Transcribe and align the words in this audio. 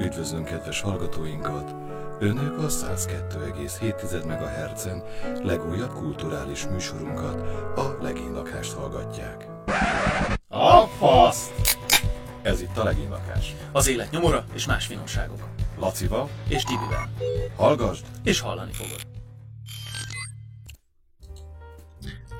Üdvözlünk 0.00 0.44
kedves 0.44 0.80
hallgatóinkat! 0.80 1.74
Önök 2.20 2.58
a 2.58 2.66
102,7 2.68 4.24
MHz-en 4.26 5.02
legújabb 5.42 5.92
kulturális 5.92 6.66
műsorunkat, 6.66 7.40
a 7.78 7.96
Legény 8.00 8.32
Lakást 8.32 8.72
hallgatják. 8.72 9.46
A 10.48 10.80
fasz! 10.86 11.50
Ez 12.42 12.60
itt 12.60 12.76
a 12.76 12.84
Legény 12.84 13.08
Lakás. 13.08 13.54
Az 13.72 13.88
élet 13.88 14.10
nyomora 14.10 14.44
és 14.54 14.66
más 14.66 14.86
finomságok. 14.86 15.48
Lacival, 15.78 16.28
És 16.48 16.62
Tibivel. 16.62 17.10
hallgasd! 17.56 18.04
És 18.22 18.40
hallani 18.40 18.72
fogod. 18.72 19.11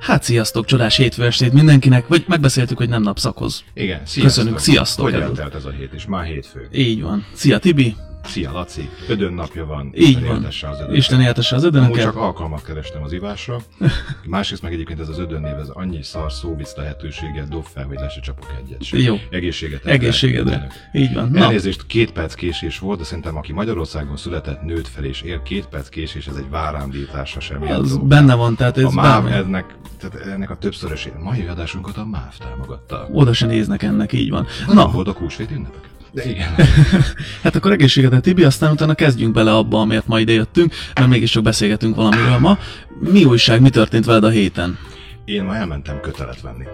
Hát 0.03 0.23
sziasztok, 0.23 0.65
csodás 0.67 0.97
hétfő 0.97 1.25
estét 1.25 1.53
mindenkinek, 1.53 2.09
vagy 2.09 2.25
megbeszéltük, 2.29 2.77
hogy 2.77 2.89
nem 2.89 3.03
napszakhoz. 3.03 3.65
Igen, 3.75 4.01
sziasztok. 4.05 4.23
Köszönjük, 4.23 4.59
sziasztok, 4.59 5.05
Hogy 5.05 5.15
Edu. 5.15 5.25
eltelt 5.25 5.55
ez 5.55 5.65
a 5.65 5.71
hét 5.71 5.93
is? 5.95 6.07
Már 6.07 6.25
hétfő. 6.25 6.69
Így 6.73 7.03
van. 7.03 7.27
Szia 7.33 7.59
Tibi, 7.59 7.97
Szia 8.33 8.53
Laci, 8.53 8.89
ödön 9.09 9.33
napja 9.33 9.67
van. 9.67 9.91
így 9.95 10.09
Isten 10.09 10.27
van. 10.27 10.37
éltesse 10.37 10.69
az 10.69 10.81
ödön. 10.81 10.95
Isten 10.95 11.21
éltesse 11.21 11.57
az 11.57 11.63
Amúgy 11.65 11.75
ödönöket. 11.77 12.03
csak 12.03 12.17
alkalmat 12.17 12.65
kerestem 12.65 13.03
az 13.03 13.13
ivásra. 13.13 13.61
Másrészt 14.27 14.63
meg 14.63 14.73
egyébként 14.73 15.01
ez 15.01 15.09
az 15.09 15.19
ödön 15.19 15.41
név, 15.41 15.55
ez 15.55 15.69
annyi 15.69 16.03
szar 16.03 16.33
szóvic 16.33 16.77
lehetőséget 16.77 17.49
dob 17.49 17.65
fel, 17.65 17.85
hogy 17.85 17.97
le 17.97 18.09
se 18.09 18.21
csapok 18.21 18.55
egyet 18.65 18.83
sem. 18.83 19.01
Jó. 19.01 19.17
Egészséget. 19.31 19.85
Egészségedre. 19.87 20.67
Így 20.93 21.15
van. 21.15 21.31
Na, 21.31 21.41
Elnézést, 21.45 21.87
két 21.87 22.13
perc 22.13 22.35
késés 22.35 22.79
volt, 22.79 22.99
de 22.99 23.05
szerintem 23.05 23.37
aki 23.37 23.53
Magyarországon 23.53 24.17
született, 24.17 24.63
nőtt 24.63 24.89
fel 24.89 25.05
és 25.05 25.21
ér, 25.23 25.43
két 25.43 25.67
perc 25.67 25.89
késés, 25.89 26.27
ez 26.27 26.37
egy 26.37 26.49
várándításra 26.51 27.41
sem 27.41 27.63
az 27.63 27.69
méltó. 27.69 28.05
benne 28.07 28.35
van, 28.35 28.55
tehát 28.57 28.79
ez 28.79 28.85
A 28.85 28.91
MÁV 28.91 29.23
bármi. 29.23 29.31
ennek, 29.33 29.75
tehát 29.99 30.27
ennek 30.27 30.51
a 30.51 30.57
többszörös 30.57 31.09
mai 31.23 31.47
adásunkat 31.47 31.97
a 31.97 32.05
MÁV 32.05 32.37
támogatta. 32.39 33.09
Oda 33.13 33.33
se 33.33 33.47
néznek 33.47 33.83
ennek, 33.83 34.13
így 34.13 34.31
van. 34.31 34.47
Na, 34.67 34.73
Na, 34.73 34.89
volt 34.91 35.09
a 35.09 35.13
húsvét 35.13 35.51
ünnepeket. 35.51 35.91
De 36.13 36.31
igen. 36.31 36.55
hát 37.43 37.57
akkor 37.57 37.73
egészségedet 37.73 38.23
Tibi, 38.23 38.45
aztán 38.45 38.73
utána 38.73 38.95
kezdjünk 38.95 39.33
bele 39.33 39.55
abba, 39.55 39.81
amiért 39.81 40.07
ma 40.07 40.21
ide 40.21 40.33
jöttünk, 40.33 40.75
mert 40.95 41.09
mégiscsak 41.09 41.43
beszélgetünk 41.43 41.97
valamiről 41.97 42.39
ma. 42.39 42.59
Mi 43.01 43.25
újság, 43.25 43.61
mi 43.61 43.71
történt 43.71 44.05
veled 44.05 44.25
a 44.25 44.29
héten? 44.29 44.79
Én 45.25 45.45
ma 45.45 45.55
elmentem 45.57 46.01
kötelet 46.01 46.41
venni. 46.41 46.65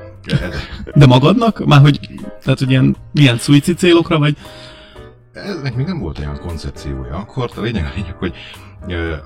De 0.95 1.07
magadnak? 1.07 1.67
Már 1.67 1.81
hogy, 1.81 2.01
tehát 2.43 2.59
hogy 2.59 2.71
ilyen, 2.71 2.97
milyen 3.13 3.39
szuicid 3.39 3.79
célokra, 3.79 4.19
vagy? 4.19 4.37
eznek 5.45 5.75
még 5.75 5.87
nem 5.87 5.99
volt 5.99 6.19
olyan 6.19 6.39
koncepciója. 6.39 7.17
Akkor 7.17 7.51
a 7.57 7.61
lényeg 7.61 7.85
a 7.85 7.93
lényeg, 7.97 8.15
hogy 8.15 8.35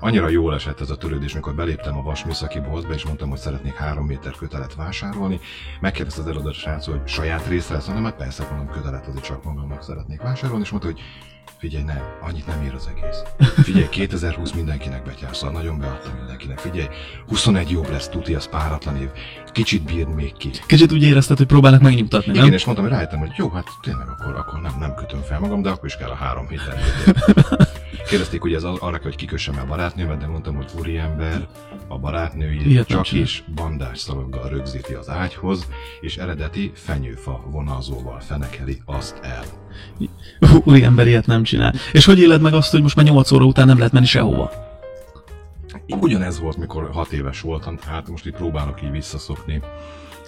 annyira 0.00 0.28
jól 0.28 0.55
esett 0.55 0.81
ez 0.81 0.91
a 0.91 0.97
törődés, 0.97 1.34
mikor 1.34 1.55
beléptem 1.55 1.98
a 1.98 2.03
vas 2.03 2.25
műszaki 2.25 2.61
boltba, 2.61 2.95
és 2.95 3.05
mondtam, 3.05 3.28
hogy 3.28 3.39
szeretnék 3.39 3.75
három 3.75 4.06
méter 4.06 4.33
kötelet 4.39 4.75
vásárolni. 4.75 5.41
Megkérdezte 5.81 6.20
az 6.20 6.27
eladó 6.27 6.53
srác, 6.53 6.86
hogy 6.86 7.00
saját 7.05 7.47
részre 7.47 7.75
lesz, 7.75 7.86
mondom, 7.86 8.05
hát 8.05 8.17
persze, 8.17 8.47
mondom, 8.50 8.75
kötelet 8.75 9.06
azért 9.06 9.25
csak 9.25 9.44
magamnak 9.44 9.83
szeretnék 9.83 10.20
vásárolni, 10.20 10.62
és 10.62 10.70
mondta, 10.70 10.89
hogy 10.89 11.00
Figyelj, 11.62 11.84
ne, 11.84 12.00
annyit 12.20 12.47
nem 12.47 12.62
ér 12.62 12.75
az 12.75 12.89
egész. 12.97 13.22
Figyelj, 13.62 13.89
2020 13.89 14.53
mindenkinek 14.53 15.03
betyár, 15.03 15.36
szóval 15.36 15.53
nagyon 15.53 15.78
beadtam 15.78 16.14
mindenkinek. 16.16 16.59
Figyelj, 16.59 16.87
21 17.27 17.70
jobb 17.70 17.91
lesz, 17.91 18.09
tuti, 18.09 18.34
az 18.34 18.48
páratlan 18.48 18.97
év. 18.97 19.09
Kicsit 19.53 19.83
bír 19.83 20.06
még 20.06 20.33
ki. 20.37 20.50
Kicsit 20.66 20.92
úgy 20.92 21.03
érezted, 21.03 21.37
hogy 21.37 21.47
próbálnak 21.47 21.81
megnyugtatni, 21.81 22.33
Igen, 22.33 22.44
nem? 22.44 22.53
és 22.53 22.64
mondtam, 22.64 22.87
hogy 22.87 22.97
rájöttem, 22.97 23.19
hogy 23.19 23.33
jó, 23.37 23.48
hát 23.48 23.66
tényleg 23.83 24.09
akkor, 24.09 24.34
akkor 24.34 24.61
nem, 24.61 24.72
nem 24.78 24.94
kötöm 24.94 25.20
fel 25.20 25.41
magam, 25.41 25.62
de 25.62 25.69
akkor 25.69 25.84
is 25.87 25.97
kell 25.97 26.11
a 26.11 26.14
három 26.14 26.48
héten. 26.48 26.77
Kérdezték, 28.08 28.41
hogy 28.41 28.55
ez 28.55 28.64
arra 28.64 28.98
hogy 29.03 29.17
kikössem 29.17 29.55
el 29.58 29.67
barátnőmet, 29.67 30.19
de 30.19 30.27
mondtam, 30.27 30.56
hogy 30.56 30.70
úriember, 30.78 31.48
a 31.89 31.98
barátnői 31.98 32.70
Ilyet 32.70 32.89
nem 32.89 33.03
csak 33.03 33.12
is 33.12 33.44
bandás 33.55 33.98
szalaggal 33.98 34.48
rögzíti 34.48 34.94
az 34.94 35.09
ágyhoz, 35.09 35.67
és 36.00 36.17
eredeti 36.17 36.70
fenyőfa 36.75 37.44
vonalzóval 37.50 38.20
fenekeli 38.20 38.83
azt 38.84 39.19
el. 39.22 39.44
Úri 40.64 40.83
ember 40.83 41.06
ilyet 41.06 41.27
nem 41.27 41.42
csinál. 41.42 41.75
És 41.92 42.05
hogy 42.05 42.19
éled 42.19 42.41
meg 42.41 42.55
azt, 42.55 42.70
hogy 42.70 42.83
most 42.83 42.97
már 42.97 43.05
8 43.05 43.31
óra 43.31 43.44
után 43.44 43.67
nem 43.67 43.77
lehet 43.77 43.92
menni 43.92 44.06
sehova? 44.06 44.50
Ugyanez 46.00 46.41
volt, 46.41 46.56
mikor 46.56 46.91
hat 46.92 47.12
éves 47.12 47.41
voltam, 47.41 47.77
tehát 47.77 48.09
most 48.09 48.27
így 48.27 48.33
próbálok 48.33 48.82
így 48.82 48.91
visszaszokni 48.91 49.62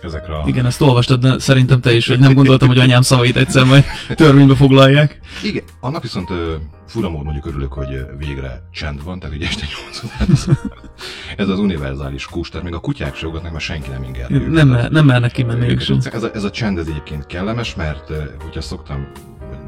ezekre 0.05 0.35
a... 0.37 0.43
Igen, 0.47 0.67
ezt 0.67 0.81
olvastad, 0.81 1.21
de 1.21 1.39
szerintem 1.39 1.81
te 1.81 1.95
is, 1.95 2.09
hogy 2.09 2.19
nem 2.19 2.35
gondoltam, 2.35 2.69
hogy 2.69 2.79
anyám 2.79 3.03
szavait 3.03 3.37
egyszer 3.37 3.65
majd 3.65 3.85
törvénybe 4.15 4.55
foglalják. 4.55 5.21
Igen, 5.43 5.63
annak 5.81 6.03
viszont 6.03 6.31
ö, 6.31 6.55
fura 6.87 7.11
mód 7.11 7.25
mondjuk 7.25 7.47
örülök, 7.47 7.73
hogy 7.73 8.07
végre 8.19 8.69
csend 8.73 9.05
van, 9.05 9.19
tehát 9.19 9.37
ugye 9.37 9.47
este 9.47 9.67
8 9.85 10.03
után 10.03 10.57
ez, 11.37 11.49
az 11.49 11.59
univerzális 11.59 12.27
kus, 12.27 12.49
tehát 12.49 12.65
még 12.65 12.75
a 12.75 12.79
kutyák 12.81 13.17
se 13.17 13.27
ugatnak, 13.27 13.53
mert 13.53 13.65
senki 13.65 13.91
nem 13.91 14.03
inger. 14.03 14.31
őket. 14.31 14.51
Nem, 14.51 14.69
mer- 14.69 14.91
nem 14.91 15.05
mernek 15.05 15.33
kimenni 15.33 15.69
ők 15.69 15.81
sem. 15.81 15.99
ez, 16.13 16.23
a, 16.23 16.31
ez 16.35 16.45
a 16.45 16.51
csend 16.51 16.79
ez 16.79 16.87
egyébként 16.87 17.27
kellemes, 17.27 17.75
mert 17.75 18.11
hogyha 18.43 18.61
szoktam, 18.61 19.07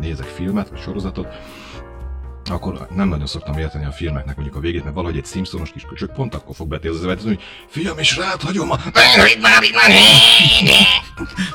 nézek 0.01 0.27
filmet, 0.27 0.69
vagy 0.69 0.81
sorozatot, 0.81 1.27
akkor 2.51 2.87
nem 2.95 3.09
nagyon 3.09 3.27
szoktam 3.27 3.59
érteni 3.59 3.85
a 3.85 3.91
filmeknek 3.91 4.35
mondjuk 4.37 4.57
a 4.57 4.61
végét, 4.61 4.83
mert 4.83 4.95
valahogy 4.95 5.17
egy 5.17 5.25
Simpsonos 5.27 5.71
kis 5.71 5.83
köcsök 5.89 6.13
pont 6.13 6.35
akkor 6.35 6.55
fog 6.55 6.69
betézni, 6.69 7.07
hogy 7.07 7.41
fiam, 7.69 7.99
és 7.99 8.17
rád 8.17 8.43
hagyom 8.43 8.71
a... 8.71 8.77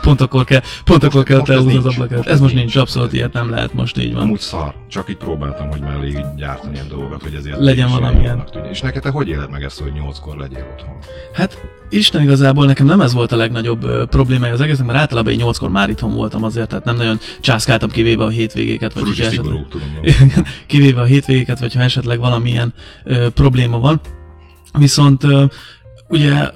Pont 0.01 0.21
akkor 0.21 0.43
kell, 0.43 0.61
pont 0.83 1.03
akkor 1.03 1.23
kell 1.23 1.37
most 1.37 1.51
te 1.51 1.57
ez 1.57 1.65
az 1.65 1.85
ablakát. 1.85 2.17
Most 2.17 2.29
Ez 2.29 2.39
most 2.39 2.53
nincs. 2.53 2.75
abszolút 2.75 3.13
ilyet 3.13 3.33
nem 3.33 3.49
lehet 3.49 3.73
most, 3.73 3.97
így 3.97 4.13
van. 4.13 4.21
Amúgy 4.21 4.39
szar, 4.39 4.73
csak 4.87 5.09
így 5.09 5.17
próbáltam, 5.17 5.69
hogy 5.69 5.79
mellé 5.79 6.07
így 6.07 6.25
gyártani 6.37 6.79
a 6.79 6.83
dolgokat, 6.89 7.21
hogy 7.21 7.33
ezért 7.33 7.59
Legyen 7.59 7.89
jónak 7.89 8.13
tűnjön. 8.51 8.71
És 8.71 8.81
neked 8.81 9.01
te 9.01 9.09
hogy 9.09 9.27
éled 9.27 9.49
meg 9.49 9.63
ezt, 9.63 9.79
hogy 9.79 9.91
nyolckor 9.91 10.37
legyél 10.37 10.67
otthon? 10.73 10.97
Hát 11.33 11.57
Isten 11.89 12.21
igazából 12.21 12.65
nekem 12.65 12.85
nem 12.85 13.01
ez 13.01 13.13
volt 13.13 13.31
a 13.31 13.35
legnagyobb 13.35 13.83
ö, 13.83 14.05
problémája 14.05 14.53
az 14.53 14.61
egésznek, 14.61 14.87
mert 14.87 14.99
általában 14.99 15.33
én 15.33 15.39
8-kor 15.43 15.69
már 15.69 15.89
itthon 15.89 16.13
voltam 16.13 16.43
azért, 16.43 16.67
tehát 16.67 16.85
nem 16.85 16.95
nagyon 16.95 17.19
császkáltam 17.39 17.89
kivéve 17.89 18.23
a 18.23 18.29
hétvégéket, 18.29 18.93
vagy 18.93 19.27
szigorú, 19.29 19.65
tudom. 19.69 19.87
Kivéve 20.81 21.01
a 21.01 21.05
hétvégéket, 21.05 21.59
vagy 21.59 21.73
ha 21.73 21.81
esetleg 21.81 22.19
valamilyen 22.19 22.73
ö, 23.03 23.29
probléma 23.29 23.79
van. 23.79 24.01
Viszont 24.77 25.23
ö, 25.23 25.45
ugye 26.09 26.49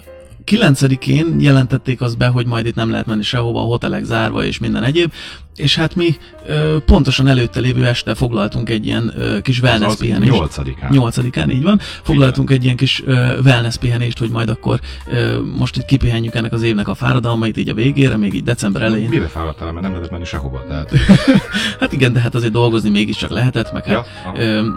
9-én 0.52 1.36
jelentették 1.40 2.02
azt 2.02 2.18
be, 2.18 2.28
hogy 2.28 2.46
majd 2.46 2.66
itt 2.66 2.76
nem 2.76 2.90
lehet 2.90 3.06
menni 3.06 3.24
sehova, 3.24 3.60
a 3.62 3.66
hotelek 3.66 4.04
zárva 4.04 4.44
és 4.44 4.60
minden 4.60 4.84
egyéb, 4.84 5.12
és 5.56 5.76
hát 5.76 5.96
mi 5.96 6.16
ö, 6.48 6.78
pontosan 6.86 7.28
előtte 7.28 7.60
lévő 7.60 7.86
este 7.86 8.16
foglaltunk 8.16 8.70
egy 8.70 8.86
ilyen 8.86 9.14
ö, 9.18 9.42
kis 9.42 9.62
wellness 9.62 9.96
pihenést. 9.96 10.32
nyolcadikán. 10.32 10.90
Nyolcadikán, 10.92 11.50
így 11.50 11.64
van. 11.64 11.80
Foglaltunk 12.04 12.50
egy 12.50 12.64
ilyen 12.64 12.76
kis 12.76 13.04
ö, 13.06 13.40
wellness 13.44 13.78
pihenést, 13.78 14.18
hogy 14.18 14.30
majd 14.30 14.50
akkor 14.50 14.80
ö, 15.12 15.40
most 15.58 15.78
itt 15.78 15.86
kipihenjük 15.86 16.36
ennek 16.36 16.54
az 16.54 16.62
évnek 16.62 16.88
a 16.88 16.96
fáradalmait 16.96 17.58
így 17.58 17.70
a 17.70 17.74
végére, 17.74 18.18
még 18.18 18.34
így 18.34 18.44
december 18.44 18.82
elején. 18.82 19.10
Mire 19.10 19.28
fáradtál, 19.28 19.72
mert 19.72 19.82
nem 19.82 19.92
lehetett 19.92 20.12
menni 20.12 20.26
sehova, 20.26 20.64
tehát... 20.68 20.92
Hát 21.80 21.94
igen, 21.94 22.14
de 22.14 22.20
hát 22.20 22.36
azért 22.36 22.52
dolgozni 22.52 22.90
mégiscsak 22.90 23.30
lehetett, 23.30 23.74
meg 23.74 23.86
hát 23.86 24.08
Ja, 24.26 24.42
ö, 24.42 24.68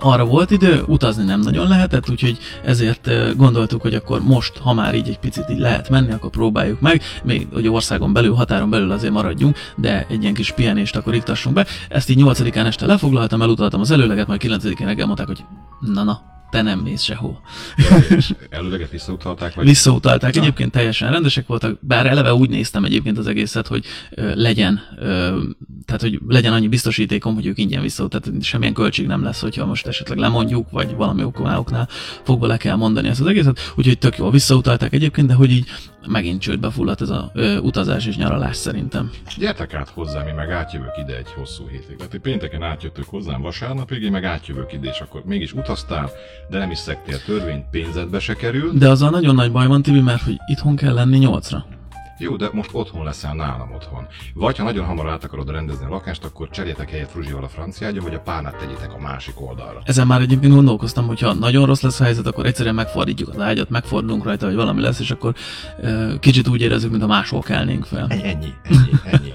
arra 0.00 0.24
volt 0.24 0.50
idő, 0.50 0.82
utazni 0.86 1.24
nem 1.24 1.40
nagyon 1.40 1.68
lehetett, 1.68 2.10
úgyhogy 2.10 2.38
ezért 2.64 3.06
ö, 3.06 3.34
gondoltuk, 3.36 3.80
hogy 3.80 3.94
akkor 3.94 4.22
most, 4.22 4.58
ha 4.58 4.72
már 4.72 4.94
így 4.94 5.08
egy 5.08 5.18
picit 5.18 5.50
így 5.50 5.58
lehet 5.58 5.88
menni, 5.88 6.12
akkor 6.12 6.30
próbáljuk 6.30 6.80
meg, 6.80 7.02
még 7.22 7.46
hogy 7.52 7.68
országon 7.68 8.12
belül, 8.12 8.34
határon 8.34 8.70
belül 8.70 8.90
azért 8.90 9.12
maradjunk, 9.12 9.56
de 9.76 10.06
egy 10.08 10.22
ilyen 10.22 10.34
kis 10.34 10.52
pihenést 10.52 10.96
akkor 10.96 11.14
iktassunk 11.14 11.54
be. 11.54 11.66
Ezt 11.88 12.10
így 12.10 12.22
8-án 12.22 12.66
este 12.66 12.86
lefoglaltam, 12.86 13.42
elutaltam 13.42 13.80
az 13.80 13.90
előleget, 13.90 14.26
majd 14.26 14.40
9-én 14.44 14.86
reggel 14.86 15.06
mondták, 15.06 15.26
hogy 15.26 15.44
na 15.80 16.02
na, 16.02 16.20
te 16.50 16.62
nem 16.62 16.78
mész 16.78 17.02
sehova. 17.02 17.40
És 18.16 18.34
előleget 18.50 18.90
visszautalták, 18.90 19.54
vagy... 19.54 19.64
Visszautalták, 19.64 20.34
Na. 20.34 20.40
egyébként 20.40 20.70
teljesen 20.70 21.10
rendesek 21.10 21.46
voltak, 21.46 21.78
bár 21.80 22.06
eleve 22.06 22.34
úgy 22.34 22.50
néztem 22.50 22.84
egyébként 22.84 23.18
az 23.18 23.26
egészet, 23.26 23.66
hogy 23.66 23.84
ö, 24.10 24.32
legyen, 24.34 24.80
ö, 24.98 25.40
tehát 25.84 26.00
hogy 26.00 26.20
legyen 26.26 26.52
annyi 26.52 26.68
biztosítékom, 26.68 27.34
hogy 27.34 27.46
ők 27.46 27.58
ingyen 27.58 27.82
vissza, 27.82 28.08
tehát 28.08 28.42
semmilyen 28.44 28.74
költség 28.74 29.06
nem 29.06 29.22
lesz, 29.22 29.40
hogyha 29.40 29.66
most 29.66 29.86
esetleg 29.86 30.18
lemondjuk, 30.18 30.70
vagy 30.70 30.94
valami 30.94 31.24
oknál, 31.24 31.58
oknál 31.58 31.88
fogva 32.22 32.46
le 32.46 32.56
kell 32.56 32.76
mondani 32.76 33.08
ezt 33.08 33.20
az 33.20 33.26
egészet, 33.26 33.72
úgyhogy 33.76 33.98
tök 33.98 34.18
jól 34.18 34.30
visszautalták 34.30 34.92
egyébként, 34.92 35.26
de 35.26 35.34
hogy 35.34 35.50
így 35.50 35.66
megint 36.06 36.40
csődbe 36.40 36.70
fulladt 36.70 37.00
ez 37.00 37.08
a 37.08 37.30
ö, 37.34 37.56
utazás 37.58 38.06
és 38.06 38.16
nyaralás 38.16 38.56
szerintem. 38.56 39.10
Gyertek 39.36 39.74
át 39.74 39.88
hozzám, 39.88 40.26
én 40.26 40.34
meg 40.34 40.50
átjövök 40.50 40.96
ide 40.98 41.16
egy 41.16 41.32
hosszú 41.32 41.66
hétig. 41.66 41.96
Tehát 41.96 42.10
hogy 42.10 42.20
pénteken 42.20 42.62
átjöttök 42.62 43.04
hozzám 43.04 43.40
vasárnapig, 43.40 44.02
én 44.02 44.10
meg 44.10 44.24
átjövök 44.24 44.72
ide, 44.72 44.88
és 44.88 45.00
akkor 45.00 45.22
mégis 45.24 45.52
utaztál, 45.52 46.10
de 46.50 46.58
nem 46.58 46.70
is 46.70 46.78
szektél 46.78 47.22
törvényt, 47.24 47.64
pénzedbe 47.70 48.18
se 48.18 48.34
kerül. 48.34 48.72
De 48.72 48.88
azzal 48.88 49.10
nagyon 49.10 49.34
nagy 49.34 49.52
baj 49.52 49.66
van, 49.66 49.82
Tibi, 49.82 50.00
mert 50.00 50.22
hogy 50.22 50.36
itthon 50.46 50.76
kell 50.76 50.94
lenni 50.94 51.18
nyolcra. 51.18 51.66
Jó, 52.18 52.36
de 52.36 52.48
most 52.52 52.70
otthon 52.72 53.04
leszel 53.04 53.34
nálam 53.34 53.72
otthon. 53.74 54.06
Vagy 54.34 54.56
ha 54.56 54.64
nagyon 54.64 54.84
hamar 54.84 55.08
át 55.08 55.24
akarod 55.24 55.50
rendezni 55.50 55.84
a 55.84 55.88
lakást, 55.88 56.24
akkor 56.24 56.48
cseréljetek 56.50 56.90
helyet 56.90 57.10
Fruzsival 57.10 57.44
a 57.44 57.48
franciágyon, 57.48 58.04
vagy 58.04 58.14
a 58.14 58.20
párnát 58.20 58.56
tegyétek 58.56 58.92
a 58.94 58.98
másik 58.98 59.40
oldalra. 59.40 59.80
Ezen 59.84 60.06
már 60.06 60.20
egyébként 60.20 60.52
gondolkoztam, 60.52 61.06
hogy 61.06 61.20
ha 61.20 61.32
nagyon 61.32 61.66
rossz 61.66 61.80
lesz 61.80 62.00
a 62.00 62.04
helyzet, 62.04 62.26
akkor 62.26 62.46
egyszerűen 62.46 62.74
megfordítjuk 62.74 63.28
az 63.28 63.40
ágyat, 63.40 63.70
megfordulunk 63.70 64.24
rajta, 64.24 64.46
hogy 64.46 64.54
valami 64.54 64.80
lesz, 64.80 65.00
és 65.00 65.10
akkor 65.10 65.34
ö, 65.80 66.14
kicsit 66.20 66.48
úgy 66.48 66.60
érezzük, 66.60 66.90
mintha 66.90 67.08
máshol 67.08 67.40
kelnénk 67.40 67.84
fel. 67.84 68.06
Ennyi, 68.08 68.52
ennyi, 68.62 68.90
ennyi. 69.04 69.32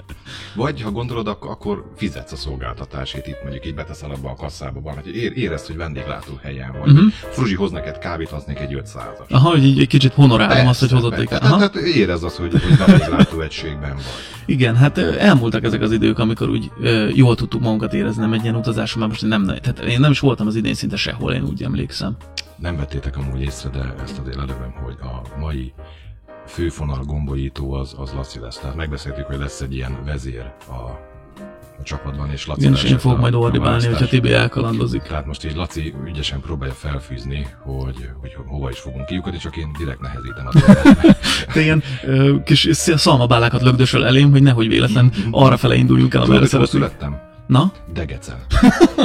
Vagy 0.56 0.82
ha 0.82 0.92
gondolod, 0.92 1.28
akkor, 1.28 1.52
akkor 1.52 1.92
fizetsz 1.96 2.32
a 2.32 2.36
szolgáltatásért, 2.36 3.28
itt 3.28 3.42
mondjuk 3.44 3.66
így 3.66 3.76
beteszel 3.76 4.12
abba 4.12 4.30
a 4.30 4.36
kasszába, 4.36 4.82
van, 4.82 4.94
hogy 4.94 5.16
ér, 5.16 5.38
érezd, 5.38 5.66
hogy 5.66 5.76
vendéglátó 5.78 6.40
helyen 6.42 6.76
vagy. 6.80 6.92
Uh-huh. 6.92 7.12
Fruzsi 7.12 7.56
hoz 7.56 7.72
neked 7.72 7.98
kávét, 7.98 8.30
az 8.30 8.44
neked 8.44 8.70
egy 8.70 8.82
500-as. 8.86 9.30
Aha, 9.30 9.50
hogy 9.50 9.64
így 9.64 9.80
egy 9.80 9.88
kicsit 9.88 10.14
honorálom 10.14 10.68
azt, 10.68 10.80
hogy 10.80 10.92
hozott 10.92 11.18
egy 11.18 11.28
Tehát, 11.28 11.76
érezd 11.76 12.24
azt, 12.24 12.36
hogy, 12.36 12.52
hogy 12.52 12.78
vendéglátó 12.78 13.42
egységben 13.42 13.96
vagy. 13.96 14.04
Igen, 14.46 14.76
hát 14.76 14.98
elmúltak 14.98 15.64
ezek 15.64 15.82
az 15.82 15.92
idők, 15.92 16.20
amikor 16.20 16.50
úgy 16.50 16.72
ö, 16.82 17.08
jól 17.14 17.36
tudtuk 17.36 17.62
magunkat 17.62 17.94
érezni, 17.94 18.22
nem 18.22 18.34
egy 18.34 18.44
ilyen 18.44 18.56
utazáson, 18.56 19.00
már 19.00 19.10
most 19.10 19.28
nem, 19.28 19.46
tehát 19.46 19.80
én 19.80 20.00
nem 20.00 20.12
is 20.12 20.20
voltam 20.20 20.48
az 20.48 20.56
idén 20.56 20.74
szinte 20.74 20.96
sehol, 20.96 21.34
én 21.34 21.44
úgy 21.44 21.64
emlékszem. 21.64 22.16
Nem 22.56 22.78
vettétek 22.78 23.18
amúgy 23.18 23.42
észre, 23.42 23.70
de 23.70 23.94
ezt 24.04 24.20
azért 24.20 24.36
lelövöm, 24.36 24.74
hogy 24.84 24.96
a 25.02 25.40
mai 25.40 25.74
főfonal 26.54 27.04
gombolító 27.04 27.74
az, 27.74 27.96
az 27.98 28.12
Laci 28.12 28.40
lesz. 28.40 28.58
Tehát 28.58 28.76
megbeszéltük, 28.76 29.26
hogy 29.26 29.38
lesz 29.38 29.62
egy 29.62 29.74
ilyen 29.74 29.98
vezér 30.06 30.52
a, 30.68 30.74
a 31.80 31.84
csapatban, 31.84 32.32
és 32.32 32.48
Laci 32.48 32.62
Igen, 32.62 32.74
és 32.74 32.84
én 32.84 32.98
fogok 32.98 33.20
majd 33.20 33.34
ordibálni, 33.34 33.86
hogyha. 33.86 34.06
Tibi 34.08 34.34
elkalandozik. 34.34 35.02
Tehát 35.02 35.26
most 35.26 35.46
így 35.46 35.56
Laci 35.56 35.94
ügyesen 36.06 36.40
próbálja 36.42 36.74
felfűzni, 36.74 37.48
hogy, 37.60 38.10
hogy 38.22 38.36
hova 38.48 38.70
is 38.70 38.80
fogunk 38.80 39.06
kiukadni, 39.06 39.38
csak 39.38 39.58
én 39.58 39.76
direkt 39.78 40.00
nehezítem 40.02 40.48
a 40.48 40.52
ö, 42.06 42.44
kis 42.44 42.68
szalmabálákat 42.72 43.62
lögdösöl 43.62 44.06
elém, 44.06 44.32
hogy 44.32 44.44
nehogy 44.44 44.68
véletlen 44.68 45.12
arra 45.32 45.58
fele 45.58 45.76
induljunk 45.76 46.14
el, 46.14 46.22
amerre 46.22 46.46
szeretnénk. 46.46 46.70
születtem? 46.70 47.20
Na? 47.48 47.72
Degecel. 47.94 48.46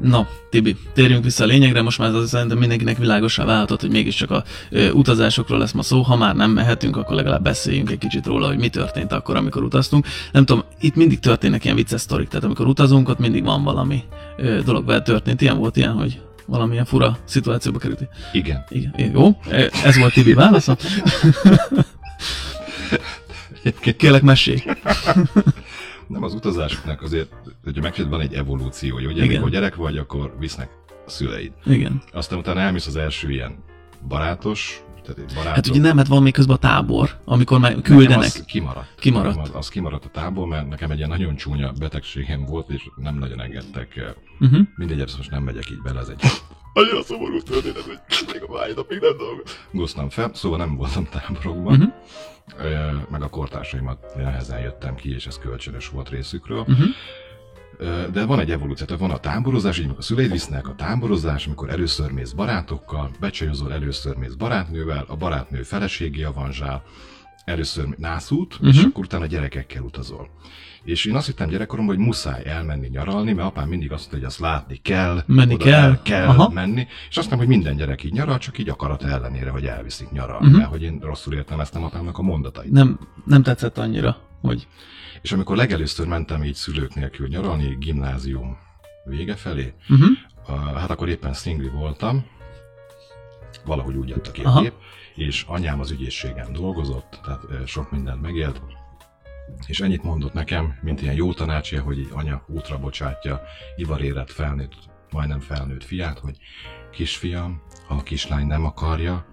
Na, 0.00 0.28
Tibi, 0.50 0.76
térjünk 0.92 1.24
vissza 1.24 1.44
a 1.44 1.46
lényegre, 1.46 1.82
most 1.82 1.98
már 1.98 2.14
az 2.14 2.28
szerintem 2.28 2.58
mindenkinek 2.58 2.98
világosá 2.98 3.44
válhatott, 3.44 3.80
hogy 3.80 3.90
mégiscsak 3.90 4.30
a 4.30 4.44
ö, 4.70 4.90
utazásokról 4.90 5.58
lesz 5.58 5.72
ma 5.72 5.82
szó, 5.82 6.02
ha 6.02 6.16
már 6.16 6.34
nem 6.34 6.50
mehetünk, 6.50 6.96
akkor 6.96 7.16
legalább 7.16 7.42
beszéljünk 7.42 7.90
egy 7.90 7.98
kicsit 7.98 8.26
róla, 8.26 8.46
hogy 8.46 8.58
mi 8.58 8.68
történt 8.68 9.12
akkor, 9.12 9.36
amikor 9.36 9.62
utaztunk. 9.62 10.06
Nem 10.32 10.44
tudom, 10.44 10.64
itt 10.80 10.94
mindig 10.94 11.18
történnek 11.18 11.64
ilyen 11.64 11.76
vicces 11.76 12.00
sztorik, 12.00 12.28
tehát 12.28 12.44
amikor 12.44 12.66
utazunk, 12.66 13.08
ott 13.08 13.18
mindig 13.18 13.44
van 13.44 13.62
valami 13.62 14.02
ö, 14.36 14.60
dolog 14.64 14.86
vele 14.86 15.02
történt. 15.02 15.40
Ilyen 15.40 15.58
volt 15.58 15.76
ilyen, 15.76 15.92
hogy 15.92 16.20
valamilyen 16.46 16.84
fura 16.84 17.18
szituációba 17.24 17.78
került. 17.78 18.08
Igen. 18.32 18.64
Igen, 18.68 19.10
jó, 19.14 19.38
ez 19.84 19.98
volt 19.98 20.12
Tibi 20.12 20.34
válasza. 20.34 20.76
Kérlek, 23.96 24.22
mesélj. 24.22 24.62
Nem 26.14 26.22
az 26.22 26.34
utazásoknak 26.34 27.02
azért, 27.02 27.32
hogyha 27.64 27.82
megcsinálod, 27.82 28.18
van 28.18 28.26
egy 28.26 28.34
evolúciója. 28.34 29.08
Ugye, 29.08 29.22
Igen. 29.22 29.34
amikor 29.34 29.50
gyerek 29.50 29.74
vagy, 29.74 29.96
akkor 29.96 30.34
visznek 30.38 30.68
a 31.06 31.10
szüleid. 31.10 31.52
Igen. 31.64 32.02
Aztán 32.12 32.38
utána 32.38 32.60
elmész 32.60 32.86
az 32.86 32.96
első 32.96 33.30
ilyen 33.30 33.64
barátos, 34.08 34.82
tehát 35.04 35.34
barátok. 35.34 35.54
Hát 35.54 35.66
ugye 35.66 35.80
nem, 35.80 35.96
hát 35.96 36.06
van 36.06 36.22
még 36.22 36.32
közben 36.32 36.56
a 36.56 36.58
tábor, 36.58 37.20
amikor 37.24 37.58
már 37.58 37.74
Nekem 37.76 37.96
küldenek. 37.96 38.24
Az 38.24 38.44
kimaradt. 38.46 38.94
Kimaradt. 38.98 39.38
Az, 39.38 39.50
az 39.52 39.68
kimaradt 39.68 40.04
a 40.04 40.08
tából, 40.08 40.46
mert 40.46 40.68
nekem 40.68 40.90
egy 40.90 40.96
ilyen 40.96 41.08
nagyon 41.08 41.36
csúnya 41.36 41.72
betegségem 41.78 42.44
volt, 42.44 42.70
és 42.70 42.82
nem 42.96 43.18
nagyon 43.18 43.40
engedtek. 43.40 44.14
Uh-huh. 44.40 44.60
Mindegy, 44.76 45.00
ezt 45.00 45.16
most 45.16 45.30
nem 45.30 45.42
megyek 45.42 45.70
így 45.70 45.82
bele, 45.82 46.00
ez 46.00 46.08
egy 46.08 46.22
annyira 46.76 47.02
szomorú 47.02 47.42
történet, 47.42 47.82
hogy 47.82 47.98
még 48.32 48.42
a 48.48 48.52
vágy 48.52 48.74
napig 48.76 49.00
nem 49.00 49.16
dolgoztam 49.16 50.08
fel, 50.08 50.30
szóval 50.34 50.58
nem 50.58 50.76
voltam 50.76 51.08
táborokban. 51.10 51.74
Mhm. 51.74 51.88
Meg 53.10 53.22
a 53.22 53.28
kortársaimat 53.28 54.16
nehezen 54.16 54.60
jöttem 54.60 54.94
ki, 54.94 55.14
és 55.14 55.26
ez 55.26 55.38
kölcsönös 55.38 55.88
volt 55.88 56.08
részükről. 56.08 56.66
Ö, 57.78 58.04
De 58.12 58.24
van 58.24 58.38
egy 58.40 58.50
evolúció, 58.50 58.86
tehát 58.86 59.00
van 59.02 59.10
a 59.10 59.18
táborozás, 59.18 59.78
így 59.78 59.90
a 59.98 60.02
szüleid 60.02 60.30
visznek 60.30 60.68
a 60.68 60.74
táborozás, 60.74 61.46
amikor 61.46 61.70
először 61.70 62.10
mész 62.10 62.32
barátokkal, 62.32 63.10
becsajozol, 63.20 63.72
először 63.72 64.16
mész 64.16 64.34
barátnővel, 64.34 65.04
a 65.08 65.16
barátnő 65.16 65.62
feleségi 65.62 66.22
avanzsál, 66.22 66.82
először 67.44 67.86
nászút, 67.98 68.54
uh-huh. 68.54 68.68
és 68.68 68.76
Mhm. 68.78 68.86
akkor 68.88 69.04
utána 69.04 69.26
gyerekekkel 69.26 69.82
utazol. 69.82 70.28
És 70.84 71.04
én 71.04 71.14
azt 71.14 71.26
hittem 71.26 71.48
gyerekkoromban, 71.48 71.96
hogy 71.96 72.04
muszáj 72.04 72.44
elmenni 72.44 72.88
nyaralni, 72.88 73.32
mert 73.32 73.48
apám 73.48 73.68
mindig 73.68 73.92
azt 73.92 74.00
mondta, 74.00 74.16
hogy 74.16 74.26
azt 74.26 74.38
látni 74.38 74.76
kell, 74.76 75.22
Menni 75.26 75.54
oda 75.54 75.64
kell. 75.64 75.82
el 75.82 76.00
kell 76.02 76.28
Aha. 76.28 76.50
menni, 76.50 76.80
és 76.80 77.16
azt 77.16 77.16
mondtam, 77.16 77.38
hogy 77.38 77.48
minden 77.48 77.76
gyerek 77.76 78.04
így 78.04 78.12
nyaral, 78.12 78.38
csak 78.38 78.58
így 78.58 78.68
akarat 78.68 79.02
ellenére, 79.02 79.50
hogy 79.50 79.66
elviszik 79.66 80.10
nyaralni, 80.10 80.44
uh-huh. 80.44 80.60
mert 80.60 80.70
hogy 80.70 80.82
én 80.82 80.98
rosszul 81.02 81.34
értelmeztem 81.34 81.84
apámnak 81.84 82.18
a 82.18 82.22
mondatait. 82.22 82.70
Nem, 82.70 82.98
nem 83.24 83.42
tetszett 83.42 83.78
annyira, 83.78 84.16
hogy 84.40 84.66
És 85.22 85.32
amikor 85.32 85.56
legelőször 85.56 86.06
mentem 86.06 86.44
így 86.44 86.54
szülők 86.54 86.94
nélkül 86.94 87.28
nyaralni, 87.28 87.76
gimnázium 87.80 88.56
vége 89.04 89.34
felé, 89.34 89.74
uh-huh. 89.88 90.08
uh, 90.48 90.78
hát 90.78 90.90
akkor 90.90 91.08
éppen 91.08 91.32
szingli 91.32 91.68
voltam, 91.68 92.24
valahogy 93.64 93.96
úgy 93.96 94.08
jött 94.08 94.26
a 94.26 94.30
kép, 94.30 94.72
és 95.14 95.44
anyám 95.48 95.80
az 95.80 95.90
ügyészségen 95.90 96.52
dolgozott, 96.52 97.20
tehát 97.24 97.68
sok 97.68 97.90
mindent 97.90 98.22
megélt, 98.22 98.60
és 99.66 99.80
ennyit 99.80 100.02
mondott 100.02 100.32
nekem, 100.32 100.78
mint 100.82 101.02
ilyen 101.02 101.14
jó 101.14 101.32
tanácsia, 101.32 101.82
hogy 101.82 101.98
így 101.98 102.10
anya 102.12 102.44
útra 102.48 102.78
bocsátja 102.78 103.42
ivarérett 103.76 104.30
felnőtt, 104.30 104.74
majdnem 105.10 105.40
felnőtt 105.40 105.84
fiát, 105.84 106.18
hogy 106.18 106.36
kisfiam, 106.92 107.62
ha 107.86 107.94
a 107.94 108.02
kislány 108.02 108.46
nem 108.46 108.64
akarja, 108.64 109.26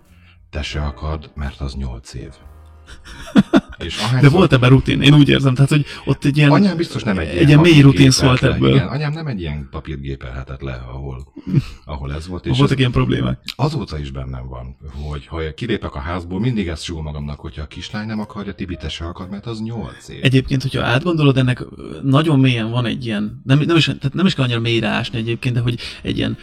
te 0.49 0.61
se 0.61 0.81
akard, 0.81 1.31
mert 1.35 1.59
az 1.59 1.75
nyolc 1.75 2.13
év. 2.13 2.33
És 3.83 4.00
De 4.22 4.30
volt 4.30 4.54
ebben 4.54 4.69
rutin, 4.69 5.01
én 5.01 5.13
úgy 5.13 5.30
érzem, 5.30 5.54
tehát, 5.54 5.69
hogy 5.69 5.86
ott 6.06 6.25
egy 6.25 6.38
ilyen, 6.38 6.51
Anyám 6.51 6.78
biztos 6.78 7.04
nem 7.04 7.18
egy, 7.18 7.28
egy 7.28 7.48
ilyen 7.48 7.60
mély 7.60 7.81
rutin 7.81 8.12
szólt 8.12 8.44
ebből. 8.44 8.74
Igen, 8.74 8.88
anyám 8.88 9.12
nem 9.12 9.28
egy 9.28 9.39
ilyen 9.39 9.68
papírt 9.72 10.01
gépelhetett 10.01 10.62
le, 10.62 10.83
ahol, 10.92 11.33
ahol 11.86 12.13
ez 12.13 12.28
volt. 12.28 12.45
És 12.45 12.57
voltak 12.57 12.80
ilyen 12.80 12.92
problémák. 12.92 13.39
azóta 13.56 14.00
is 14.00 14.12
bennem 14.12 14.48
van, 14.48 14.78
hogy 15.10 15.25
ha 15.25 15.54
kilépek 15.56 15.95
a 15.95 16.00
házból, 16.00 16.39
mindig 16.39 16.68
ezt 16.68 16.83
súgom 16.83 17.04
magamnak, 17.04 17.39
hogyha 17.39 17.62
a 17.62 17.68
kislány 17.68 18.07
nem 18.07 18.19
akarja, 18.19 18.54
Tibi, 18.54 18.75
te 18.75 18.89
se 18.89 19.06
akar, 19.06 19.30
mert 19.30 19.45
az 19.45 19.62
nyolc 19.62 20.10
év. 20.10 20.19
Egyébként, 20.22 20.62
hogyha 20.62 20.83
átgondolod, 20.83 21.38
ennek 21.38 21.66
nagyon 22.04 22.39
mélyen 22.39 22.72
van 22.72 22.86
egy 22.86 23.06
ilyen, 23.06 23.42
nem, 23.45 23.60
nem, 23.60 23.75
is, 23.75 23.86
tehát 23.86 24.13
nem 24.13 24.25
is 24.25 24.33
kell 24.33 24.44
annyira 24.44 24.60
mélyre 24.60 24.88
ásni 24.88 25.18
egyébként, 25.18 25.56
de 25.56 25.62
hogy 25.62 25.80
egy 26.01 26.18
ilyen 26.18 26.38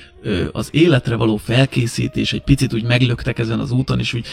az 0.53 0.69
életre 0.73 1.17
való 1.17 1.37
felkészítés, 1.37 2.33
egy 2.33 2.43
picit 2.43 2.75
úgy 2.75 2.83
meglöktek 2.83 3.39
ezen 3.39 3.61
az 3.61 3.71
úton, 3.71 3.99
és 3.99 4.15
úgy 4.15 4.27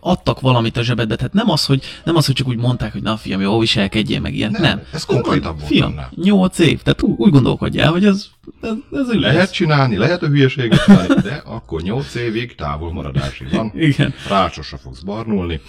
adtak 0.00 0.40
valamit 0.40 0.76
a 0.76 0.82
zsebedbe. 0.82 1.16
Tehát 1.16 1.32
nem 1.32 1.50
az, 1.50 1.64
hogy, 1.64 1.82
nem 2.04 2.16
az, 2.16 2.26
hogy 2.26 2.34
csak 2.34 2.47
úgy 2.48 2.56
mondták, 2.58 2.92
hogy 2.92 3.02
na 3.02 3.16
fiam, 3.16 3.40
jó, 3.40 3.58
viselkedjél 3.58 4.20
meg 4.20 4.34
ilyen. 4.34 4.50
Nem, 4.50 4.62
Nem. 4.62 4.80
ez 4.92 5.04
konkrétabb 5.04 5.54
volt 5.58 5.66
Fiam, 5.70 5.90
annál. 5.90 6.10
nyolc 6.14 6.58
év, 6.58 6.82
tehát 6.82 7.02
úgy, 7.02 7.14
úgy 7.18 7.30
gondolkodjál, 7.30 7.90
hogy 7.90 8.04
ez, 8.04 8.26
ez, 8.60 8.70
ez 8.92 9.08
úgy 9.08 9.20
Lehet 9.20 9.36
lesz. 9.36 9.50
csinálni, 9.50 9.96
lehet 9.96 10.22
a 10.22 10.26
hülyeséget 10.26 10.84
csinálni, 10.84 11.14
de 11.22 11.42
akkor 11.44 11.82
nyolc 11.82 12.14
évig 12.14 12.54
távol 12.54 12.92
maradásig 12.92 13.50
van. 13.52 13.72
Igen. 13.74 14.14
Rácsosra 14.28 14.76
fogsz 14.76 15.00
barnulni. 15.00 15.60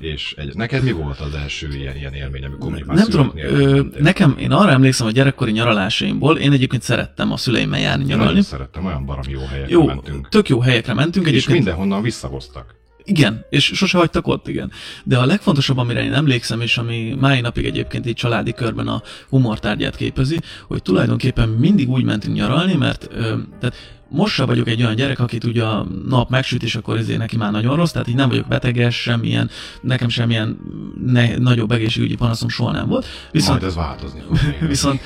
És 0.00 0.34
egy, 0.36 0.54
neked 0.56 0.82
mi 0.82 0.92
volt 0.92 1.20
az 1.20 1.34
első 1.34 1.68
ilyen, 1.78 1.96
ilyen 1.96 2.12
élmény, 2.12 2.44
amikor 2.44 2.70
már 2.70 2.96
Nem 2.96 3.08
tudom, 3.08 3.32
ö, 3.36 3.82
nekem, 3.98 4.36
én 4.38 4.50
arra 4.52 4.70
emlékszem 4.70 5.06
a 5.06 5.10
gyerekkori 5.10 5.50
nyaralásaimból, 5.50 6.36
én 6.38 6.52
egyébként 6.52 6.82
szerettem 6.82 7.32
a 7.32 7.36
szüleimmel 7.36 7.80
járni 7.80 8.02
Én 8.02 8.08
nyaralni. 8.08 8.28
nagyon 8.28 8.42
szerettem, 8.42 8.84
olyan 8.86 9.04
baromi 9.06 9.30
jó 9.32 9.40
helyekre 9.50 9.72
Jó, 9.72 9.86
mentünk. 9.86 10.28
tök 10.28 10.48
jó 10.48 10.60
helyekre 10.60 10.94
mentünk 10.94 11.24
És 11.26 11.30
egyébként. 11.32 11.56
mindenhonnan 11.56 12.02
visszahoztak. 12.02 12.74
Igen, 13.04 13.44
és 13.50 13.64
sose 13.64 13.98
hagytak 13.98 14.26
ott, 14.26 14.48
igen. 14.48 14.70
De 15.04 15.18
a 15.18 15.24
legfontosabb, 15.26 15.78
amire 15.78 16.02
én 16.02 16.12
emlékszem, 16.12 16.60
és 16.60 16.78
ami 16.78 17.16
mai 17.20 17.40
napig 17.40 17.64
egyébként 17.64 18.06
így 18.06 18.14
családi 18.14 18.52
körben 18.52 18.88
a 18.88 19.02
humortárgyát 19.28 19.96
képezi, 19.96 20.40
hogy 20.66 20.82
tulajdonképpen 20.82 21.48
mindig 21.48 21.88
úgy 21.88 22.04
mentünk 22.04 22.36
nyaralni, 22.36 22.74
mert 22.74 23.08
ö, 23.12 23.36
tehát 23.60 23.99
most 24.10 24.34
sem 24.34 24.46
vagyok 24.46 24.68
egy 24.68 24.82
olyan 24.82 24.94
gyerek, 24.94 25.18
akit 25.18 25.44
ugye 25.44 25.64
a 25.64 25.86
nap 26.08 26.30
megsüt, 26.30 26.62
és 26.62 26.74
akkor 26.74 26.96
ezért 26.96 27.18
neki 27.18 27.36
már 27.36 27.52
nagyon 27.52 27.76
rossz, 27.76 27.90
tehát 27.90 28.08
így 28.08 28.14
nem 28.14 28.28
vagyok 28.28 28.46
beteges, 28.46 29.00
semmilyen, 29.00 29.50
nekem 29.80 30.08
semmilyen 30.08 30.58
ne, 31.06 31.36
nagyobb 31.36 31.70
egészségügyi 31.70 32.14
panaszom 32.14 32.48
soha 32.48 32.72
nem 32.72 32.88
volt. 32.88 33.06
Viszont... 33.30 33.60
Majd 33.60 33.70
ez 33.70 33.76
változni 33.76 34.20
fog. 34.26 34.38
Viszont, 34.68 35.00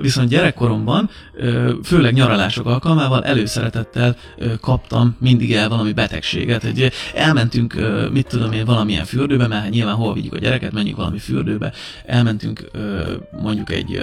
viszont 0.00 0.28
gyerekkoromban, 0.28 1.10
főleg 1.84 2.14
nyaralások 2.14 2.66
alkalmával 2.66 3.24
előszeretettel 3.24 4.16
kaptam 4.60 5.16
mindig 5.20 5.52
el 5.52 5.68
valami 5.68 5.92
betegséget. 5.92 6.64
Egy, 6.64 6.92
elmentünk, 7.14 7.74
mit 8.12 8.26
tudom 8.26 8.52
én, 8.52 8.64
valamilyen 8.64 9.04
fürdőbe, 9.04 9.46
mert 9.46 9.62
hát 9.62 9.70
nyilván 9.70 9.94
hol 9.94 10.14
vigyük 10.14 10.34
a 10.34 10.38
gyereket, 10.38 10.72
menjünk 10.72 10.96
valami 10.96 11.18
fürdőbe. 11.18 11.72
Elmentünk 12.06 12.70
mondjuk 13.42 13.72
egy, 13.72 14.02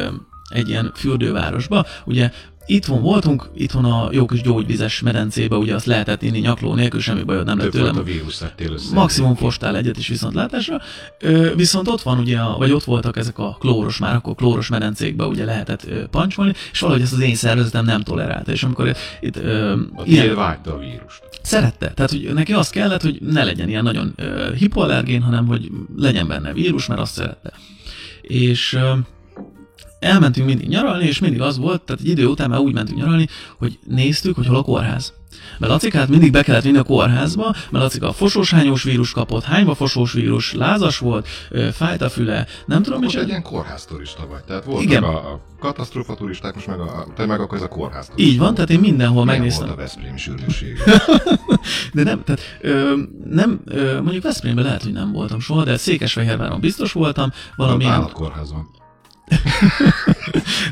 egy 0.50 0.70
ilyen 0.70 0.92
fürdővárosba, 0.96 1.86
ugye 2.06 2.32
Itthon 2.70 3.02
voltunk, 3.02 3.50
itthon 3.56 3.86
a 3.86 4.10
jó 4.12 4.26
kis 4.26 4.42
gyógyvizes 4.42 5.02
medencébe, 5.02 5.56
ugye 5.56 5.76
azt 5.76 5.86
lehetett 5.86 6.22
inni 6.22 6.40
nyakló 6.40 6.74
nélkül, 6.74 7.00
semmi 7.00 7.24
bajod 7.24 7.46
nem 7.46 7.58
lett 7.58 7.70
tőlem. 7.72 7.98
a 7.98 8.04
vírus 8.04 8.42
össze. 8.70 8.94
Maximum 8.94 9.36
fostál 9.36 9.78
egyet 9.78 9.98
is 9.98 10.08
viszontlátásra. 10.08 10.82
Ö, 11.20 11.56
viszont 11.56 11.88
ott 11.88 12.02
van 12.02 12.18
ugye, 12.20 12.40
a, 12.40 12.58
vagy 12.58 12.72
ott 12.72 12.84
voltak 12.84 13.18
ezek 13.18 13.38
a 13.40 13.56
klóros, 13.60 13.98
már 13.98 14.16
akkor 14.16 14.36
klóros 14.36 14.70
medencékbe 14.70 15.26
ugye 15.26 15.46
lehetett 15.46 15.86
ö, 15.88 16.06
pancsolni, 16.08 16.54
és 16.72 16.80
valahogy 16.80 17.02
ezt 17.02 17.14
az 17.14 17.20
én 17.20 17.36
szervezetem 17.36 17.86
nem 17.86 18.02
tolerálta. 18.02 18.52
És 18.52 18.64
amikor 18.64 18.96
itt 19.20 19.36
ö, 19.38 19.72
A 19.72 20.02
ilyen, 20.06 20.24
tiéd 20.24 20.36
vágyta 20.36 20.74
a 20.74 20.78
vírust. 20.78 21.22
szerette, 21.42 21.92
tehát 21.94 22.12
hogy 22.12 22.30
neki 22.34 22.54
azt 22.54 22.72
kellett, 22.72 23.02
hogy 23.02 23.18
ne 23.22 23.44
legyen 23.44 23.70
ilyen 23.70 23.84
nagyon 23.84 24.14
ö, 24.16 24.54
hipoallergén, 24.56 25.22
hanem 25.22 25.48
hogy 25.48 25.70
legyen 25.98 26.28
benne 26.28 26.54
vírus, 26.54 26.86
mert 26.88 27.02
azt 27.02 27.14
szerette. 27.14 27.52
És 28.22 28.74
ö, 28.74 28.92
elmentünk 30.00 30.48
mindig 30.48 30.68
nyaralni, 30.68 31.06
és 31.06 31.20
mindig 31.20 31.42
az 31.42 31.58
volt, 31.58 31.82
tehát 31.82 32.02
egy 32.02 32.08
idő 32.08 32.26
után 32.26 32.50
már 32.50 32.60
úgy 32.60 32.74
mentünk 32.74 33.00
nyaralni, 33.00 33.28
hogy 33.58 33.80
néztük, 33.88 34.36
hogy 34.36 34.48
hol 34.48 34.56
a 34.58 34.62
kórház. 34.64 35.14
Mert 35.58 35.72
Lacikát 35.72 36.08
mindig 36.08 36.32
be 36.32 36.44
kellett 36.44 36.64
vinni 36.64 36.78
a 36.78 36.84
kórházba, 36.84 37.44
mert 37.70 37.84
Lacika 37.84 38.08
a 38.08 38.14
fosósányos 38.14 38.84
vírus 38.84 39.12
kapott, 39.12 39.44
hányba 39.44 39.76
fosós 39.76 40.12
vírus, 40.14 40.54
lázas 40.54 40.98
volt, 41.00 41.28
fájt 41.72 42.02
a 42.02 42.10
füle, 42.10 42.46
nem 42.66 42.84
tudom, 42.84 43.00
mit 43.00 43.16
egy 43.16 43.28
ilyen 43.28 43.42
kórházturista 43.42 44.28
vagy. 44.28 44.44
Tehát 44.44 44.64
volt 44.64 44.84
Igen. 44.84 45.02
meg 45.02 45.10
a, 45.12 45.32
a 45.32 45.42
katasztrófa 45.60 46.16
turisták, 46.16 46.54
most 46.54 46.68
meg, 46.68 46.80
a, 46.80 47.08
te 47.16 47.26
meg 47.26 47.40
akkor 47.40 47.58
ez 47.58 47.64
a 47.64 47.68
kórház 47.68 48.06
turista. 48.08 48.32
Így 48.32 48.38
van, 48.40 48.54
tehát 48.54 48.70
én 48.70 48.80
mindenhol 48.80 49.24
Milyen 49.24 49.40
megnéztem. 49.40 49.68
volt 49.68 49.80
a 49.80 49.82
Veszprém 49.82 50.18
sűrűség? 50.18 50.78
De 51.94 52.04
nem, 52.04 52.24
tehát 52.24 52.42
ö, 52.62 52.94
nem, 53.30 53.62
ö, 53.66 54.02
mondjuk 54.02 54.24
Veszprémben 54.24 54.64
lehet, 54.64 54.84
hogy 54.84 54.94
nem 54.94 55.12
voltam 55.12 55.40
soha, 55.40 55.64
de 55.64 55.78
Székesfehérváron 55.78 56.60
biztos 56.60 56.92
voltam, 56.92 57.32
valamilyen, 57.56 57.92
Állatkórház 57.94 58.52
van. 58.52 58.70
nem, 58.70 58.87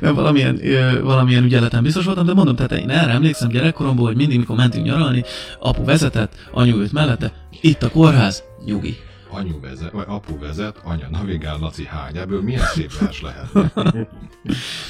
valamilyen, 0.01 0.59
valamilyen 1.03 1.43
ügyeleten 1.43 1.83
biztos 1.83 2.05
voltam, 2.05 2.25
de 2.25 2.33
mondom, 2.33 2.55
tehát 2.55 2.71
én 2.71 2.89
erre 2.89 3.11
emlékszem 3.11 3.49
gyerekkoromból, 3.49 4.05
hogy 4.05 4.15
mindig, 4.15 4.37
mikor 4.37 4.55
mentünk 4.55 4.85
nyaralni, 4.85 5.23
apu 5.59 5.83
vezetett, 5.83 6.49
anyu 6.51 6.77
ült 6.77 6.91
mellette, 6.91 7.31
itt 7.61 7.83
a 7.83 7.89
kórház, 7.89 8.43
nyugi. 8.65 8.97
Anyu 9.29 9.59
vezet, 9.59 9.91
vagy 9.91 10.05
apu 10.07 10.39
vezet, 10.39 10.81
anya 10.83 11.07
navigál, 11.11 11.57
Laci 11.59 11.85
hány. 11.85 12.17
Ebből 12.17 12.41
milyen 12.41 12.65
szép 12.65 12.97
vers 12.99 13.21
lehet. 13.21 13.73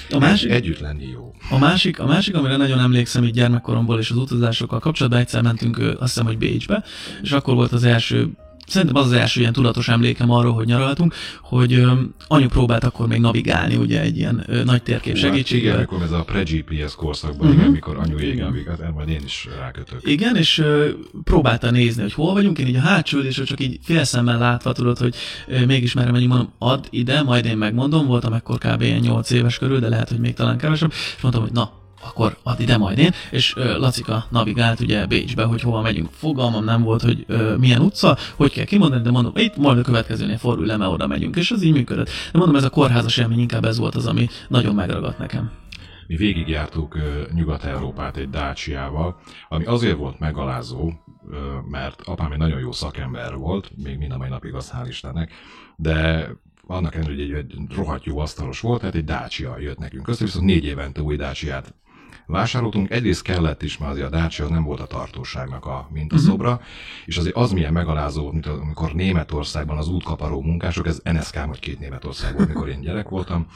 A 0.09 0.19
másik, 0.19 0.51
Együtt 0.51 0.79
lenni 0.79 1.05
jó. 1.05 1.33
A 1.49 1.57
másik, 1.57 1.99
a 1.99 2.05
másik, 2.05 2.35
amire 2.35 2.57
nagyon 2.57 2.79
emlékszem 2.79 3.23
így 3.23 3.33
gyermekkoromból 3.33 3.99
és 3.99 4.09
az 4.09 4.17
utazásokkal 4.17 4.79
kapcsolatban, 4.79 5.21
egyszer 5.21 5.41
mentünk, 5.41 5.77
azt 5.77 5.97
hiszem, 5.99 6.25
hogy 6.25 6.37
Bécsbe, 6.37 6.83
és 7.21 7.31
akkor 7.31 7.55
volt 7.55 7.71
az 7.71 7.83
első, 7.83 8.29
szerintem 8.67 8.95
az 8.95 9.05
az 9.05 9.11
első 9.11 9.39
ilyen 9.39 9.53
tudatos 9.53 9.87
emlékem 9.87 10.29
arról, 10.31 10.53
hogy 10.53 10.65
nyaraltunk, 10.65 11.13
hogy 11.41 11.73
ö, 11.73 11.91
anyu 12.27 12.47
próbált 12.47 12.83
akkor 12.83 13.07
még 13.07 13.19
navigálni, 13.19 13.75
ugye 13.75 14.01
egy 14.01 14.17
ilyen 14.17 14.43
ö, 14.47 14.63
nagy 14.63 14.83
térkép 14.83 15.03
Hú, 15.03 15.09
hát 15.09 15.17
Igen, 15.19 15.31
segítségével. 15.31 15.79
mikor 15.79 16.01
ez 16.01 16.11
a 16.11 16.23
pre-GPS 16.23 16.95
korszakban, 16.95 17.47
Mhm. 17.47 17.57
igen, 17.59 17.71
mikor 17.71 17.97
anyu 17.97 18.17
ég 18.17 18.33
Igen. 18.33 18.45
navigál, 18.45 18.77
erre 18.81 18.91
majd 18.91 19.09
én 19.09 19.21
is 19.25 19.47
rákötök. 19.59 19.99
Igen, 20.03 20.35
és 20.35 20.57
ö, 20.57 20.89
próbálta 21.23 21.71
nézni, 21.71 22.01
hogy 22.01 22.13
hol 22.13 22.33
vagyunk, 22.33 22.59
én 22.59 22.67
így 22.67 22.75
a 22.75 22.79
hátsó 22.81 23.17
ülésről 23.17 23.45
csak 23.45 23.59
így 23.59 23.79
félszemmel 23.83 24.37
látva 24.37 24.71
tudod, 24.71 24.97
hogy 24.97 25.15
ö, 25.47 25.65
mégis 25.65 25.93
merre 25.93 26.11
megyünk, 26.11 26.29
mondom, 26.31 26.51
add 26.59 26.83
ide, 26.89 27.21
majd 27.23 27.45
én 27.45 27.57
megmondom, 27.57 28.05
voltam 28.05 28.33
ekkor 28.33 28.57
kb. 28.57 28.81
ilyen 28.81 28.99
8 28.99 29.29
éves 29.31 29.57
körül, 29.57 29.79
de 29.79 29.89
lehet, 29.89 30.09
hogy 30.09 30.19
még 30.19 30.33
talán 30.33 30.57
kevesebb, 30.57 30.91
és 31.15 31.21
mondtam, 31.21 31.43
hogy 31.43 31.53
na, 31.53 31.71
akkor 32.07 32.37
add 32.43 32.59
ide 32.59 32.77
majd 32.77 32.97
én, 32.97 33.11
és 33.31 33.53
ö, 33.55 33.77
Lacika 33.77 34.25
navigált 34.29 34.79
ugye 34.79 35.05
Bécsbe, 35.05 35.43
hogy 35.43 35.61
hova 35.61 35.81
megyünk. 35.81 36.09
Fogalmam 36.11 36.63
nem 36.63 36.83
volt, 36.83 37.01
hogy 37.01 37.23
ö, 37.27 37.55
milyen 37.55 37.81
utca, 37.81 38.17
hogy 38.35 38.51
kell 38.51 38.65
kimondani, 38.65 39.01
de 39.01 39.11
mondom, 39.11 39.31
itt 39.35 39.57
majd 39.57 39.77
a 39.77 39.81
következőnél 39.81 40.37
fordulj 40.37 40.67
le, 40.67 40.77
mert 40.77 40.91
oda 40.91 41.07
megyünk, 41.07 41.35
és 41.35 41.51
az 41.51 41.61
így 41.61 41.73
működött. 41.73 42.09
De 42.31 42.37
mondom, 42.37 42.55
ez 42.55 42.63
a 42.63 42.69
kórházas 42.69 43.17
élmény 43.17 43.39
inkább 43.39 43.65
ez 43.65 43.77
volt 43.77 43.95
az, 43.95 44.07
ami 44.07 44.27
nagyon 44.47 44.75
megragadt 44.75 45.17
nekem. 45.17 45.51
Mi 46.07 46.15
végigjártuk 46.15 46.97
Nyugat-Európát 47.33 48.17
egy 48.17 48.29
Dacia-val, 48.29 49.19
ami 49.49 49.65
azért 49.65 49.97
volt 49.97 50.19
megalázó, 50.19 50.91
mert 51.69 52.01
apám 52.01 52.31
egy 52.31 52.37
nagyon 52.37 52.59
jó 52.59 52.71
szakember 52.71 53.35
volt, 53.35 53.71
még 53.83 53.97
mind 53.97 54.11
a 54.11 54.17
mai 54.17 54.29
napig 54.29 54.53
az 54.53 54.73
hál' 54.75 54.87
Istennek, 54.87 55.31
de 55.75 56.29
annak 56.67 56.95
ellenére, 56.95 57.25
hogy 57.25 57.33
egy, 57.33 57.51
egy 57.51 57.75
rohadt 57.75 58.03
jó 58.03 58.19
asztalos 58.19 58.59
volt, 58.59 58.79
tehát 58.79 58.95
egy 58.95 59.03
Dacia 59.03 59.59
jött 59.59 59.77
nekünk 59.77 60.07
össze, 60.07 60.23
viszont 60.23 60.45
négy 60.45 60.65
évente 60.65 61.01
új 61.01 61.15
Dacia-t 61.15 61.73
vásároltunk. 62.25 62.89
Egyrészt 62.89 63.21
kellett 63.21 63.61
is, 63.61 63.77
mert 63.77 63.91
azért 63.91 64.07
a 64.07 64.09
Dacia 64.09 64.45
az 64.45 64.51
nem 64.51 64.63
volt 64.63 64.79
a 64.79 64.85
tartóságnak 64.85 65.65
a 65.65 65.89
mintaszobra, 65.93 66.51
uh-huh. 66.51 66.65
és 67.05 67.17
azért 67.17 67.35
az 67.35 67.51
milyen 67.51 67.73
megalázó, 67.73 68.21
volt, 68.21 68.33
mint 68.33 68.45
amikor 68.45 68.93
Németországban 68.93 69.77
az 69.77 69.87
útkaparó 69.87 70.41
munkások, 70.41 70.87
ez 70.87 70.99
NSK, 71.03 71.45
vagy 71.45 71.59
két 71.59 71.79
Németország 71.79 72.35
volt, 72.35 72.47
mikor 72.47 72.69
én 72.69 72.81
gyerek 72.81 73.09
voltam, 73.09 73.47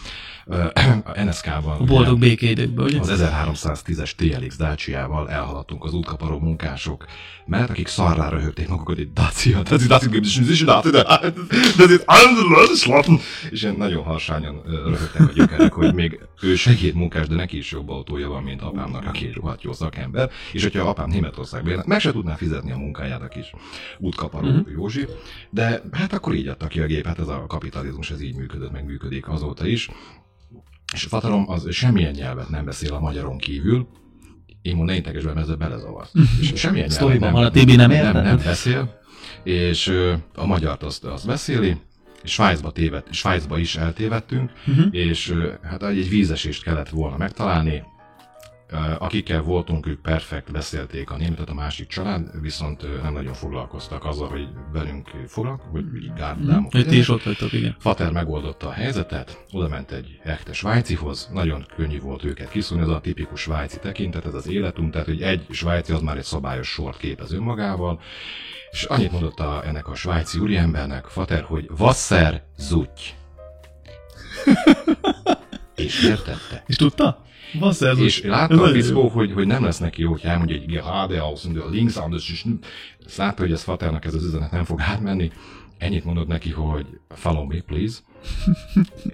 a 1.03 1.21
NSK-ban 1.23 1.79
A 1.79 1.83
boldog 1.83 2.19
békéidőkben, 2.19 2.85
ugye? 2.85 2.99
az 2.99 3.23
1310-es 3.23 4.11
TLX 4.11 4.57
Dacia-val 4.57 5.29
elhaladtunk 5.29 5.83
az 5.83 5.93
útkaparó 5.93 6.39
munkások 6.39 7.05
mellett, 7.45 7.69
akik 7.69 7.87
szarrá 7.87 8.29
röhögték 8.29 8.67
magukat, 8.67 8.97
egy 8.97 9.13
Dacia, 9.13 9.61
das 9.61 9.81
ist 9.81 9.89
das 9.89 10.07
gibt 10.07 10.25
es 10.25 10.35
nicht, 10.35 10.65
das 10.65 10.85
ist 12.71 12.81
schlafen. 12.81 13.19
És 13.49 13.61
ilyen 13.61 13.75
nagyon 13.75 14.03
harsányan 14.03 14.61
röhögtek 14.65 15.21
a 15.21 15.31
gyökerek, 15.33 15.73
hogy 15.73 15.93
még 15.93 16.19
ő 16.41 16.55
segédmunkás, 16.55 17.27
de 17.27 17.35
neki 17.35 17.57
is 17.57 17.71
jobb 17.71 17.89
autója 17.89 18.29
van, 18.29 18.43
mint 18.43 18.58
apámnak, 18.61 19.05
aki 19.05 19.31
rohadt 19.33 19.61
jó 19.61 19.73
szakember, 19.73 20.29
és 20.51 20.63
hogyha 20.63 20.89
apám 20.89 21.09
Németországban 21.09 21.71
élne, 21.71 21.83
meg 21.85 21.99
se 21.99 22.11
tudná 22.11 22.35
fizetni 22.35 22.71
a 22.71 22.77
munkáját 22.77 23.21
a 23.21 23.27
kis 23.27 23.51
útkaparó 23.99 24.47
Mhm. 24.47 24.57
uh-huh. 24.57 24.71
Józsi, 24.73 25.05
de 25.49 25.81
hát 25.91 26.13
akkor 26.13 26.33
így 26.35 26.47
adta 26.47 26.67
ki 26.67 26.79
a 26.79 26.85
gép, 26.85 27.05
hát 27.05 27.19
ez 27.19 27.27
a 27.27 27.45
kapitalizmus, 27.47 28.11
ez 28.11 28.21
így 28.21 28.35
működött, 28.35 28.71
meg 28.71 28.85
működik 28.85 29.27
azóta 29.29 29.67
is. 29.67 29.89
És 30.93 31.03
fatarom 31.03 31.49
az 31.49 31.67
semmilyen 31.73 32.11
nyelvet 32.13 32.49
nem 32.49 32.65
beszél 32.65 32.93
a 32.93 32.99
magyaron 32.99 33.37
kívül, 33.37 33.87
én 34.61 34.75
mondom, 34.75 34.85
ne 34.85 34.95
integes 34.95 35.23
be, 35.23 35.33
mert 35.33 35.45
ezzel 35.45 35.55
belezavar. 35.55 36.05
És 36.41 36.51
semmilyen 36.55 36.89
nyelvet 36.99 37.19
nem, 37.19 37.35
a 37.35 37.49
Tibi 37.49 37.75
nem 37.75 37.91
nem, 37.91 38.13
nem 38.13 38.37
beszél, 38.37 38.99
és 39.43 39.93
a 40.35 40.45
magyart 40.45 40.83
azt, 40.83 41.03
azt 41.03 41.27
beszéli, 41.27 41.77
és 42.23 42.31
Svájcba, 42.31 42.71
téved, 42.71 43.03
Svájcba 43.09 43.57
is 43.57 43.75
eltévedtünk, 43.75 44.51
Mhm. 44.65 44.81
és 44.91 45.33
hát 45.63 45.83
egy 45.83 46.09
vízesést 46.09 46.63
kellett 46.63 46.89
volna 46.89 47.17
megtalálni, 47.17 47.83
akikkel 48.97 49.41
voltunk, 49.41 49.87
ők 49.87 50.01
perfekt 50.01 50.51
beszélték 50.51 51.11
a 51.11 51.17
németet, 51.17 51.49
a 51.49 51.53
másik 51.53 51.87
család, 51.87 52.41
viszont 52.41 53.01
nem 53.01 53.13
nagyon 53.13 53.33
foglalkoztak 53.33 54.05
azzal, 54.05 54.29
hogy 54.29 54.47
velünk 54.71 55.07
foglalkoztak, 55.27 55.71
hogy 55.71 56.03
így 56.03 56.13
gárdámok. 56.13 56.71
Ti 56.71 56.97
is 56.97 57.09
ott 57.09 57.23
vagytok, 57.23 57.53
igen. 57.53 57.75
Fater 57.79 58.11
megoldotta 58.11 58.67
a 58.67 58.71
helyzetet, 58.71 59.45
oda 59.51 59.67
ment 59.67 59.91
egy 59.91 60.19
echte 60.23 60.53
svájcihoz, 60.53 61.29
nagyon 61.33 61.65
könnyű 61.75 61.99
volt 61.99 62.23
őket 62.23 62.49
kiszúrni, 62.49 62.83
ez 62.83 62.89
a 62.89 62.99
tipikus 62.99 63.41
svájci 63.41 63.79
tekintet, 63.79 64.25
ez 64.25 64.33
az 64.33 64.47
életünk, 64.47 64.91
tehát 64.91 65.07
hogy 65.07 65.21
egy 65.21 65.45
svájci 65.49 65.93
az 65.93 66.01
már 66.01 66.17
egy 66.17 66.23
szabályos 66.23 66.67
sort 66.67 66.97
képez 66.97 67.33
önmagával, 67.33 67.99
és 68.71 68.83
annyit 68.83 69.11
mondott 69.11 69.39
a, 69.39 69.61
ennek 69.65 69.87
a 69.87 69.95
svájci 69.95 70.39
úriembernek, 70.39 71.05
Fater, 71.05 71.41
hogy 71.41 71.69
Wasser 71.77 72.43
zutty. 72.57 73.13
és 75.79 76.03
értette. 76.03 76.63
És 76.67 76.75
tudta? 76.75 77.23
Ez 77.79 77.97
És 77.97 78.23
látta 78.23 78.63
a 78.63 78.75
jó. 78.75 79.07
hogy, 79.09 79.33
hogy 79.33 79.47
nem 79.47 79.63
lesz 79.63 79.77
neki 79.77 80.01
jó, 80.01 80.11
hogy 80.11 80.21
elmondja 80.23 80.55
egy 80.55 80.65
gerade 80.65 81.19
aus 81.21 81.45
und 81.45 81.63
links 81.71 81.95
anders, 81.95 82.29
és 82.29 82.45
látta, 83.17 83.41
hogy 83.41 83.51
ez 83.51 83.63
Faternak 83.63 84.05
ez 84.05 84.13
az 84.13 84.25
üzenet 84.25 84.51
nem 84.51 84.63
fog 84.63 84.81
átmenni, 84.81 85.31
ennyit 85.77 86.05
mondott 86.05 86.27
neki, 86.27 86.51
hogy 86.51 86.85
follow 87.09 87.45
me, 87.45 87.61
please. 87.61 87.97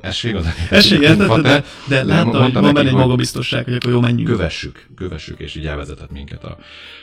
Esség 0.02 0.36
az 0.36 0.48
Esség, 0.70 1.02
érted? 1.02 1.42
De, 1.42 1.64
de 1.88 2.04
látta, 2.04 2.44
hogy 2.44 2.54
van 2.54 2.74
benne 2.74 2.90
egy 2.90 2.96
magabiztosság, 2.96 3.64
hogy 3.64 3.74
akkor 3.74 3.92
jó, 3.92 4.00
menjünk. 4.00 4.30
Kövessük, 4.30 4.88
kövessük, 4.96 5.40
és 5.40 5.56
így 5.56 5.66
elvezetett 5.66 6.12
minket 6.12 6.44
a, 6.44 6.58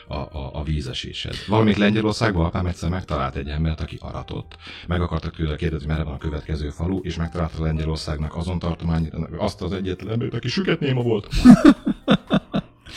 a, 0.09 0.15
a, 0.15 0.51
a 0.53 0.63
vízeséshez. 0.63 1.45
Valamit 1.47 1.77
Lengyelországban 1.77 2.45
apám 2.45 2.67
egyszer 2.67 2.91
megtalált 2.91 3.37
egy 3.37 3.49
embert, 3.49 3.81
aki 3.81 3.97
aratott. 4.01 4.57
Meg 4.87 5.01
akartak 5.01 5.37
tőle 5.37 5.57
kérdezni, 5.57 5.87
merre 5.87 6.03
van 6.03 6.15
a 6.15 6.19
következő 6.19 6.71
falu, 6.71 6.99
és 7.03 7.17
megtalálta 7.17 7.63
Lengyelországnak 7.63 8.37
azon 8.37 8.59
tartományát, 8.59 9.13
azt 9.39 9.63
az 9.63 9.73
egyetlen 9.73 10.13
embert, 10.13 10.35
aki 10.35 10.49
süketnéma 10.49 11.03
volt. 11.03 11.29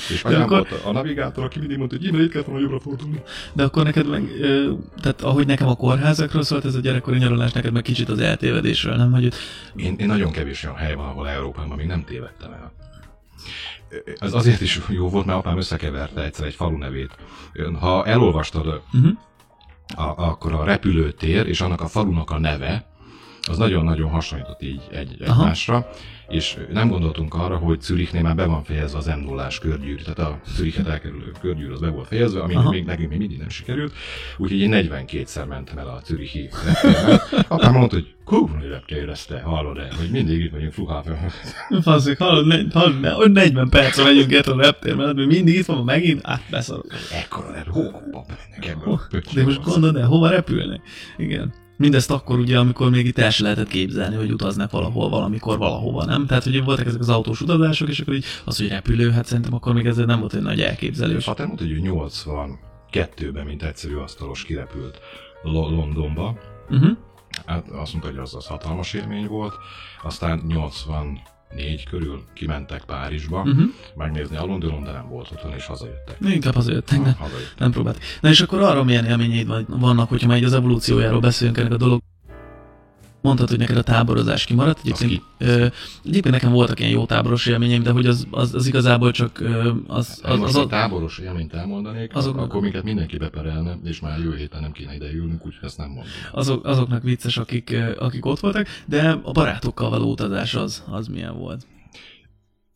és 0.10 0.24
anyám 0.24 0.42
akkor- 0.42 0.82
a, 0.84 0.92
navigátor, 0.92 1.44
aki 1.44 1.60
mindig 1.60 1.78
mondta, 1.78 1.98
hogy 2.00 2.20
itt 2.22 2.32
kellett 2.32 2.48
volna 2.48 2.62
jobbra 2.62 2.80
fordulni. 2.80 3.22
De 3.54 3.64
akkor 3.64 3.84
neked 3.84 4.08
meg, 4.08 4.24
tehát 5.02 5.22
ahogy 5.22 5.46
nekem 5.46 5.68
a 5.68 5.76
kórházakról 5.76 6.44
szólt 6.44 6.66
ez 6.66 6.76
a 6.76 6.80
gyerekkori 6.80 7.18
nyaralás, 7.18 7.52
neked 7.52 7.74
meg 7.74 7.82
kicsit 7.82 8.10
az 8.10 8.20
eltévedésről, 8.20 8.96
nem? 8.96 9.12
Hogy 9.12 9.34
Én, 9.76 9.96
én 9.98 10.08
nagyon 10.08 10.32
kevés 10.32 10.64
olyan 10.64 10.76
hely 10.76 10.96
van, 10.96 11.08
ahol 11.08 11.30
Európában 11.30 11.78
még 11.78 11.88
nem 11.88 12.04
tévedtem 12.04 12.52
el. 12.52 12.74
Ez 14.20 14.34
azért 14.34 14.62
is 14.62 14.80
jó 14.90 15.10
volt, 15.10 15.26
mert 15.26 15.38
apám 15.38 15.58
összekeverte 15.58 16.24
egyszer 16.24 16.46
egy 16.46 16.54
falu 16.54 16.78
nevét. 16.78 17.16
Ha 17.80 18.06
elolvastad 18.06 18.82
uh-huh. 18.94 19.12
a, 19.96 20.28
akkor 20.30 20.54
a 20.54 20.64
repülőtér 20.64 21.48
és 21.48 21.62
annak 21.62 21.82
a 21.82 21.88
falunak 21.88 22.32
a 22.32 22.40
neve, 22.40 22.86
az 23.48 23.58
nagyon-nagyon 23.58 24.10
hasonlított 24.10 24.62
így 24.62 24.82
egy, 24.92 25.18
Aha. 25.22 25.42
egymásra, 25.42 25.90
és 26.28 26.58
nem 26.74 26.88
gondoltunk 26.88 27.34
arra, 27.34 27.58
hogy 27.58 27.82
Zürichnél 27.82 28.22
már 28.22 28.36
be 28.36 28.46
van 28.46 28.64
fejezve 28.64 28.98
az 28.98 29.06
m 29.06 29.20
0 29.26 29.48
körgyűrű, 29.62 30.02
tehát 30.02 30.20
a 30.20 30.40
Zürichet 30.48 30.88
elkerülő 30.88 31.32
körgyűrű 31.42 31.72
az 31.72 31.80
be 31.80 31.90
volt 31.90 32.08
fejezve, 32.08 32.42
ami 32.42 32.56
Aha. 32.56 32.70
még 32.70 32.86
nekünk 32.86 33.10
még 33.10 33.20
mindig 33.20 33.38
nem 33.38 33.50
sikerült, 33.50 33.94
úgyhogy 34.38 34.60
én 34.60 34.72
42-szer 34.74 35.48
mentem 35.48 35.78
el 35.78 35.88
a 35.88 36.02
Zürichi. 36.06 36.50
Apám 37.48 37.74
mondta, 37.74 37.96
hogy 37.96 38.14
kurva 38.26 38.58
érezte, 38.88 39.42
hallod-e, 39.42 39.88
hogy 39.98 40.10
mindig 40.12 40.40
itt 40.40 40.52
vagyunk 40.52 40.74
Flughafen. 40.74 41.18
Faszik, 41.82 42.18
hallod, 42.18 42.48
ne, 42.48 42.58
hallod, 42.74 43.00
ne, 43.00 43.10
hogy 43.10 43.32
40 43.32 43.70
percre 43.70 44.04
megyünk 44.04 44.34
át 44.34 44.48
a 44.48 44.56
reptér 44.56 44.96
mellett, 44.96 45.16
még 45.16 45.28
mindig 45.28 45.56
itt 45.56 45.66
van 45.66 45.84
megint, 45.84 46.20
át 46.24 46.44
beszarok. 46.50 46.86
Ekkora 47.12 47.52
repülő, 47.52 47.84
hó, 47.84 47.92
hó, 48.12 48.26
mennek 48.28 48.68
ebből 48.68 49.00
De 49.34 49.44
most 49.44 49.64
gondolod 49.64 49.96
el, 49.96 50.08
hova 50.08 50.30
repülnek? 50.30 50.82
Igen. 51.18 51.54
Mindezt 51.78 52.12
akkor 52.12 52.40
ugye, 52.40 52.60
amikor 52.60 52.90
még 52.90 53.06
itt 53.06 53.18
el 53.18 53.30
se 53.30 53.44
lehetett 53.44 53.68
képzelni, 53.68 54.16
hogy 54.16 54.32
utaznak 54.32 54.72
valahol, 54.72 55.10
valamikor, 55.10 55.58
valahova, 55.58 56.06
nem? 56.06 56.26
Tehát 56.26 56.46
ugye 56.46 56.62
voltak 56.62 56.86
ezek 56.86 57.00
az 57.00 57.10
autós 57.10 57.42
utazások, 57.42 57.90
és 57.90 58.00
akkor 58.00 58.14
így 58.14 58.26
az, 58.46 58.58
hogy 58.58 58.68
repülő, 58.68 59.12
hát 59.12 59.26
szerintem 59.26 59.54
akkor 59.54 59.74
még 59.74 59.86
ez 59.86 59.98
nem 59.98 60.20
volt 60.20 60.34
egy 60.34 60.42
nagy 60.42 60.62
elképzelés. 60.62 61.24
Fater 61.24 61.46
mondta, 61.46 61.64
hogy 61.64 61.74
ő 61.74 61.80
82-ben, 62.92 63.46
mint 63.46 63.64
egyszerű 63.64 63.96
asztalos 63.96 64.44
kirepült 64.44 65.00
Lo- 65.44 65.70
Londonba. 65.70 66.38
Uh-huh. 66.70 66.98
Hát 67.46 67.70
azt 67.70 67.92
mondta, 67.92 68.10
hogy 68.10 68.20
az, 68.20 68.36
az 68.36 68.46
hatalmas 68.46 68.94
élmény 68.94 69.28
volt. 69.28 69.54
Aztán 70.04 70.40
négy 71.56 71.84
körül 71.84 72.24
kimentek 72.34 72.84
Párizsba, 72.86 73.42
uh-huh. 73.42 73.64
megnézni 73.96 74.38
a 74.38 74.46
London, 74.46 74.84
de 74.84 74.92
nem 74.92 75.10
volt 75.10 75.32
otthon, 75.32 75.54
és 75.54 75.66
hazajöttek. 75.66 76.18
Inkább 76.22 76.54
hazajöttek, 76.54 77.00
de 77.02 77.16
Hazajöttek. 77.20 77.58
nem 77.60 77.72
próbált. 77.72 78.00
Na 78.22 78.30
és 78.30 78.42
akkor 78.42 78.62
arra 78.62 78.84
milyen 78.84 79.06
élményeid 79.06 79.48
van- 79.48 79.66
vannak, 79.68 80.10
hogyha 80.10 80.28
már 80.28 80.38
így 80.38 80.44
az 80.44 80.54
evolúciójáról 80.54 81.20
beszélünk 81.20 81.58
ennek 81.58 81.72
a 81.72 81.78
dolog. 81.78 82.02
Mondtad, 83.26 83.50
hogy 83.50 83.58
neked 83.58 83.78
a 83.78 83.84
táborozás 83.84 84.46
kimaradt. 84.46 84.80
Egyébként, 84.80 85.22
ö, 85.38 85.68
egyébként 86.04 86.34
nekem 86.34 86.52
voltak 86.52 86.80
ilyen 86.80 86.92
jó 86.92 87.06
táboros 87.06 87.46
élményeim, 87.46 87.84
de 87.84 87.92
hogy 87.92 88.06
az, 88.06 88.28
az, 88.32 88.54
az 88.54 88.68
igazából 88.68 89.12
csak 89.12 89.40
ö, 89.40 89.72
az, 89.88 90.20
Az, 90.24 90.40
az, 90.42 90.42
az, 90.42 90.56
a 90.56 90.68
táboros 90.68 91.18
élményt 91.18 91.54
elmondanék, 91.54 92.16
azok- 92.16 92.38
akkor 92.38 92.62
minket 92.62 92.84
mindenki 92.84 93.18
beperelne, 93.18 93.78
és 93.84 94.00
már 94.00 94.20
jövő 94.20 94.36
héten 94.36 94.62
nem 94.62 94.72
kéne 94.72 94.96
ide 94.96 95.12
ülnünk, 95.14 95.46
úgyhogy 95.46 95.66
ezt 95.68 95.78
nem 95.78 95.88
mondom. 95.88 96.06
azok, 96.32 96.66
azoknak 96.66 97.04
vicces, 97.04 97.38
akik, 97.38 97.76
akik 98.00 98.26
ott 98.26 98.40
voltak, 98.40 98.68
de 98.86 99.20
a 99.24 99.32
barátokkal 99.32 99.90
való 99.90 100.12
utazás 100.12 100.56
az, 100.56 100.84
az 100.90 101.08
milyen 101.08 101.38
volt. 101.38 101.68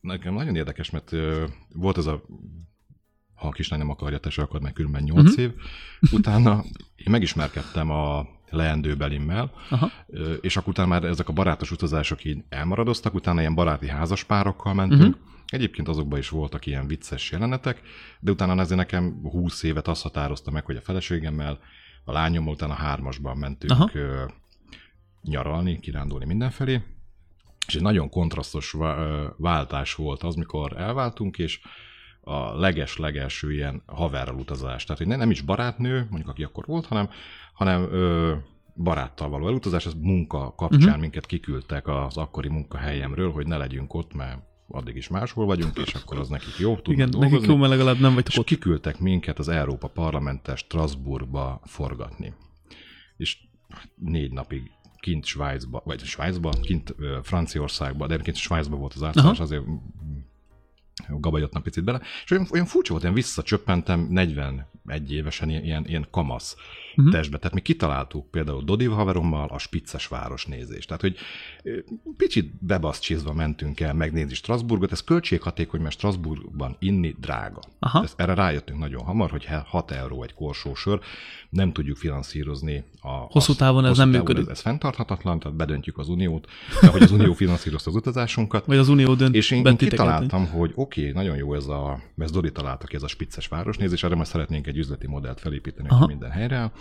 Nekem 0.02 0.34
nagyon 0.34 0.56
érdekes, 0.56 0.90
mert 0.90 1.12
ö, 1.12 1.44
volt 1.74 1.98
ez 1.98 2.06
a 2.06 2.22
ha 3.36 3.48
a 3.48 3.52
kislány 3.52 3.80
nem 3.80 3.90
akarja, 3.90 4.18
te 4.18 4.30
se 4.30 4.42
akar, 4.42 4.62
meg 4.62 4.74
különben 4.74 5.04
8 5.04 5.18
Mhm. 5.18 5.28
uh-huh. 5.30 5.44
év. 5.44 5.52
Utána 6.12 6.64
én 6.96 7.06
megismerkedtem 7.10 7.90
a 7.92 8.28
leendőbelimmel, 8.50 9.52
Aha. 9.70 9.92
És 10.42 10.58
akkor 10.58 10.70
utána 10.70 10.88
már 10.88 11.04
ezek 11.04 11.30
a 11.30 11.34
barátos 11.34 11.72
utazások 11.72 12.24
így 12.24 12.44
elmaradoztak, 12.50 13.14
utána 13.14 13.40
ilyen 13.40 13.56
baráti 13.56 13.88
házaspárokkal 13.88 14.74
mentünk. 14.74 15.16
Uh-huh. 15.16 15.28
Egyébként 15.48 15.88
azokban 15.88 16.20
is 16.20 16.30
voltak 16.30 16.66
ilyen 16.66 16.88
vicces 16.88 17.32
jelenetek, 17.32 17.82
de 18.20 18.32
utána 18.32 18.62
ezért 18.62 18.80
nekem 18.80 19.20
20 19.24 19.64
évet 19.64 19.88
azt 19.88 20.02
határozta 20.02 20.52
meg, 20.52 20.66
hogy 20.66 20.76
a 20.76 20.82
feleségemmel, 20.82 21.60
a 22.04 22.12
lányommal 22.12 22.54
utána 22.54 22.74
hármasban 22.74 23.38
mentünk 23.38 23.72
Aha. 23.72 24.32
nyaralni, 25.22 25.80
kirándulni 25.80 26.26
mindenfelé, 26.26 26.82
és 27.68 27.76
egy 27.76 27.82
nagyon 27.82 28.10
kontrasztos 28.10 28.76
váltás 29.38 29.94
volt 29.94 30.24
az, 30.24 30.36
mikor 30.36 30.78
elváltunk, 30.78 31.38
és 31.38 31.60
a 32.22 32.60
leges-legelső 32.60 33.54
ilyen 33.54 33.82
haverral 33.86 34.36
utazás. 34.36 34.84
Tehát, 34.84 34.98
hogy 34.98 35.08
ne- 35.08 35.16
nem 35.16 35.32
is 35.32 35.42
barátnő, 35.42 36.08
mondjuk 36.10 36.30
aki 36.30 36.44
akkor 36.44 36.66
volt, 36.66 36.86
hanem, 36.86 37.10
hanem 37.54 37.82
ö, 37.92 38.36
baráttal 38.76 39.30
való 39.30 39.48
elutazás, 39.48 39.86
ez 39.86 39.94
munka 39.94 40.54
kapcsán 40.58 40.82
uh-huh. 40.82 41.00
minket 41.00 41.26
kiküldtek 41.26 41.88
az 41.88 42.18
akkori 42.18 42.48
munkahelyemről, 42.48 43.32
hogy 43.32 43.48
ne 43.48 43.58
legyünk 43.58 43.94
ott, 43.94 44.14
mert 44.14 44.40
addig 44.68 44.96
is 44.96 45.08
máshol 45.08 45.46
vagyunk, 45.46 45.78
és 45.78 45.94
akkor 45.94 46.20
az 46.20 46.28
nekik 46.28 46.58
jó, 46.58 46.76
tudnak 46.76 46.94
Igen, 46.94 47.10
dolgozni. 47.10 47.36
nekik 47.36 47.50
jó, 47.50 47.56
mert 47.56 47.72
legalább 47.72 48.00
nem 48.00 48.14
vagytok 48.14 48.34
És 48.34 48.40
ott. 48.40 48.46
kiküldtek 48.46 49.00
minket 49.00 49.40
az 49.40 49.48
Európa 49.48 49.88
Parlamentes 49.88 50.60
Strasbourgba 50.60 51.62
forgatni. 51.64 52.34
És 53.18 53.38
négy 53.96 54.32
napig 54.32 54.72
kint 55.00 55.26
Svájcba, 55.26 55.82
vagy 55.86 56.04
Svájcba, 56.04 56.50
kint 56.50 56.96
Franciaországba, 57.24 58.08
de 58.08 58.14
egyébként 58.14 58.38
Svájcba 58.38 58.76
volt 58.76 58.94
az 58.94 59.04
átszállás, 59.04 59.40
azért 59.40 59.64
gabajottam 61.08 61.62
picit 61.62 61.84
bele, 61.84 62.02
és 62.24 62.32
olyan, 62.32 62.48
olyan 62.52 62.66
furcsa 62.66 62.92
volt, 62.92 63.06
én 63.06 63.14
visszacsöppentem 63.14 64.08
41 64.10 64.66
évesen 65.12 65.50
ilyen, 65.50 65.86
ilyen, 65.86 66.08
kamasz 66.12 66.56
uh-huh. 66.96 67.14
testbe. 67.14 67.38
Tehát 67.38 67.54
mi 67.54 67.62
kitaláltuk 67.62 68.32
például 68.32 68.64
Dodiv 68.64 68.90
haverommal 68.90 69.48
a 69.48 69.58
Spicces 69.58 70.08
városnézést. 70.08 70.88
Tehát, 70.88 71.02
hogy 71.02 71.18
picit 72.18 72.66
bebaszcsizva 72.66 73.34
mentünk 73.34 73.80
el 73.80 73.94
megnézni 73.94 74.34
Strasbourgot, 74.34 74.92
ez 74.92 75.04
költséghatékony, 75.04 75.82
mert 75.82 75.94
Strasbourgban 75.94 76.76
inni 76.80 77.16
drága. 77.20 77.60
Aha. 77.80 78.04
Ezt, 78.04 78.20
erre 78.20 78.34
rájöttünk 78.34 78.80
nagyon 78.80 79.04
hamar, 79.04 79.30
hogy 79.30 79.48
6 79.66 79.92
euró 79.92 80.24
egy 80.24 80.34
korsósör, 80.34 81.00
nem 81.50 81.72
tudjuk 81.72 81.98
finanszírozni 81.98 82.84
a... 83.02 83.10
Hosszú 83.10 83.54
távon 83.54 83.84
ez 83.84 83.90
hosszú 83.90 84.02
nem 84.02 84.12
távon 84.12 84.28
működik. 84.28 84.50
Ez, 84.50 84.58
ez 84.58 84.62
fenntarthatatlan, 84.62 85.40
tehát 85.40 85.58
bedöntjük 85.58 85.98
az 85.98 86.10
uniót, 86.10 86.48
hogy 86.92 87.02
az 87.02 87.12
unió 87.12 87.34
finanszírozta 87.44 87.90
az 87.90 87.96
utazásunkat, 87.96 88.66
Vagy 88.66 88.78
az 88.78 88.90
Unió 88.90 89.14
dönt 89.14 89.36
és 89.36 89.52
én, 89.52 89.66
én 89.66 89.78
kitaláltam, 89.78 90.48
hogy 90.48 90.72
oké, 90.76 90.89
okay, 90.98 91.12
nagyon 91.12 91.38
jó 91.38 91.54
ez 91.56 91.68
a, 91.68 92.02
ez 92.18 92.32
Dodi 92.32 92.52
találta 92.52 92.88
ki 92.88 92.96
ez 92.96 93.04
a 93.04 93.08
spicces 93.08 93.48
városnézés, 93.48 94.04
erre 94.04 94.16
majd 94.16 94.28
szeretnénk 94.28 94.68
egy 94.68 94.78
üzleti 94.78 95.08
modellt 95.08 95.40
felépíteni, 95.40 95.88
Aha. 95.90 96.08
minden 96.08 96.32
helyre. 96.32 96.72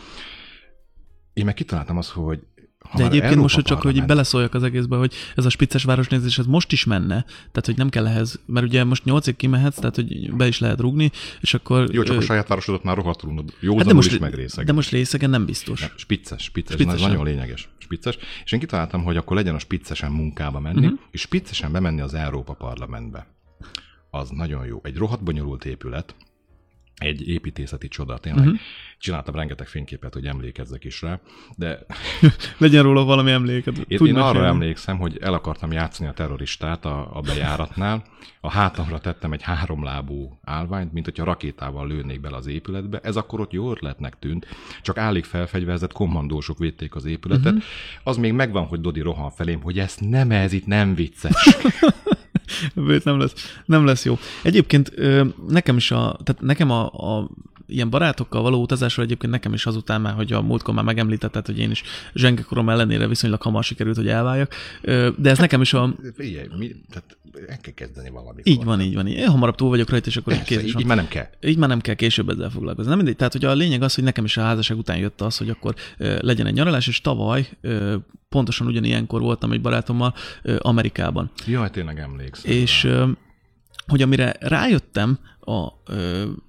Én 1.32 1.44
meg 1.44 1.54
kitaláltam 1.54 1.96
azt, 1.96 2.10
hogy 2.10 2.40
ha 2.78 2.98
De 2.98 3.04
egyébként 3.04 3.24
Európa 3.24 3.42
most 3.42 3.54
hogy 3.54 3.64
csak, 3.64 3.82
hogy 3.82 4.04
beleszóljak 4.04 4.54
az 4.54 4.62
egészbe, 4.62 4.96
hogy 4.96 5.14
ez 5.36 5.44
a 5.44 5.48
spicces 5.48 5.84
városnézés, 5.84 6.38
ez 6.38 6.46
most 6.46 6.72
is 6.72 6.84
menne, 6.84 7.22
tehát 7.24 7.64
hogy 7.64 7.76
nem 7.76 7.88
kell 7.88 8.06
ehhez, 8.06 8.40
mert 8.46 8.66
ugye 8.66 8.84
most 8.84 9.04
nyolcig 9.04 9.36
kimehetsz, 9.36 9.76
tehát 9.76 9.94
hogy 9.94 10.34
be 10.34 10.46
is 10.46 10.58
lehet 10.58 10.80
rugni, 10.80 11.10
és 11.40 11.54
akkor... 11.54 11.94
Jó, 11.94 12.02
csak 12.02 12.14
ö, 12.14 12.18
a 12.18 12.22
saját 12.22 12.48
városodat 12.48 12.82
már 12.82 12.96
rohadtul. 12.96 13.44
Jó, 13.60 13.76
hát 13.76 13.86
de 13.86 13.92
most, 13.92 14.12
is 14.12 14.18
meg 14.18 14.34
részeg. 14.34 14.66
de 14.66 14.72
most 14.72 14.90
részegen 14.90 15.30
nem 15.30 15.44
biztos. 15.44 15.80
Nem, 15.80 15.90
spicces, 15.96 16.42
spicces, 16.42 16.74
Spiccesen. 16.74 17.04
ez 17.04 17.10
nagyon 17.10 17.24
lényeges. 17.24 17.68
Spicces. 17.78 18.18
És 18.44 18.52
én 18.52 18.58
kitaláltam, 18.58 19.04
hogy 19.04 19.16
akkor 19.16 19.36
legyen 19.36 19.54
a 19.54 19.58
spiccesen 19.58 20.12
munkába 20.12 20.60
menni, 20.60 20.86
uh-huh. 20.86 21.00
és 21.10 21.20
spiccesen 21.20 21.72
bemenni 21.72 22.00
az 22.00 22.14
Európa 22.14 22.52
Parlamentbe. 22.52 23.26
Az 24.10 24.30
nagyon 24.30 24.66
jó. 24.66 24.80
Egy 24.82 24.96
rohadt 24.96 25.22
bonyolult 25.22 25.64
épület, 25.64 26.14
egy 26.98 27.28
építészeti 27.28 27.88
csoda, 27.88 28.18
tényleg. 28.18 28.44
Uh-huh. 28.44 28.58
Csináltam 28.98 29.34
rengeteg 29.34 29.66
fényképet, 29.66 30.14
hogy 30.14 30.26
emlékezzek 30.26 30.84
is 30.84 31.02
rá, 31.02 31.20
de 31.56 31.86
Legyen 32.58 32.82
róla 32.82 33.04
valami 33.04 33.30
emléket. 33.30 33.76
én, 33.76 34.06
én 34.06 34.16
arra 34.16 34.26
mesélni. 34.26 34.48
emlékszem, 34.48 34.98
hogy 34.98 35.18
el 35.20 35.34
akartam 35.34 35.72
játszani 35.72 36.08
a 36.08 36.12
terroristát 36.12 36.84
a, 36.84 37.16
a 37.16 37.20
bejáratnál. 37.20 38.04
A 38.40 38.50
hátamra 38.50 38.98
tettem 38.98 39.32
egy 39.32 39.42
háromlábú 39.42 40.38
állványt, 40.42 40.92
mint 40.92 41.04
hogyha 41.04 41.24
rakétával 41.24 41.86
lőnék 41.86 42.20
bele 42.20 42.36
az 42.36 42.46
épületbe. 42.46 43.00
Ez 43.02 43.16
akkor 43.16 43.40
ott 43.40 43.52
jó 43.52 43.70
ötletnek 43.70 44.18
tűnt, 44.18 44.46
csak 44.82 44.98
állig 44.98 45.24
felfegyverzett 45.24 45.92
kommandósok 45.92 46.58
védték 46.58 46.94
az 46.94 47.04
épületet. 47.04 47.52
Uh-huh. 47.52 47.62
Az 48.02 48.16
még 48.16 48.32
megvan, 48.32 48.66
hogy 48.66 48.80
Dodi 48.80 49.00
rohan 49.00 49.30
felém, 49.30 49.60
hogy 49.60 49.78
ez 49.78 49.96
nem 50.00 50.30
ez 50.30 50.52
itt 50.52 50.66
nem 50.66 50.94
vicces. 50.94 51.48
Nem 53.04 53.18
lesz, 53.18 53.32
nem 53.64 53.84
lesz 53.84 54.04
jó. 54.04 54.18
Egyébként 54.42 54.92
nekem 55.48 55.76
is 55.76 55.90
a, 55.90 56.18
tehát 56.24 56.40
nekem 56.40 56.70
a, 56.70 56.84
a 56.86 57.28
ilyen 57.68 57.90
barátokkal 57.90 58.42
való 58.42 58.60
utazásról 58.60 59.04
egyébként 59.04 59.32
nekem 59.32 59.52
is 59.52 59.66
azután 59.66 60.00
már, 60.00 60.14
hogy 60.14 60.32
a 60.32 60.42
múltkor 60.42 60.74
már 60.74 60.84
megemlítetted, 60.84 61.46
hogy 61.46 61.58
én 61.58 61.70
is 61.70 61.82
zsengekorom 62.14 62.68
ellenére 62.68 63.06
viszonylag 63.06 63.42
hamar 63.42 63.64
sikerült, 63.64 63.96
hogy 63.96 64.08
elváljak. 64.08 64.54
De 65.16 65.30
ez 65.30 65.38
nekem 65.38 65.60
is 65.60 65.72
a... 65.72 65.94
Figyelj, 66.14 66.46
mi, 66.58 66.74
tehát 66.88 67.16
el 67.48 67.58
kell 67.60 67.72
kezdeni 67.72 68.10
valamit. 68.10 68.48
Így 68.48 68.64
van, 68.64 68.80
így 68.80 68.94
van. 68.94 69.06
Én 69.06 69.28
hamarabb 69.28 69.54
túl 69.54 69.68
vagyok 69.68 69.90
rajta, 69.90 70.08
és 70.08 70.16
akkor 70.16 70.32
Persze, 70.32 70.48
kész 70.48 70.62
így, 70.62 70.72
van. 70.72 70.82
így 70.82 70.88
már 70.88 70.96
nem 70.96 71.08
kell. 71.08 71.26
Így 71.40 71.58
már 71.58 71.68
nem 71.68 71.80
kell 71.80 71.94
később 71.94 72.28
ezzel 72.28 72.50
foglalkozni. 72.50 72.88
Nem 72.88 72.98
mindegy. 72.98 73.16
Tehát, 73.16 73.32
hogy 73.32 73.44
a 73.44 73.52
lényeg 73.52 73.82
az, 73.82 73.94
hogy 73.94 74.04
nekem 74.04 74.24
is 74.24 74.36
a 74.36 74.42
házasság 74.42 74.78
után 74.78 74.98
jött 74.98 75.20
az, 75.20 75.36
hogy 75.36 75.50
akkor 75.50 75.74
legyen 75.98 76.46
egy 76.46 76.54
nyaralás, 76.54 76.86
és 76.86 77.00
tavaly 77.00 77.48
pontosan 78.28 78.66
ugyanilyenkor 78.66 79.20
voltam 79.20 79.52
egy 79.52 79.60
barátommal 79.60 80.14
Amerikában. 80.58 81.30
Jaj, 81.46 81.70
tényleg 81.70 81.98
emlékszem. 81.98 82.52
És 82.52 82.88
hogy 83.86 84.02
amire 84.02 84.36
rájöttem 84.40 85.18
a, 85.40 85.68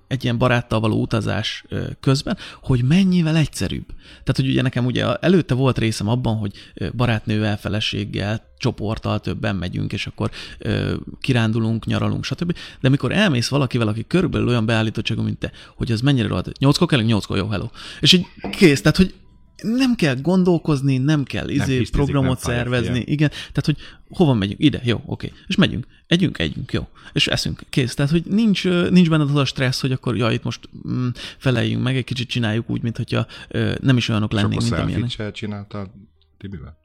egy 0.10 0.24
ilyen 0.24 0.38
baráttal 0.38 0.80
való 0.80 1.02
utazás 1.02 1.64
közben, 2.00 2.38
hogy 2.62 2.84
mennyivel 2.84 3.36
egyszerűbb. 3.36 3.86
Tehát, 4.10 4.36
hogy 4.36 4.48
ugye 4.48 4.62
nekem 4.62 4.86
ugye 4.86 5.14
előtte 5.14 5.54
volt 5.54 5.78
részem 5.78 6.08
abban, 6.08 6.38
hogy 6.38 6.52
barátnővel, 6.96 7.58
feleséggel, 7.58 8.48
csoporttal 8.58 9.20
többen 9.20 9.56
megyünk, 9.56 9.94
és 9.94 10.08
akkor 10.08 10.32
kirándulunk, 11.22 11.86
nyaralunk, 11.86 12.24
stb. 12.24 12.54
De 12.54 12.88
amikor 12.88 13.12
elmész 13.12 13.48
valakivel, 13.48 13.88
aki 13.88 14.06
körülbelül 14.08 14.48
olyan 14.48 14.66
beállítottságú, 14.66 15.22
mint 15.22 15.38
te, 15.38 15.52
hogy 15.76 15.92
az 15.92 16.02
mennyire 16.02 16.28
rohadt, 16.28 16.58
nyolckor 16.58 16.88
kellünk, 16.88 17.10
nyolckor, 17.10 17.38
jó, 17.38 17.48
hello. 17.48 17.68
És 18.00 18.14
így 18.14 18.26
kész, 18.52 18.82
tehát, 18.82 18.98
hogy 18.98 19.14
nem 19.62 19.96
kell 19.96 20.16
gondolkozni, 20.16 20.98
nem 20.98 21.24
kell 21.24 21.50
izé, 21.50 21.58
hisztizik, 21.60 21.92
programot 21.92 22.44
nem 22.46 22.56
szervezni, 22.56 22.90
fejem. 22.90 23.04
igen, 23.08 23.30
tehát, 23.30 23.66
hogy 23.66 23.78
hova 24.10 24.34
megyünk? 24.34 24.60
Ide, 24.60 24.82
jó, 24.84 25.02
oké. 25.06 25.32
És 25.48 25.56
megyünk. 25.56 25.88
Együnk, 26.08 26.40
együnk, 26.40 26.74
jó. 26.74 26.88
És 27.14 27.28
eszünk, 27.28 27.62
kész. 27.70 27.94
Tehát, 27.94 28.12
hogy 28.12 28.24
nincs, 28.26 28.64
nincs 28.90 29.10
benned 29.10 29.30
az 29.30 29.36
a 29.36 29.46
stressz, 29.46 29.82
hogy 29.82 29.92
akkor, 29.92 30.18
ja, 30.18 30.32
itt 30.32 30.44
most 30.44 30.70
mm, 30.88 31.08
feleljünk 31.38 31.84
meg, 31.84 31.96
egy 31.96 32.04
kicsit 32.04 32.30
csináljuk 32.30 32.70
úgy, 32.70 32.82
mint 32.82 32.98
hogyha 32.98 33.26
ö, 33.48 33.76
nem 33.82 33.98
is 33.98 34.10
olyanok 34.10 34.32
lennénk, 34.32 34.62
mint 34.62 34.74
amilyenek. 34.74 35.10
se 35.10 35.32
csináltál 35.32 35.92
Tibivel? 36.38 36.79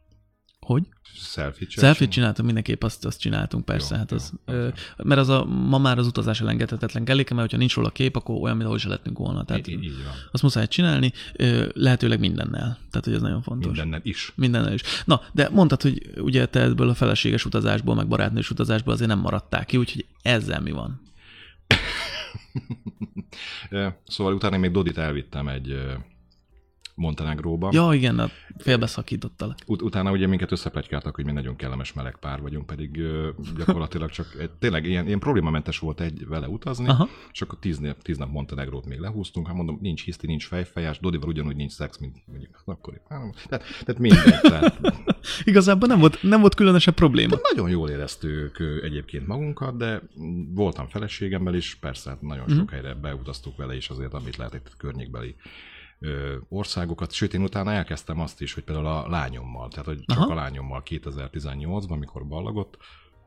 Hogy? 0.65 0.83
Selfie 1.17 1.69
csináltál? 1.69 2.09
csináltunk, 2.09 2.47
mindenképp 2.47 2.83
azt, 2.83 3.05
azt 3.05 3.21
csináltunk, 3.21 3.65
persze. 3.65 3.95
Jó, 3.95 4.01
hát 4.01 4.13
az, 4.13 4.33
jó, 4.47 4.55
ö, 4.55 4.65
jó. 4.65 4.71
mert 5.05 5.21
az 5.21 5.29
a, 5.29 5.45
ma 5.45 5.79
már 5.79 5.99
az 5.99 6.07
utazás 6.07 6.41
elengedhetetlen 6.41 7.05
kelléke, 7.05 7.31
mert 7.35 7.41
hogyha 7.41 7.59
nincs 7.59 7.75
róla 7.75 7.91
kép, 7.91 8.17
akkor 8.17 8.41
olyan, 8.41 8.57
mint 8.57 8.67
ahol 8.67 8.79
se 8.79 8.89
lettünk 8.89 9.19
volna. 9.19 9.45
Tehát 9.45 9.69
Így, 9.69 9.85
így 9.85 10.05
van. 10.05 10.13
azt 10.33 10.43
muszáj 10.43 10.67
csinálni, 10.67 11.13
ö, 11.33 11.67
lehetőleg 11.75 12.19
mindennel. 12.19 12.79
Tehát, 12.91 13.05
hogy 13.05 13.15
ez 13.15 13.21
nagyon 13.21 13.43
fontos. 13.43 13.67
Mindennel 13.67 14.01
is. 14.03 14.33
Mindennel 14.35 14.73
is. 14.73 14.83
Na, 15.05 15.21
de 15.33 15.49
mondtad, 15.49 15.83
hogy 15.83 16.11
ugye 16.17 16.47
te 16.47 16.61
ebből 16.61 16.89
a 16.89 16.95
feleséges 16.95 17.45
utazásból, 17.45 17.95
meg 17.95 18.09
barátnős 18.09 18.51
utazásból 18.51 18.93
azért 18.93 19.09
nem 19.09 19.19
maradtál 19.19 19.65
ki, 19.65 19.77
úgyhogy 19.77 20.07
ezzel 20.23 20.61
mi 20.61 20.71
van? 20.71 21.01
Szóval 24.07 24.35
utána 24.35 24.57
még 24.57 24.71
Dodit 24.71 24.99
elvittem 24.99 25.49
egy, 25.49 25.79
Montenegróba. 26.97 27.69
Ja, 27.73 27.93
igen, 27.93 28.19
a 28.19 28.29
félbeszakítottalak. 28.59 29.59
Ut- 29.67 29.83
utána 29.83 30.11
ugye 30.11 30.27
minket 30.27 30.53
összeplegykáltak, 30.53 31.15
hogy 31.15 31.25
mi 31.25 31.33
nagyon 31.33 31.57
kellemes 31.57 31.93
meleg 31.93 32.17
pár 32.17 32.41
vagyunk, 32.41 32.67
pedig 32.67 32.99
ö, 33.01 33.29
gyakorlatilag 33.57 34.11
csak 34.11 34.35
egy, 34.39 34.51
tényleg 34.51 34.85
ilyen, 34.85 35.07
ilyen 35.07 35.19
problémamentes 35.19 35.79
volt 35.79 36.01
egy 36.01 36.27
vele 36.27 36.49
utazni, 36.49 36.89
Aha. 36.89 37.09
és 37.33 37.43
akkor 37.43 37.59
tíz 37.59 37.79
nap, 37.79 38.03
tíz 38.03 38.19
nap 38.19 38.31
Montenegrót 38.31 38.87
még 38.87 38.99
lehúztunk, 38.99 39.47
hát 39.47 39.57
mondom, 39.57 39.79
nincs 39.81 40.05
hiszti, 40.05 40.27
nincs 40.27 40.47
fejfejás, 40.47 40.99
Dodival 40.99 41.29
ugyanúgy 41.29 41.57
nincs 41.57 41.73
szex, 41.73 41.99
mint 41.99 42.17
mondjuk 42.27 42.63
akkor. 42.65 43.01
Tehát, 43.49 43.65
tehát 43.85 44.01
mindegy, 44.01 44.41
tehát 44.41 44.81
Igazából 45.45 45.89
nem 45.89 45.99
volt, 45.99 46.23
nem 46.23 46.41
volt 46.41 46.55
különösebb 46.55 46.95
probléma. 46.95 47.37
nagyon 47.55 47.71
jól 47.71 47.91
éreztük 47.91 48.81
egyébként 48.83 49.27
magunkat, 49.27 49.77
de 49.77 50.03
mm, 50.21 50.55
voltam 50.55 50.87
feleségemmel 50.89 51.55
is, 51.55 51.75
persze 51.75 52.11
hát 52.11 52.23
nagyon 52.23 52.45
Mhm. 52.49 52.57
sok 52.59 52.71
helyre 52.71 52.95
beutaztuk 52.95 53.57
vele 53.57 53.77
is 53.77 53.89
azért, 53.89 54.15
amit 54.15 54.37
lehetett 54.37 54.75
környékbeli 54.77 55.35
országokat, 56.49 57.13
sőt 57.13 57.35
én 57.35 57.43
utána 57.43 57.73
elkezdtem 57.73 58.21
azt 58.21 58.41
is, 58.41 58.55
hogy 58.55 58.65
például 58.65 58.87
a 58.87 59.09
lányommal, 59.09 59.69
tehát 59.69 59.87
hogy 59.87 60.05
csak 60.07 60.19
Aha. 60.19 60.33
a 60.33 60.35
lányommal 60.35 60.83
2018-ban, 60.87 61.91
amikor 61.91 62.27
ballagott, 62.27 62.77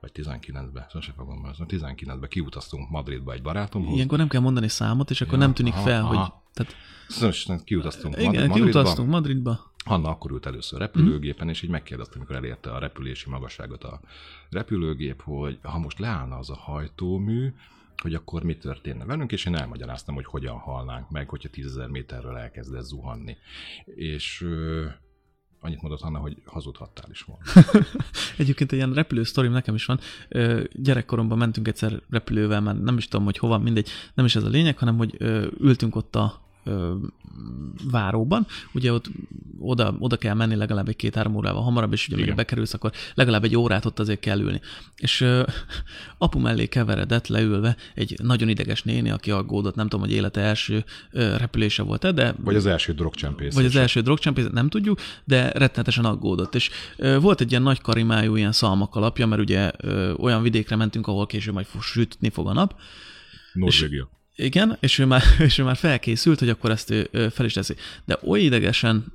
vagy 0.02 0.12
19-ben, 0.14 0.86
sose 0.90 1.12
fogom 1.18 1.40
már, 1.40 1.54
19-ben 1.58 2.30
kiutaztunk 2.30 2.90
Madridba 2.90 3.34
egy 3.34 3.42
barátomhoz. 3.42 3.96
Ilyenkor 3.96 4.18
nem 4.18 4.28
kell 4.28 4.42
mondani 4.42 4.68
számot, 4.68 5.10
és 5.10 5.22
akkor 5.22 5.34
Ja, 5.34 5.40
nem 5.40 5.54
tűnik 5.54 5.74
aha, 5.74 5.82
fel, 5.84 6.02
aha. 6.02 6.16
hogy... 6.16 6.32
Tehát, 6.54 6.76
Szóval 7.08 7.60
kiutaztunk 7.64 8.16
igen, 8.18 8.32
Madridba. 8.32 8.54
kiutaztunk 8.54 9.10
Madridba. 9.10 9.72
Hanna 9.86 10.10
akkor 10.10 10.32
ült 10.32 10.46
először 10.46 10.80
repülőgépen, 10.80 11.50
és 11.50 11.62
így 11.62 11.70
megkérdeztem, 11.70 12.16
amikor 12.18 12.36
elérte 12.36 12.72
a 12.72 12.80
repülési 12.80 13.30
magasságot 13.30 13.84
a 13.84 14.00
repülőgép, 14.50 15.22
hogy 15.22 15.60
ha 15.62 15.78
most 15.78 16.00
leállna 16.00 16.38
az 16.38 16.50
a 16.50 16.56
hajtómű, 16.56 17.54
hogy 18.02 18.14
akkor 18.14 18.44
mi 18.44 18.58
történne 18.58 19.06
velünk, 19.06 19.32
és 19.32 19.46
én 19.46 19.56
elmagyaráztam, 19.56 20.16
hogy 20.16 20.26
hogyan 20.26 20.58
halnánk 20.58 21.10
meg, 21.10 21.30
hogyha 21.30 21.50
10.000 21.54 21.90
méterről 21.90 22.38
elkezdett 22.38 22.84
zuhanni. 22.84 23.38
És 23.86 24.42
ö, 24.42 24.86
annyit 25.60 25.82
mondott 25.82 26.02
Hanna, 26.02 26.20
hogy 26.20 26.42
hazudhattál 26.46 27.10
is 27.12 27.22
volna. 27.22 27.44
Egyébként 28.38 28.72
egy 28.72 28.78
ilyen 28.78 28.94
repülő 28.94 29.24
sztorim 29.24 29.52
nekem 29.52 29.76
is 29.76 29.86
van. 29.86 30.00
Ö, 30.30 30.64
Gyerekkoromban 30.74 31.38
mentünk 31.38 31.68
egyszer 31.68 32.02
repülővel, 32.10 32.62
már 32.62 32.80
nem 32.82 32.98
is 32.98 33.08
tudom, 33.08 33.26
hogy 33.26 33.38
hova, 33.38 33.58
mindegy, 33.58 33.90
nem 34.14 34.26
is 34.26 34.36
ez 34.36 34.44
a 34.44 34.50
lényeg, 34.50 34.78
hanem 34.78 34.98
hogy 34.98 35.16
ö, 35.18 35.48
ültünk 35.60 35.96
ott 35.96 36.16
a 36.16 36.47
ö, 36.68 36.96
váróban, 37.92 38.46
ugye 38.74 38.94
ott 38.94 39.06
oda, 39.60 39.96
oda 40.00 40.18
kell 40.18 40.34
menni 40.34 40.56
legalább 40.56 40.88
egy 40.88 40.96
két-három 40.96 41.36
órával 41.36 41.62
hamarabb, 41.64 41.94
és 41.94 42.08
ugye 42.08 42.24
Igen. 42.24 42.36
bekerülsz, 42.36 42.74
akkor 42.74 42.92
legalább 43.14 43.44
egy 43.44 43.56
órát 43.56 43.86
ott 43.86 44.00
azért 44.00 44.20
kell 44.20 44.40
ülni. 44.40 44.62
És 44.98 45.22
ö, 45.22 45.44
apu 46.18 46.40
mellé 46.40 46.66
keveredett 46.66 47.28
leülve 47.28 47.76
egy 47.96 48.16
nagyon 48.24 48.50
ideges 48.50 48.84
néni, 48.84 49.10
aki 49.10 49.32
aggódott, 49.32 49.76
nem 49.76 49.88
tudom, 49.88 50.06
hogy 50.06 50.16
élete 50.16 50.42
első 50.42 50.84
ö, 51.12 51.38
repülése 51.38 51.84
volt-e, 51.84 52.12
de 52.12 52.34
Vagy 52.38 52.56
az 52.56 52.66
első 52.66 52.94
drogcsempész. 52.94 53.54
vagy 53.56 53.66
az 53.66 53.76
első 53.76 54.02
drogcsempészet, 54.02 54.52
nem 54.52 54.70
tudjuk, 54.70 55.00
de 55.24 55.50
rettenetesen 55.52 56.06
aggódott. 56.06 56.56
És 56.56 56.70
ö, 56.98 57.20
volt 57.20 57.42
egy 57.42 57.50
ilyen 57.50 57.64
nagy 57.64 57.82
karimájú 57.82 58.36
ilyen 58.36 58.52
szalmakalapja, 58.52 59.28
mert 59.28 59.42
ugye 59.42 59.72
ö, 59.78 60.14
olyan 60.14 60.42
vidékre 60.42 60.76
mentünk, 60.76 61.08
ahol 61.08 61.26
később 61.26 61.54
majd 61.54 61.68
sütni 61.82 62.30
fog 62.30 62.48
a 62.48 62.54
nap. 62.54 62.76
Norvégia. 63.54 64.10
Igen, 64.40 64.78
és 64.80 65.00
ő 65.00 65.06
már, 65.06 65.22
és 65.48 65.58
ő 65.58 65.64
már 65.64 65.76
felkészült, 65.76 66.40
hogy 66.40 66.50
akkor 66.50 66.72
ezt 66.72 66.90
ő 66.90 67.30
fel 67.34 67.46
is 67.46 67.54
teszi. 67.54 67.76
De 68.06 68.18
oly 68.24 68.42
idegesen 68.42 69.06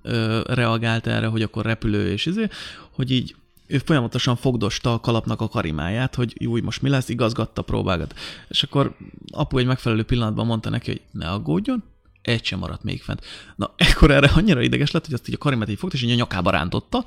reagált 0.47 1.07
erre, 1.07 1.27
hogy 1.27 1.43
akkor 1.43 1.65
repülő 1.65 2.11
és 2.11 2.27
izé, 2.27 2.49
hogy 2.91 3.11
így 3.11 3.35
ő 3.67 3.79
folyamatosan 3.79 4.37
fogdosta 4.37 4.93
a 4.93 5.01
kalapnak 5.01 5.41
a 5.41 5.49
karimáját, 5.49 6.15
hogy 6.15 6.35
jó, 6.39 6.57
most 6.63 6.83
mi 6.83 6.89
lesz, 6.89 7.09
igazgatta, 7.09 7.63
próbálgat. 7.63 8.15
És 8.49 8.63
akkor 8.63 8.97
apu 9.31 9.59
egy 9.59 9.67
megfelelő 9.67 10.03
pillanatban 10.03 10.47
mondta 10.47 10.71
neki, 10.71 10.91
hogy 10.91 11.01
ne 11.11 11.31
aggódjon, 11.31 11.83
egy 12.23 12.45
sem 12.45 12.59
maradt 12.59 12.83
még 12.83 13.03
fent. 13.03 13.25
Na, 13.57 13.75
ekkor 13.77 14.11
erre 14.11 14.31
annyira 14.35 14.63
ideges 14.63 14.91
lett, 14.91 15.05
hogy 15.05 15.15
azt 15.15 15.29
így 15.29 15.35
a 15.35 15.39
karimát 15.39 15.69
így 15.69 15.79
fogta, 15.79 15.97
és 15.97 16.03
így 16.03 16.11
a 16.11 16.15
nyakába 16.15 16.51
rántotta, 16.51 17.05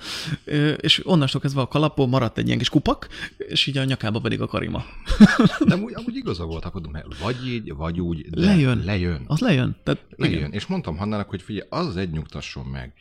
és 0.77 1.01
onnastól 1.07 1.41
kezdve 1.41 1.61
a 1.61 1.67
kalapból 1.67 2.07
maradt 2.07 2.37
egy 2.37 2.45
ilyen 2.45 2.57
kis 2.57 2.69
kupak, 2.69 3.07
és 3.37 3.65
így 3.67 3.77
a 3.77 3.83
nyakába 3.83 4.19
pedig 4.19 4.41
a 4.41 4.47
karima. 4.47 4.83
De 5.67 5.73
amúgy, 5.73 5.93
amúgy 5.95 6.15
igaza 6.15 6.45
volt, 6.45 6.65
akkor 6.65 6.81
mert 6.91 7.17
vagy 7.17 7.47
így, 7.47 7.75
vagy 7.75 7.99
úgy, 8.01 8.29
de 8.29 8.41
Lejön. 8.45 8.81
lejön. 8.85 9.23
Az 9.27 9.39
lejön. 9.39 9.75
Tehát, 9.83 10.05
Lejön. 10.15 10.37
igen. 10.37 10.51
És 10.51 10.65
mondtam 10.65 10.97
Hannának, 10.97 11.29
hogy 11.29 11.41
figyelj, 11.41 11.67
az 11.69 11.85
az 11.87 11.97
egy 11.97 12.11
nyugtasson 12.11 12.65
meg. 12.65 12.93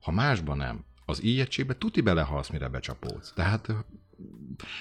Ha 0.00 0.10
másban 0.10 0.56
nem, 0.56 0.84
az 1.06 1.22
ijegységbe 1.22 1.76
tuti 1.78 2.00
belehalsz, 2.00 2.48
mire 2.48 2.68
becsapódsz. 2.68 3.32
Tehát 3.34 3.68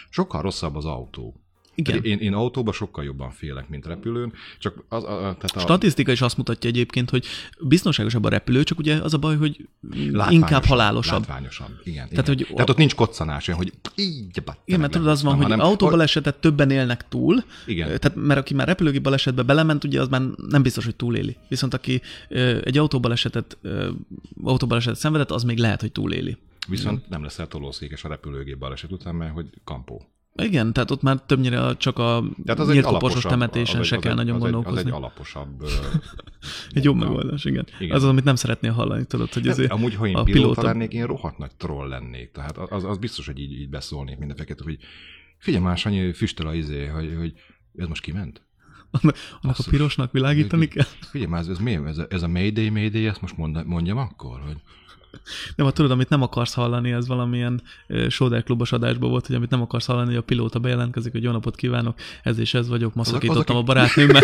sokkal 0.10 0.42
rosszabb 0.42 0.76
az 0.76 0.86
autó. 0.86 1.44
Igen. 1.88 2.04
Én, 2.04 2.18
én 2.18 2.34
autóba 2.34 2.72
sokkal 2.72 3.04
jobban 3.04 3.32
félek, 3.32 3.70
mint 3.70 3.86
repülőn, 3.86 4.34
csak 4.60 4.84
az, 4.90 5.04
a, 5.04 5.12
a, 5.12 5.20
tehát 5.20 5.56
a, 5.56 5.60
Statisztika 5.60 6.12
is 6.12 6.22
azt 6.22 6.38
mutatja 6.38 6.70
egyébként, 6.70 7.10
hogy 7.10 7.26
biztonságosabb 7.60 8.24
a 8.24 8.30
repülő, 8.30 8.64
csak 8.64 8.80
ugye 8.80 8.96
az 8.96 9.14
a 9.14 9.18
baj, 9.18 9.36
hogy 9.38 9.68
látványosabb, 9.92 10.32
inkább 10.32 10.66
halálosabb. 10.66 11.20
Látványosabb, 11.20 11.70
igen. 11.84 12.10
Tehát, 12.10 12.28
igen. 12.28 12.38
hogy- 12.38 12.48
Tehát 12.54 12.70
ott 12.70 12.78
nincs 12.78 12.96
koccanás, 12.96 13.48
olyan, 13.48 13.60
hogy 13.60 13.74
így, 13.96 14.42
Igen, 14.66 14.80
mert 14.80 14.92
tudod, 14.92 15.08
az 15.08 15.24
van, 15.24 15.34
hogy 15.34 15.44
hanem, 15.44 15.60
autóbalesetet 15.60 16.36
többen 16.36 16.72
élnek 16.72 17.08
túl, 17.08 17.44
Igen. 17.66 17.86
tehát 17.88 18.16
mert 18.16 18.40
aki 18.40 18.54
már 18.54 18.68
repülőgép 18.68 19.02
balesetbe 19.02 19.42
belement, 19.42 19.84
ugye 19.84 20.02
az 20.02 20.08
már 20.08 20.22
nem 20.50 20.62
biztos, 20.62 20.86
hogy 20.86 20.96
túléli. 20.96 21.38
Viszont 21.48 21.74
aki 21.74 22.02
ö, 22.30 22.58
egy 22.64 22.78
autóbalesetet, 22.78 23.58
ö, 23.62 23.90
autóbalesetet 24.44 25.00
szenvedett, 25.00 25.32
az 25.32 25.44
még 25.44 25.58
lehet, 25.58 25.82
hogy 25.82 25.92
túléli. 25.92 26.38
Viszont 26.68 27.10
nem 27.10 27.24
leszel 27.24 27.48
tolószékes 27.48 28.04
a 28.04 28.08
repülőgép 28.08 28.58
baleset 28.58 28.92
után, 28.92 29.16
mert 29.16 29.34
hogy 29.34 29.46
kampó. 29.64 30.10
Igen, 30.44 30.74
tehát 30.74 30.92
ott 30.92 31.02
már 31.02 31.22
többnyire 31.26 31.76
csak 31.78 31.98
a 31.98 32.24
Tehát 32.46 32.60
az 32.60 32.68
egy 32.68 32.74
nyílt 32.74 32.86
koposos 32.86 33.24
temetésen 33.24 33.80
az 33.80 33.86
se 33.86 33.96
egy, 33.96 34.02
kell 34.02 34.12
egy, 34.12 34.18
nagyon 34.18 34.36
az 34.36 34.46
egy, 34.46 34.52
gondolkozni. 34.52 34.80
Az 34.80 34.86
egy 34.86 34.94
alaposabb... 34.94 35.64
Egy 36.74 36.86
munka. 36.86 37.06
megoldás, 37.06 37.46
igen. 37.46 37.68
Igen. 37.80 37.96
Az 37.96 38.04
az, 38.04 38.10
amit 38.10 38.24
nem 38.24 38.36
szeretnél 38.36 38.72
hallani, 38.72 39.06
tudod, 39.06 39.34
hogy 39.34 39.48
ezért 39.48 39.72
amúgy, 39.72 39.96
ha 39.96 40.08
én 40.08 40.16
a 40.16 40.24
pilóta, 40.24 40.42
pilóta- 40.42 40.62
lennék, 40.62 40.94
én 40.94 41.06
rohadt 41.06 41.38
nagy 41.38 41.56
troll 41.58 41.88
lennék. 41.88 42.32
Tehát 42.32 42.58
az, 42.58 42.84
az 42.84 42.98
biztos, 42.98 43.26
hogy 43.26 43.40
így, 43.40 43.60
így 43.60 43.70
beszólnék 43.70 44.18
mindenfeket, 44.18 44.60
hogy 44.60 44.78
figyelj 45.38 45.64
már, 45.64 45.78
Sanyi, 45.78 46.14
füstöl 46.14 46.48
a 46.48 46.54
izé, 46.54 46.86
hogy, 46.86 47.16
hogy 47.18 47.34
ez 47.76 47.88
most 47.88 48.02
kiment? 48.02 48.42
annak, 48.92 49.16
annak 49.42 49.58
a 49.60 49.64
pirosnak 49.70 50.12
világítani 50.12 50.68
kell. 50.68 50.86
Figyelj 51.12 51.32
már, 51.32 51.40
ez, 51.40 51.48
ez 51.48 51.58
mi? 51.58 51.74
Ez 51.74 51.98
a, 51.98 52.06
ez 52.10 52.22
a 52.22 52.28
Mayday, 52.28 52.70
Mayday, 52.70 53.08
ezt 53.08 53.22
most 53.22 53.38
mond, 53.38 53.66
mondjam 53.66 53.98
akkor? 53.98 54.42
Hogy 54.42 54.58
Nem, 55.56 55.66
ha 55.66 55.72
tudod, 55.74 55.92
amit 55.92 56.10
nem 56.10 56.22
akarsz 56.22 56.54
hallani, 56.54 56.92
ez 56.92 57.08
valamilyen 57.08 57.62
uh, 57.90 58.08
Soder 58.10 58.44
klubos 58.44 58.72
adásban 58.72 59.10
volt, 59.10 59.28
hogy 59.28 59.36
amit 59.36 59.50
nem 59.50 59.62
akarsz 59.62 59.86
hallani, 59.86 60.08
hogy 60.08 60.16
a 60.16 60.22
pilóta 60.22 60.60
bejelentkezik, 60.60 61.12
hogy 61.12 61.24
jó 61.24 61.32
napot 61.32 61.56
kívánok, 61.56 61.98
ez 62.24 62.40
és 62.40 62.54
ez 62.54 62.68
vagyok, 62.68 62.94
ma 62.96 63.02
Az 63.02 63.08
a- 63.08 63.12
szakítottam 63.12 63.56
az, 63.56 63.62
a 63.62 63.66
barátnőmmel. 63.66 64.24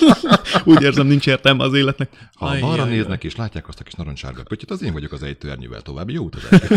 Úgy 0.64 0.82
érzem, 0.82 1.06
nincs 1.06 1.26
értelme 1.26 1.64
az 1.64 1.74
életnek. 1.74 2.30
ha 2.34 2.46
Ajjaj, 2.46 2.60
balra 2.60 2.84
jaj. 2.86 2.94
néznek 2.96 3.24
és 3.24 3.36
látják 3.36 3.68
azt 3.68 3.80
a 3.80 3.82
kis 3.84 3.92
narancssárga 3.94 4.42
pöttyöt, 4.42 4.70
az 4.70 4.82
én 4.82 4.92
vagyok 4.92 5.12
az 5.12 5.22
ejtőernyővel 5.22 5.80
tovább. 5.82 6.10
Jó 6.10 6.24
utazást! 6.24 6.72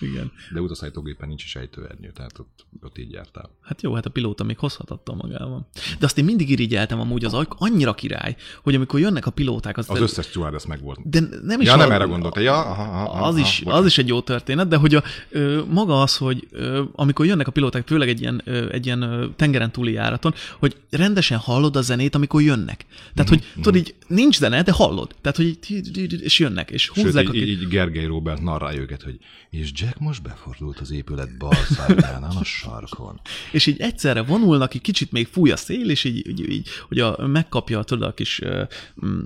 Igen. 0.00 0.32
De 0.54 0.60
utaszállítógépen 0.60 1.28
nincs 1.28 1.44
is 1.44 1.56
ejtőernyő, 1.56 2.10
tehát 2.14 2.38
ott, 2.38 2.66
ott 2.82 2.98
így 2.98 3.10
jártál. 3.12 3.50
Hát 3.62 3.82
jó, 3.82 3.94
hát 3.94 4.06
a 4.06 4.10
pilóta 4.10 4.44
még 4.44 4.58
hozhat 4.58 4.90
attól 4.90 5.16
magával. 5.16 5.68
De 5.98 6.06
azt 6.06 6.18
én 6.18 6.24
mindig 6.24 6.50
irigyeltem 6.50 7.00
amúgy, 7.00 7.24
az 7.24 7.46
annyira 7.48 7.94
király, 7.94 8.36
hogy 8.62 8.74
amikor 8.74 9.00
jönnek 9.00 9.26
a 9.26 9.30
pilóták, 9.30 9.76
az, 9.78 9.90
Az 9.90 10.00
összes 10.00 10.26
stewardess 10.26 10.66
meg 10.66 10.82
volt. 10.82 11.08
de 11.10 11.20
nem 11.42 11.60
is 11.60 11.66
Ja, 11.66 11.72
a- 11.72 11.76
nem 11.76 11.90
erre 11.90 12.04
gondolta. 12.04 12.40
Ja, 12.40 12.54
aha, 12.54 12.82
aha, 12.82 13.10
aha, 13.10 13.26
az, 13.26 13.36
is, 13.36 13.58
bocsánat. 13.58 13.80
az 13.80 13.86
is 13.86 13.98
egy 13.98 14.08
jó 14.08 14.20
történet, 14.20 14.68
de 14.68 14.76
hogy 14.76 14.94
a, 14.94 15.02
ö, 15.30 15.62
maga 15.70 16.00
az, 16.02 16.16
hogy 16.16 16.46
ö, 16.50 16.82
amikor 16.92 17.26
jönnek 17.26 17.46
a 17.48 17.50
pilóták, 17.50 17.86
főleg 17.86 18.08
egy 18.08 18.20
ilyen, 18.20 18.40
ö, 18.44 18.72
egy 18.72 18.86
ilyen 18.86 19.02
ö, 19.02 19.26
tengeren 19.36 19.72
túli 19.72 19.92
járaton, 19.92 20.34
hogy 20.58 20.76
rendesen 20.90 21.38
hallod 21.38 21.76
a 21.76 21.80
zenét, 21.82 22.14
amikor 22.14 22.42
jönnek. 22.42 22.84
Tehát, 23.14 23.28
hogy 23.28 23.44
tudod, 23.54 23.76
így 23.76 23.94
nincs 24.06 24.36
zene, 24.38 24.62
de 24.62 24.72
hallod. 24.72 25.14
Tehát, 25.20 25.36
hogy 25.36 25.58
így, 25.68 26.22
és 26.22 26.38
jönnek, 26.38 26.70
és 26.70 26.82
Sőt, 26.82 27.04
húzzák 27.04 27.28
a 27.28 27.34
így, 27.34 27.68
Gergely 27.68 28.04
Robert 28.06 28.40
narrálja 28.42 28.80
őket, 28.80 29.02
hogy 29.02 29.18
és 29.50 29.70
Jack 29.74 29.98
most 29.98 30.22
befordult 30.22 30.78
az 30.78 30.90
épület 30.90 31.36
bal 31.38 31.54
szárnyánál 31.54 32.36
a 32.40 32.44
sarkon. 32.44 33.20
És 33.52 33.66
így 33.66 33.80
egyszerre 33.80 34.22
vonulnak, 34.22 34.74
így 34.74 34.80
kicsit 34.80 35.12
még 35.12 35.26
fúj 35.26 35.50
a 35.50 35.56
szél, 35.56 35.90
és 35.90 36.04
így, 36.04 36.28
így, 36.28 36.50
így 36.50 36.68
hogy 36.88 36.98
a, 36.98 37.26
megkapja 37.26 37.82
tudod, 37.82 38.08
a 38.08 38.14
kis 38.14 38.38
uh, 38.38 38.62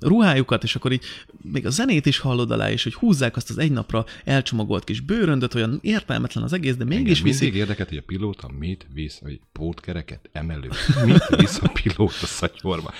ruhájukat, 0.00 0.62
és 0.62 0.76
akkor 0.76 0.92
így 0.92 1.04
még 1.42 1.66
a 1.66 1.70
zenét 1.70 2.06
is 2.06 2.18
hallod 2.18 2.50
alá, 2.50 2.70
és 2.70 2.82
hogy 2.82 2.94
húzzák 2.94 3.36
azt 3.36 3.50
az 3.50 3.58
egy 3.58 3.72
napra 3.72 4.04
elcsomagolt 4.24 4.84
kis 4.84 5.00
bőröndöt, 5.00 5.54
olyan 5.54 5.78
értelmetlen 5.82 6.44
az 6.44 6.52
egész, 6.52 6.76
de 6.76 6.84
mégis 6.84 6.98
Engem 6.98 7.22
mindig 7.22 7.40
viszik. 7.40 7.54
érdekelt, 7.54 7.88
hogy 7.88 7.98
a 7.98 8.02
pilóta 8.06 8.48
mit 8.58 8.86
visz, 8.92 9.18
hogy 9.22 9.40
pótkereket, 9.52 10.28
emelő, 10.32 10.70
mit 11.04 11.26
visz 11.36 11.60
a 11.62 11.68
pilóta 11.82 12.26
szatyorba. 12.26 12.92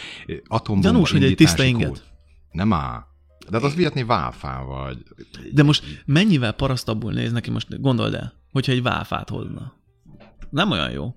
Atombomba 0.47 0.89
Gyanús, 0.89 1.11
hogy 1.11 1.25
egy 1.25 1.35
tiszta 1.35 1.65
inget. 1.65 2.05
Nem 2.51 2.73
áll. 2.73 3.13
De 3.51 3.57
hát 3.57 3.63
az 3.63 3.75
vihetni 3.75 4.05
válfán 4.05 4.67
vagy. 4.67 4.99
De 5.53 5.63
most 5.63 6.03
mennyivel 6.07 6.53
parasztabbul 6.53 7.13
néz 7.13 7.33
neki, 7.33 7.51
most 7.51 7.81
gondold 7.81 8.15
el, 8.15 8.33
hogyha 8.53 8.73
egy 8.73 8.83
válfát 8.83 9.29
hozna. 9.29 9.73
Nem 10.51 10.71
olyan 10.71 10.91
jó. 10.91 11.15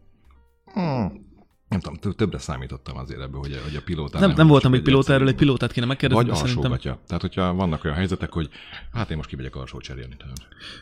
Hmm. 0.73 1.25
Nem 1.69 1.79
tudom, 1.79 1.97
tö- 1.97 2.15
többre 2.15 2.37
számítottam 2.37 2.97
azért 2.97 3.21
ebből, 3.21 3.39
hogy 3.39 3.51
a, 3.51 3.63
hogy 3.63 3.75
a 3.75 3.81
pilóta 3.85 4.19
Nem, 4.19 4.33
nem 4.35 4.47
voltam 4.47 4.71
még 4.71 4.81
pilóta, 4.81 5.13
erről 5.13 5.27
egy 5.27 5.35
pilótát 5.35 5.71
kéne 5.71 5.85
megkérdezni, 5.85 6.23
Vagy 6.23 6.33
de 6.33 6.39
szerintem. 6.39 6.71
alsógatja. 6.71 7.03
Tehát, 7.07 7.21
hogyha 7.21 7.53
vannak 7.53 7.83
olyan 7.83 7.95
helyzetek, 7.95 8.33
hogy 8.33 8.49
hát 8.91 9.09
én 9.11 9.17
most 9.17 9.29
kimegyek 9.29 9.55
alsó 9.55 9.79
cserélni. 9.79 10.15
Tehát. 10.17 10.37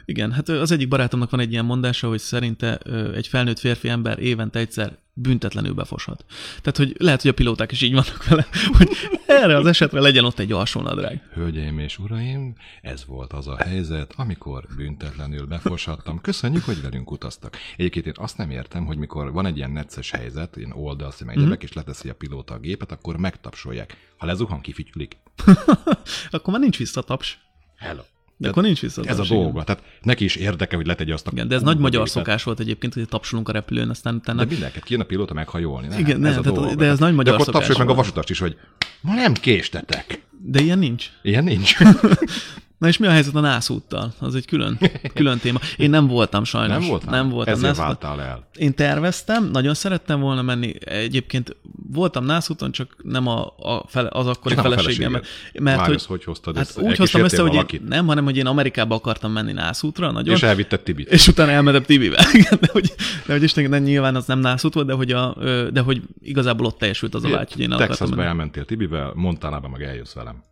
Igen, 0.06 0.32
hát 0.32 0.50
az 0.50 0.72
egyik 0.72 0.88
barátomnak 0.88 1.30
van 1.30 1.40
egy 1.40 1.52
ilyen 1.52 1.66
mondása, 1.66 2.08
hogy 2.08 2.20
szerinte 2.20 2.78
egy 3.16 3.28
felnőtt 3.28 3.60
férfi 3.60 3.90
ember 3.90 4.20
évente 4.20 4.60
egyszer 4.60 4.98
büntetlenül 5.17 5.73
befoshat. 5.73 6.25
Tehát, 6.62 6.78
hogy 6.78 6.95
lehet, 6.97 7.21
hogy 7.21 7.30
a 7.30 7.34
pilóták 7.34 7.71
is 7.71 7.82
így 7.82 7.93
vannak 7.93 8.28
vele, 8.28 8.47
hogy 8.78 8.89
erre 9.28 9.58
az 9.58 9.65
esetre 9.65 9.99
legyen 9.99 10.25
ott 10.25 10.39
egy 10.39 10.51
alsónadrág. 10.51 11.21
Hölgyeim 11.34 11.80
és 11.80 11.99
uraim, 11.99 12.56
ez 12.82 13.06
volt 13.06 13.34
az 13.34 13.47
a 13.47 13.58
helyzet, 13.58 14.13
amikor 14.15 14.65
büntetlenül 14.75 15.45
befoshattam. 15.45 16.21
Köszönjük, 16.21 16.63
hogy 16.63 16.82
velünk 16.82 17.12
utaztak. 17.12 17.58
Egyébként 17.78 18.06
én 18.06 18.13
azt 18.15 18.38
nem 18.38 18.49
értem, 18.49 18.86
hogy 18.86 18.97
mikor 18.97 19.32
van 19.32 19.45
egy 19.45 19.58
ilyen 19.58 19.71
necces 19.71 20.12
helyzet, 20.12 20.58
ilyen 20.58 20.71
oldalsz, 20.71 21.21
meg 21.21 21.38
egyebek, 21.38 21.63
és 21.63 21.73
leteszi 21.73 22.10
a 22.10 22.15
pilóta 22.15 22.54
a 22.54 22.60
gépet, 22.60 22.91
akkor 22.91 23.17
megtapsolják. 23.17 23.97
Ha 24.17 24.25
lezuhan, 24.25 24.62
kifütyülik. 24.62 25.17
Akkor 26.30 26.54
már 26.54 26.62
nincs 26.62 26.78
visszataps. 26.78 27.39
Hello. 27.78 28.01
De 28.38 28.50
akkor 28.50 28.63
nincs 28.63 28.80
visszataps. 28.82 29.12
Ez 29.12 29.19
a 29.19 29.24
igen. 29.24 29.38
dolga. 29.38 29.63
Tehát 29.63 29.84
neki 30.02 30.24
is 30.24 30.36
érdeke, 30.36 30.76
hogy 30.76 30.86
letegye 30.86 31.13
azt 31.13 31.28
a 31.28 31.30
Igen, 31.34 31.48
de 31.48 31.56
ez 31.56 31.62
nagy 31.62 31.78
magyar 31.78 32.06
gépet. 32.06 32.12
szokás 32.12 32.43
volt 32.43 32.60
egyébként, 32.60 32.93
hogy 32.93 33.08
tapsolunk 33.08 33.50
a 33.50 33.52
repülőn, 33.52 33.89
aztán 33.89 34.15
utána... 34.15 34.43
De 34.43 34.50
mindenket 34.50 34.84
kijön 34.84 35.02
a 35.02 35.06
pilóta 35.06 35.34
meghajolni. 35.34 35.88
Nem, 35.88 36.00
Igen, 36.00 36.15
ez 36.15 36.21
nem, 36.21 36.39
a 36.39 36.41
tehát- 36.41 36.58
dolga. 36.58 36.76
de 36.76 36.86
ez 36.86 37.00
nagy 37.00 37.13
magyar 37.13 37.24
de 37.24 37.32
akkor 37.32 37.45
szokás 37.45 37.60
tapsoljuk 37.62 37.88
meg 37.88 37.98
a 37.98 38.02
vasutast 38.02 38.30
is, 38.30 38.39
hogy 38.39 38.58
ma 39.02 39.13
nem 39.13 39.34
késtetek. 39.34 40.21
De 40.41 40.62
ilyen 40.62 40.80
nincs. 40.80 41.10
Ilyen 41.21 41.43
nincs. 41.43 41.76
Na 42.78 42.88
és 42.88 42.98
mi 42.98 43.08
a 43.08 43.10
helyzet 43.12 43.36
a 43.36 43.40
nászúttal? 43.40 44.14
Az 44.20 44.36
egy 44.36 44.46
külön, 44.46 44.78
külön 45.14 45.38
téma. 45.38 45.60
Én 45.78 45.90
nem 45.90 46.08
voltam 46.08 46.44
sajnos. 46.44 46.78
Nem 46.78 46.88
voltál? 46.90 47.12
Nem 47.12 47.30
voltam. 47.30 47.54
Ezért 47.54 47.78
nászúton. 47.78 48.08
váltál 48.10 48.26
el. 48.28 48.48
Én 48.58 48.74
terveztem, 48.74 49.50
nagyon 49.52 49.74
szerettem 49.74 50.20
volna 50.20 50.42
menni. 50.42 50.74
Egyébként 50.80 51.56
voltam 51.92 52.26
nászúton, 52.26 52.72
csak 52.72 52.96
nem 53.04 53.28
a, 53.28 53.46
a 53.46 53.84
fele, 53.88 54.10
az 54.12 54.28
akkori 54.28 54.56
Csak 54.56 54.64
nem 54.64 54.72
a 54.72 54.76
feleségem. 54.76 55.12
feleséged. 55.12 55.62
Mert 55.62 55.78
Várj, 55.78 55.92
hogy, 55.92 56.06
hogy 56.06 56.24
hoztad 56.24 56.58
hát 56.58 56.68
össze? 56.70 56.82
úgy 56.82 56.98
hoztam 56.98 57.24
össze, 57.24 57.42
hogy 57.42 57.74
én, 57.74 57.82
nem, 57.88 58.06
hanem 58.08 58.24
hogy 58.24 58.38
én 58.38 58.46
Amerikába 58.46 58.96
akartam 58.96 59.32
menni 59.32 59.52
nászútra, 59.52 60.12
nagyon. 60.12 60.36
És 60.36 60.44
elvitted 60.44 60.82
Tibit. 60.82 61.12
és 61.12 61.28
utána 61.28 61.52
elmentem 61.52 61.84
Tibivel. 61.84 62.26
De 62.62 62.70
hogy, 62.72 62.94
de 63.26 63.34
hogy 63.34 63.44
Isten, 63.44 63.70
de 63.70 63.80
nyilván 63.80 64.16
az 64.16 64.26
nem 64.26 64.40
nászút 64.40 64.74
volt, 64.74 64.88
de 64.88 64.94
hogy, 64.94 65.12
a, 65.12 65.36
de 65.72 65.80
hogy 65.82 66.02
igazából 66.22 66.66
ott 66.66 66.78
teljesült 66.78 67.16
az 67.16 67.24
a 67.24 67.30
vágy, 67.30 67.52
hogy 67.52 67.62
én 67.62 67.68
el 67.72 67.74
akartam 67.76 67.96
Texasba 67.98 68.16
menni. 68.16 68.28
elmentél 68.28 68.66
Tibivel, 68.66 69.12
Montanába 69.16 69.68
meg 69.70 69.82
eljössz 69.84 70.14
velem. 70.14 70.44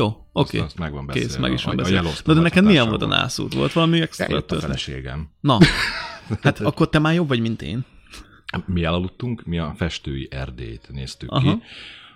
Jó, 0.00 0.26
oké. 0.32 0.58
azt 0.58 0.78
meg 0.78 0.92
van 0.92 1.06
Kész, 1.06 1.22
beszélve. 1.22 1.46
meg 1.46 1.52
is 1.52 1.64
van 1.64 1.78
A- 1.78 1.80
a 1.80 1.82
beszélve. 1.82 2.10
Na 2.24 2.34
de 2.34 2.40
neked 2.40 2.64
milyen 2.64 2.88
volt 2.88 3.02
a 3.02 3.06
nászút? 3.06 3.54
Volt 3.54 3.72
valami 3.72 4.00
extra 4.00 4.24
Eljött 4.24 4.52
a 4.52 4.60
feleségem. 4.60 5.28
Na, 5.40 5.58
hát 6.42 6.60
akkor 6.60 6.88
te 6.88 6.98
már 6.98 7.14
jobb 7.14 7.28
vagy, 7.28 7.40
mint 7.40 7.62
én. 7.62 7.84
Mi 8.66 8.84
elaludtunk, 8.84 9.44
mi 9.44 9.58
a 9.58 9.74
festői 9.76 10.28
Erdélyt 10.30 10.88
néztük 10.92 11.30
Aha. 11.30 11.40
ki, 11.40 11.62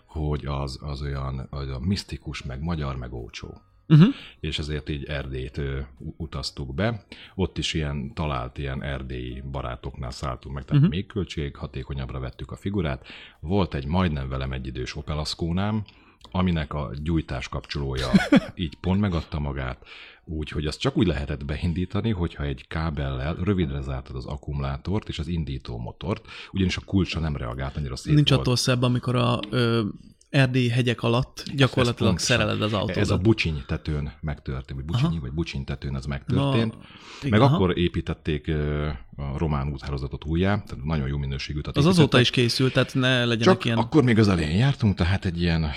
hogy 0.07 0.47
az, 0.47 0.79
az 0.83 1.03
olyan, 1.03 1.49
olyan 1.53 1.83
misztikus, 1.83 2.43
meg 2.43 2.63
magyar, 2.63 2.97
meg 2.97 3.13
ócsó. 3.13 3.63
Uh-huh. 3.89 4.15
és 4.41 4.59
ezért 4.59 4.89
így 4.89 5.05
Erdélyt 5.05 5.59
ö, 5.59 5.81
utaztuk 6.17 6.75
be. 6.75 7.05
Ott 7.35 7.59
is 7.59 7.75
ilyen 7.75 8.15
talált 8.15 8.59
ilyen 8.59 8.83
erdélyi 8.83 9.43
barátoknál 9.51 10.11
szálltunk 10.11 10.55
meg, 10.55 10.65
tehát 10.65 10.83
uh-huh. 10.83 10.97
még 10.97 11.07
költséghatékonyabbra 11.07 12.19
vettük 12.19 12.51
a 12.51 12.57
figurát. 12.57 13.07
Volt 13.41 13.75
egy 13.75 13.87
majdnem 13.87 14.29
velem 14.29 14.53
egyidős 14.53 14.97
Opel 14.97 15.19
Ascónám, 15.19 15.85
aminek 16.31 16.75
a 16.75 16.91
gyújtás 17.03 17.49
kapcsolója 17.49 18.11
így 18.55 18.77
pont 18.81 19.01
megadta 19.01 19.39
magát, 19.39 19.87
úgy, 20.25 20.49
hogy 20.49 20.67
azt 20.67 20.81
csak 20.81 20.97
úgy 20.97 21.07
lehetett 21.07 21.45
beindítani, 21.45 22.11
hogyha 22.11 22.45
egy 22.45 22.67
kábellel 22.69 23.35
rövidre 23.35 23.81
zártad 23.81 24.17
az 24.17 24.27
akkumulátort 24.27 25.09
és 25.09 25.19
az 25.19 25.29
indító 25.29 25.79
motort, 25.79 26.27
ugyanis 26.53 26.77
a 26.77 26.83
kulcsa 26.85 27.21
nem 27.21 27.37
reagált 27.37 27.77
annyira 27.77 27.97
szép 27.97 28.15
Nincs 28.15 28.29
volt. 28.29 28.41
attól 28.41 28.57
szebb, 28.57 28.83
amikor 28.83 29.17
a 29.17 29.41
ö, 29.51 29.83
erdélyi 30.35 30.69
hegyek 30.69 31.03
alatt 31.03 31.45
gyakorlatilag 31.55 32.15
Ez 32.15 32.23
szereled 32.23 32.63
az 32.63 32.73
autódat. 32.73 32.97
Ez 32.97 33.11
a 33.11 33.19
bucsiny 33.19 33.65
tetőn 33.67 34.13
megtörtént, 34.21 34.81
vagy 34.81 34.85
bucsiny, 34.85 35.21
vagy 35.21 35.33
bucsiny 35.33 35.65
tetőn 35.65 35.97
ez 35.97 36.07
megtörtént. 36.07 36.73
Na, 36.73 36.79
Meg 37.23 37.33
igen, 37.33 37.41
aha. 37.41 37.55
akkor 37.55 37.79
építették 37.79 38.49
a 39.17 39.39
román 39.39 39.73
úthálózatot 39.73 40.25
újjá, 40.25 40.63
tehát 40.63 40.85
nagyon 40.85 41.09
jó 41.09 41.17
minőségű 41.17 41.59
utat 41.59 41.77
Az 41.77 41.87
azóta 41.87 42.21
is 42.21 42.31
készült, 42.31 42.73
tehát 42.73 42.95
ne 42.95 43.25
legyenek 43.25 43.55
Csak 43.55 43.65
ilyen... 43.65 43.79
akkor 43.79 44.03
még 44.03 44.19
az 44.19 44.29
elején 44.29 44.57
jártunk, 44.57 44.95
tehát 44.95 45.25
egy 45.25 45.41
ilyen 45.41 45.71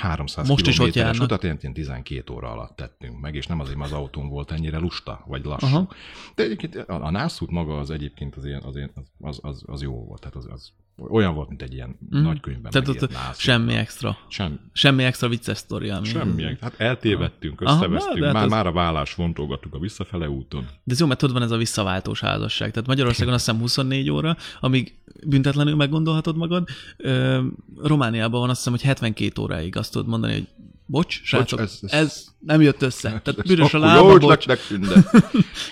300 0.00 0.48
Most 0.48 0.66
is 0.66 0.78
ott 0.78 0.94
járnak. 0.94 1.22
utat 1.22 1.42
ilyen, 1.42 1.58
ilyen 1.60 1.74
12 1.74 2.32
óra 2.32 2.50
alatt 2.50 2.76
tettünk 2.76 3.20
meg, 3.20 3.34
és 3.34 3.46
nem 3.46 3.60
azért, 3.60 3.76
mert 3.76 3.90
az 3.90 3.98
autón 3.98 4.28
volt 4.28 4.50
ennyire 4.50 4.78
lusta, 4.78 5.24
vagy 5.26 5.44
lassú. 5.44 5.66
Aha. 5.66 5.88
De 6.34 6.42
egyébként 6.42 6.76
a, 6.76 7.04
a 7.04 7.10
nászút 7.10 7.50
maga 7.50 7.78
az 7.78 7.90
egyébként 7.90 8.36
az, 8.36 8.44
ilyen, 8.44 8.62
az, 8.62 8.76
ilyen, 8.76 8.92
az, 9.20 9.38
az, 9.42 9.62
az 9.66 9.82
jó 9.82 10.04
volt, 10.04 10.20
tehát 10.20 10.36
az, 10.36 10.46
az 10.50 10.72
olyan 10.96 11.34
volt, 11.34 11.48
mint 11.48 11.62
egy 11.62 11.72
ilyen 11.72 11.98
mm. 12.16 12.22
nagy 12.22 12.40
könyvben 12.40 12.72
Tehát 12.72 12.88
ott 12.88 13.12
nászút. 13.12 13.40
semmi 13.40 13.74
extra. 13.74 14.16
Sem, 14.28 14.60
Semmi 14.72 15.04
extra 15.04 15.28
vicces 15.28 15.58
sztori, 15.58 15.92
semmi. 16.02 16.56
Hát 16.60 16.74
eltévedtünk, 16.76 17.60
Aha, 17.60 17.74
összevesztünk, 17.74 18.18
de 18.18 18.24
hát 18.24 18.34
már, 18.34 18.44
az- 18.44 18.50
már 18.50 18.66
a 18.66 18.72
vállás 18.72 19.12
fontolgattuk 19.12 19.74
a 19.74 19.78
visszafele 19.78 20.28
úton. 20.28 20.66
De 20.84 20.92
ez 20.92 21.00
jó, 21.00 21.06
mert 21.06 21.18
tudod, 21.18 21.34
van 21.34 21.44
ez 21.44 21.50
a 21.50 21.56
visszaváltós 21.56 22.20
házasság. 22.20 22.70
Tehát 22.70 22.88
Magyarországon 22.88 23.34
azt 23.34 23.44
hiszem 23.44 23.60
24 23.60 24.10
óra, 24.10 24.36
amíg 24.60 24.94
büntetlenül 25.26 25.74
meggondolhatod 25.74 26.36
magad. 26.36 26.68
Ö, 26.96 27.42
Romániában 27.82 28.40
van 28.40 28.48
azt 28.48 28.58
hiszem, 28.58 28.72
hogy 28.72 28.82
72 28.82 29.42
óráig 29.42 29.76
azt 29.76 29.92
tudod 29.92 30.08
mondani, 30.08 30.32
hogy 30.32 30.48
bocs, 30.86 31.22
srácok, 31.24 31.60
ez- 31.60 31.78
ez, 31.82 31.92
ez- 31.92 32.00
ez, 32.00 32.26
nem 32.38 32.60
jött 32.60 32.82
össze. 32.82 33.20
Tehát 33.24 33.46
büdös 33.46 33.74
a 33.74 33.78
lába, 33.78 34.18
bocs. 34.18 34.46
de- 34.46 34.58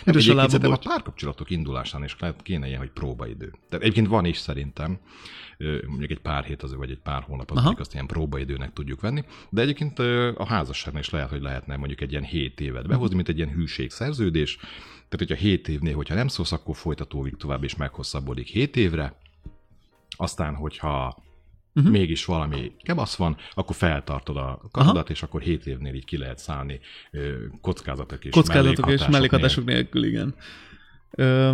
Nem, 0.05 0.17
a 0.17 0.35
lába, 0.35 0.49
szerintem 0.49 0.71
a 0.71 0.75
bocs. 0.75 0.85
párkapcsolatok 0.87 1.51
indulásán 1.51 2.05
is 2.05 2.17
lehet, 2.19 2.43
kéne 2.43 2.67
ilyen, 2.67 2.79
hogy 2.79 2.91
próbaidő. 2.91 3.51
Tehát 3.69 3.85
egyébként 3.85 4.07
van 4.07 4.25
is 4.25 4.37
szerintem, 4.39 4.99
mondjuk 5.87 6.11
egy 6.11 6.21
pár 6.21 6.45
hét 6.45 6.63
az, 6.63 6.75
vagy 6.75 6.91
egy 6.91 6.99
pár 7.03 7.23
hónap 7.23 7.51
az, 7.51 7.57
Aha. 7.57 7.75
azt 7.79 7.93
ilyen 7.95 8.07
próbaidőnek 8.07 8.73
tudjuk 8.73 9.01
venni, 9.01 9.25
de 9.51 9.61
egyébként 9.63 9.99
a 10.39 10.47
házasságnál 10.47 11.03
is 11.03 11.11
lehet, 11.11 11.29
hogy 11.31 11.43
lehetne 11.43 11.77
mondjuk 11.77 12.01
egy 12.01 12.11
ilyen 12.11 12.25
7 12.25 12.61
évet 12.61 12.87
behozni, 12.87 13.15
mint 13.15 13.29
egy 13.29 13.37
ilyen 13.37 13.53
hűségszerződés. 13.55 14.57
Tehát, 15.09 15.29
hogyha 15.29 15.35
7 15.49 15.69
évnél, 15.69 15.95
hogyha 15.95 16.15
nem 16.15 16.29
szólsz, 16.29 16.53
akkor 16.53 16.77
folytatódik 16.77 17.37
tovább, 17.37 17.65
és 17.65 17.77
meghosszabbodik 17.77 18.47
7 18.47 18.77
évre. 18.77 19.17
Aztán, 20.17 20.55
hogyha. 20.55 21.23
Uh-huh. 21.75 21.93
mégis 21.93 22.25
valami 22.25 22.73
kebasz 22.83 23.15
van, 23.15 23.37
akkor 23.55 23.77
feltartod 23.77 24.37
a 24.37 24.61
karadat, 24.71 25.11
és 25.11 25.23
akkor 25.23 25.41
7 25.41 25.67
évnél 25.67 25.95
így 25.95 26.05
ki 26.05 26.17
lehet 26.17 26.39
szállni 26.39 26.81
kockázatok 27.61 28.25
és 28.25 28.31
Kockázatok 28.31 28.69
és 28.69 28.77
mellékhatások 28.79 29.11
mellékhatások 29.11 29.65
nélkül, 29.65 30.05
igen. 30.05 30.35
Ö, 31.11 31.53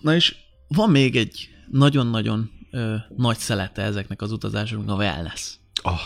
na 0.00 0.14
és 0.14 0.36
van 0.68 0.90
még 0.90 1.16
egy 1.16 1.48
nagyon-nagyon 1.70 2.50
ö, 2.70 2.94
nagy 3.16 3.36
szelete 3.36 3.82
ezeknek 3.82 4.22
az 4.22 4.32
utazásoknak, 4.32 4.94
a 4.94 4.98
wellness. 4.98 5.54
Ah, 5.82 6.00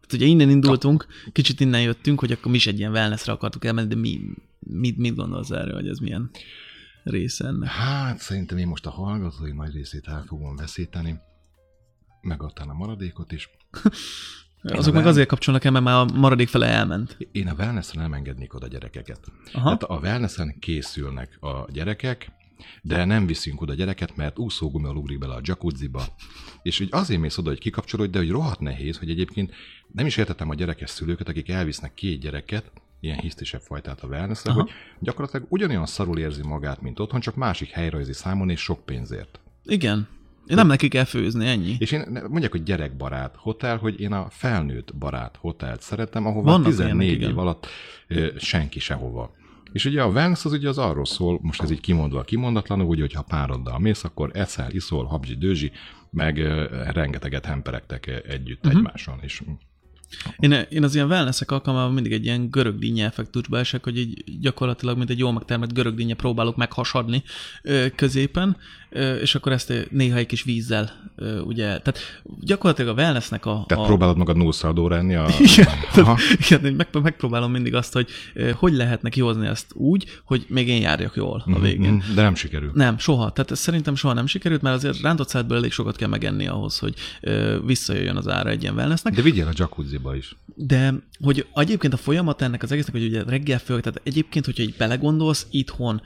Tehát 0.00 0.12
ugye 0.12 0.26
innen 0.26 0.50
indultunk, 0.50 1.06
kicsit 1.32 1.60
innen 1.60 1.82
jöttünk, 1.82 2.20
hogy 2.20 2.32
akkor 2.32 2.50
mi 2.50 2.56
is 2.56 2.66
egy 2.66 2.78
ilyen 2.78 2.92
wellnessre 2.92 3.32
akartuk 3.32 3.64
elmenni, 3.64 3.88
de 3.88 3.94
mi, 3.94 4.20
mit, 4.58 4.96
mit 4.96 5.14
gondolsz 5.14 5.50
erről, 5.50 5.74
hogy 5.74 5.88
ez 5.88 5.98
milyen 5.98 6.30
része 7.04 7.46
ennek? 7.46 7.68
Hát 7.68 8.18
szerintem 8.18 8.58
én 8.58 8.66
most 8.66 8.86
a 8.86 8.90
hallgatói 8.90 9.52
nagy 9.52 9.72
részét 9.72 10.06
el 10.06 10.24
fogom 10.26 10.56
veszíteni, 10.56 11.20
meg 12.22 12.42
aztán 12.42 12.68
a 12.68 12.72
maradékot 12.72 13.32
is. 13.32 13.50
Azok 14.62 14.94
meg 14.94 15.06
azért 15.06 15.28
kapcsolnak 15.28 15.64
el, 15.64 15.70
mert 15.70 15.84
már 15.84 15.94
a 15.94 16.04
maradék 16.04 16.48
fele 16.48 16.66
elment. 16.66 17.16
Én 17.32 17.48
a 17.48 17.54
wellnessre 17.54 18.00
nem 18.00 18.12
engednék 18.12 18.54
oda 18.54 18.66
gyerekeket. 18.66 19.20
Aha. 19.52 19.64
Tehát 19.64 19.82
a 19.82 19.98
wellnessen 20.02 20.58
készülnek 20.58 21.38
a 21.40 21.70
gyerekek, 21.72 22.30
de 22.82 23.04
nem 23.04 23.26
viszünk 23.26 23.60
oda 23.60 23.74
gyereket, 23.74 24.16
mert 24.16 24.38
úszógummal 24.38 24.96
ugrik 24.96 25.18
bele 25.18 25.34
a 25.34 25.40
jacuzziba. 25.42 26.04
És 26.62 26.80
úgy 26.80 26.88
azért 26.90 27.20
mész 27.20 27.38
oda, 27.38 27.48
hogy 27.48 27.58
kikapcsolódj, 27.58 28.10
de 28.10 28.18
hogy 28.18 28.30
rohadt 28.30 28.60
nehéz, 28.60 28.98
hogy 28.98 29.10
egyébként 29.10 29.54
nem 29.92 30.06
is 30.06 30.16
értettem 30.16 30.50
a 30.50 30.54
gyerekes 30.54 30.90
szülőket, 30.90 31.28
akik 31.28 31.48
elvisznek 31.48 31.94
két 31.94 32.20
gyereket, 32.20 32.72
ilyen 33.00 33.18
hisztisebb 33.18 33.60
fajtát 33.60 34.00
a 34.00 34.06
wellnessre, 34.06 34.50
Aha. 34.50 34.60
hogy 34.60 34.70
gyakorlatilag 34.98 35.46
ugyanolyan 35.48 35.86
szarul 35.86 36.18
érzi 36.18 36.42
magát, 36.42 36.80
mint 36.80 37.00
otthon, 37.00 37.20
csak 37.20 37.34
másik 37.34 37.70
helyrajzi 37.70 38.12
számon 38.12 38.50
és 38.50 38.60
sok 38.60 38.84
pénzért. 38.84 39.40
Igen. 39.64 40.08
Én 40.46 40.56
nem 40.56 40.66
neki 40.66 40.88
kell 40.88 41.04
főzni, 41.04 41.46
ennyi. 41.46 41.76
És 41.78 41.92
én 41.92 42.04
mondják, 42.28 42.50
hogy 42.50 42.62
gyerekbarát 42.62 43.34
hotel, 43.38 43.76
hogy 43.76 44.00
én 44.00 44.12
a 44.12 44.26
felnőtt 44.30 44.96
barát 44.96 45.36
hotelt 45.36 45.82
szeretem, 45.82 46.26
ahova 46.26 46.50
Vannak 46.50 46.66
14 46.66 47.08
ilyenek, 47.08 47.28
év 47.28 47.38
alatt 47.38 47.66
ö, 48.08 48.26
senki 48.36 48.80
sehova. 48.80 49.34
És 49.72 49.84
ugye 49.84 50.02
a 50.02 50.08
wellness 50.08 50.44
az 50.44 50.52
ugye 50.52 50.68
az 50.68 50.78
arról 50.78 51.04
szól, 51.04 51.38
most 51.42 51.62
ez 51.62 51.70
így 51.70 51.80
kimondva 51.80 52.22
kimondatlanul, 52.22 52.86
ugye, 52.86 53.00
hogyha 53.00 53.22
pároddal 53.22 53.78
mész, 53.78 54.04
akkor 54.04 54.30
eszel, 54.34 54.70
iszol, 54.70 55.04
habzsi, 55.04 55.34
dőzsi, 55.34 55.72
meg 56.10 56.38
ö, 56.38 56.64
rengeteget 56.92 57.46
hemperegtek 57.46 58.06
együtt 58.28 58.66
uh-huh. 58.66 58.80
egymáson. 58.80 59.18
És 59.22 59.42
Én, 60.38 60.52
én 60.70 60.84
az 60.84 60.94
ilyen 60.94 61.06
wellnessek 61.06 61.50
alkalmával 61.50 61.90
mindig 61.90 62.12
egy 62.12 62.24
ilyen 62.24 62.50
görögdínnye 62.50 63.04
effektusba 63.04 63.58
esek, 63.58 63.84
hogy 63.84 63.98
így 63.98 64.24
gyakorlatilag, 64.40 64.96
mint 64.96 65.10
egy 65.10 65.18
jól 65.18 65.32
megtermett 65.32 65.72
görögdínnye 65.72 66.14
próbálok 66.14 66.56
meghasadni 66.56 67.22
ö, 67.62 67.86
középen, 67.94 68.56
ö, 68.90 69.14
és 69.14 69.34
akkor 69.34 69.52
ezt 69.52 69.72
néha 69.90 70.16
egy 70.16 70.26
kis 70.26 70.42
vízzel, 70.42 71.12
ö, 71.16 71.40
ugye, 71.40 71.64
tehát 71.64 71.98
gyakorlatilag 72.40 72.98
a 72.98 73.00
wellnessnek 73.00 73.46
a... 73.46 73.64
tehát 73.66 73.84
a... 73.84 73.86
próbálod 73.86 74.16
magad 74.16 74.36
nullszaldó 74.36 74.88
lenni 74.88 75.14
a... 75.14 75.28
Igen, 75.38 75.68
igen 76.38 76.64
én 76.64 76.74
meg, 76.74 76.88
megpróbálom 77.02 77.50
mindig 77.50 77.74
azt, 77.74 77.92
hogy 77.92 78.08
hogy 78.54 78.72
lehetne 78.72 79.08
kihozni 79.08 79.46
ezt 79.46 79.66
úgy, 79.74 80.20
hogy 80.24 80.44
még 80.48 80.68
én 80.68 80.80
járjak 80.80 81.16
jól 81.16 81.44
a 81.54 81.60
végén. 81.60 81.92
Mhm, 81.92 82.14
De 82.14 82.22
nem 82.22 82.34
sikerül. 82.34 82.70
Nem, 82.74 82.98
soha. 82.98 83.30
Tehát 83.32 83.50
ez 83.50 83.58
szerintem 83.58 83.94
soha 83.94 84.14
nem 84.14 84.26
sikerült, 84.26 84.62
mert 84.62 84.76
azért 84.76 85.00
rántott 85.00 85.28
szádból 85.28 85.56
elég 85.56 85.72
sokat 85.72 85.96
kell 85.96 86.08
megenni 86.08 86.46
ahhoz, 86.46 86.78
hogy 86.78 86.94
ö, 87.20 87.58
visszajöjjön 87.66 88.16
az 88.16 88.28
ára 88.28 88.50
egy 88.50 88.62
ilyen 88.62 88.74
wellnessnek. 88.74 89.14
De 89.14 89.22
vigyél 89.22 89.46
a 89.46 89.52
jacuzziba. 89.54 90.01
Brazilba 90.02 90.14
is. 90.16 90.36
De 90.54 90.94
hogy 91.20 91.46
egyébként 91.54 91.92
a 91.92 91.96
folyamat 91.96 92.42
ennek 92.42 92.62
az 92.62 92.72
egésznek, 92.72 92.94
hogy 92.94 93.04
ugye 93.04 93.22
reggel 93.26 93.58
föl, 93.58 93.80
tehát 93.80 94.00
egyébként, 94.04 94.44
hogyha 94.44 94.62
így 94.62 94.74
belegondolsz 94.76 95.46
itthon 95.50 96.02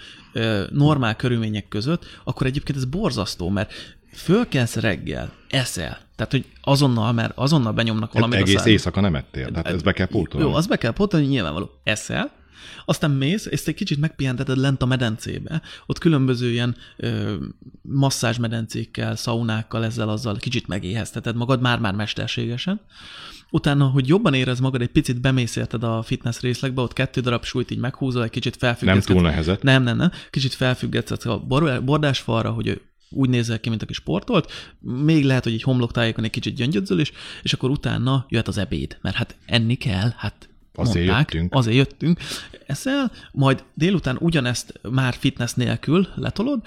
normál 0.70 1.16
körülmények 1.16 1.68
között, 1.68 2.04
akkor 2.24 2.46
egyébként 2.46 2.78
ez 2.78 2.84
borzasztó, 2.84 3.48
mert 3.48 3.72
fölkelsz 4.12 4.76
reggel, 4.76 5.32
eszel, 5.48 5.98
tehát 6.16 6.32
hogy 6.32 6.44
azonnal, 6.60 7.12
mert 7.12 7.32
azonnal 7.36 7.72
benyomnak 7.72 8.04
Hát 8.12 8.14
valamit 8.14 8.38
a 8.38 8.40
egész 8.40 8.56
szád- 8.56 8.66
éjszaka 8.66 9.00
nem 9.00 9.14
ettél, 9.14 9.50
tehát 9.50 9.66
ezt 9.66 9.84
be 9.84 9.92
kell 9.92 10.06
pótolni. 10.06 10.46
Jó, 10.46 10.54
azt 10.54 10.68
be 10.68 10.76
kell 10.76 10.92
pótolni, 10.92 11.26
nyilvánvaló. 11.26 11.70
Eszel, 11.82 12.32
aztán 12.84 13.10
mész, 13.10 13.46
és 13.46 13.64
egy 13.64 13.74
kicsit 13.74 13.98
megpihenteted 14.00 14.56
lent 14.56 14.82
a 14.82 14.86
medencébe. 14.86 15.62
Ott 15.86 15.98
különböző 15.98 16.50
ilyen 16.50 16.76
ö, 16.96 17.34
masszázsmedencékkel, 17.82 19.16
szaunákkal, 19.16 19.84
ezzel, 19.84 20.08
azzal 20.08 20.36
kicsit 20.36 20.66
megéhezteted 20.66 21.36
magad, 21.36 21.60
már-már 21.60 21.94
mesterségesen. 21.94 22.80
Utána, 23.50 23.86
hogy 23.86 24.08
jobban 24.08 24.34
érez 24.34 24.60
magad, 24.60 24.80
egy 24.80 24.88
picit 24.88 25.20
bemész 25.20 25.56
érted 25.56 25.82
a 25.82 26.02
fitness 26.02 26.40
részlegbe, 26.40 26.82
ott 26.82 26.92
kettő 26.92 27.20
darab 27.20 27.44
súlyt 27.44 27.70
így 27.70 27.78
meghúzol, 27.78 28.22
egy 28.24 28.30
kicsit 28.30 28.60
Nem 28.60 28.70
felfüggeszted. 28.74 29.14
túl 29.14 29.24
nehezet. 29.24 29.62
Nem, 29.62 29.82
nem, 29.82 29.96
nem. 29.96 30.10
Kicsit 30.30 30.54
felfüggetsz 30.54 31.26
a 31.26 31.38
bor- 31.38 31.84
bordásfalra, 31.84 32.50
hogy 32.50 32.80
úgy 33.10 33.28
nézel 33.28 33.60
ki, 33.60 33.68
mint 33.68 33.82
aki 33.82 33.92
sportolt, 33.92 34.52
még 34.80 35.24
lehet, 35.24 35.44
hogy 35.44 35.52
egy 35.52 35.62
homloktájékon 35.62 36.24
egy 36.24 36.30
kicsit 36.30 36.54
gyöngyödzöl 36.54 36.98
is, 36.98 37.12
és 37.42 37.52
akkor 37.52 37.70
utána 37.70 38.26
jöhet 38.28 38.48
az 38.48 38.58
ebéd, 38.58 38.98
mert 39.02 39.16
hát 39.16 39.36
enni 39.46 39.74
kell, 39.74 40.12
hát 40.16 40.48
Azért 40.74 41.06
mondták, 41.06 41.32
jöttünk. 41.32 41.54
Azért 41.54 41.76
jöttünk. 41.76 42.20
Eszel, 42.66 43.12
majd 43.32 43.64
délután 43.74 44.16
ugyanezt 44.20 44.80
már 44.90 45.14
fitness 45.14 45.52
nélkül 45.52 46.08
letolod, 46.14 46.60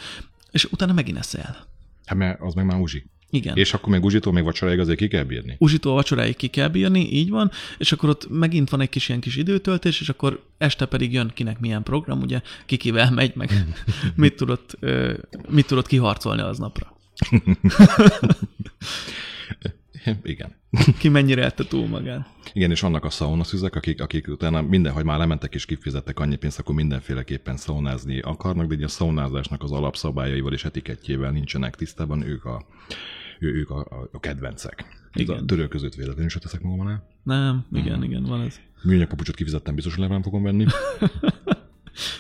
és 0.51 0.65
utána 0.65 0.93
megint 0.93 1.17
eszel. 1.17 1.67
Hát 2.05 2.17
mert 2.17 2.41
az 2.41 2.53
meg 2.53 2.65
már 2.65 2.79
uzsi. 2.79 3.05
Igen. 3.29 3.55
És 3.55 3.73
akkor 3.73 3.89
még 3.89 4.03
uzsitól 4.03 4.33
még 4.33 4.43
vacsoráig 4.43 4.79
azért 4.79 4.97
ki 4.97 5.07
kell 5.07 5.23
bírni. 5.23 5.55
Uzsitól 5.57 5.93
vacsoráig 5.93 6.35
ki 6.35 6.47
kell 6.47 6.67
bírni, 6.67 7.11
így 7.11 7.29
van, 7.29 7.51
és 7.77 7.91
akkor 7.91 8.09
ott 8.09 8.29
megint 8.29 8.69
van 8.69 8.81
egy 8.81 8.89
kis 8.89 9.09
ilyen 9.09 9.21
kis 9.21 9.35
időtöltés, 9.35 10.01
és 10.01 10.09
akkor 10.09 10.43
este 10.57 10.85
pedig 10.85 11.13
jön 11.13 11.31
kinek 11.33 11.59
milyen 11.59 11.83
program, 11.83 12.21
ugye, 12.21 12.41
kikivel 12.65 13.11
megy, 13.11 13.35
meg 13.35 13.65
mit 14.15 14.35
tudott, 14.35 14.77
mit 15.49 15.67
tudott 15.67 15.87
kiharcolni 15.87 16.41
aznapra. 16.41 16.97
Igen. 20.23 20.55
Ki 20.97 21.09
mennyire 21.09 21.45
ette 21.45 21.63
túl 21.63 21.87
magán. 21.87 22.27
Igen, 22.53 22.71
és 22.71 22.81
vannak 22.81 23.05
a 23.05 23.09
szaunaszüzek, 23.09 23.75
akik, 23.75 24.01
akik 24.01 24.27
utána 24.27 24.61
minden, 24.61 24.93
hogy 24.93 25.03
már 25.03 25.17
lementek 25.17 25.55
és 25.55 25.65
kifizettek 25.65 26.19
annyi 26.19 26.35
pénzt, 26.35 26.59
akkor 26.59 26.75
mindenféleképpen 26.75 27.57
szaunázni 27.57 28.19
akarnak, 28.19 28.67
de 28.67 28.75
ugye 28.75 28.85
a 28.85 28.89
szaunázásnak 28.89 29.63
az 29.63 29.71
alapszabályaival 29.71 30.53
és 30.53 30.65
etikettjével 30.65 31.31
nincsenek 31.31 31.75
tisztában, 31.75 32.21
ők 32.21 32.45
a, 32.45 32.65
ő, 33.39 33.53
ők 33.53 33.69
a, 33.69 33.79
a, 33.79 34.09
a 34.11 34.19
kedvencek. 34.19 34.85
Ez 35.11 35.21
Igen. 35.21 35.37
a 35.37 35.45
török 35.45 35.69
között 35.69 35.93
véletlenül 35.93 36.29
se 36.29 36.39
teszek 36.39 36.61
magam 36.61 36.79
alá. 36.79 37.03
Nem, 37.23 37.65
igen, 37.71 38.03
igen, 38.03 38.23
van 38.23 38.41
ez. 38.41 38.59
Műanyag 38.83 39.07
papucsot 39.07 39.35
kifizettem, 39.35 39.75
biztos, 39.75 39.95
hogy 39.95 40.09
nem 40.09 40.21
fogom 40.21 40.43
venni. 40.43 40.65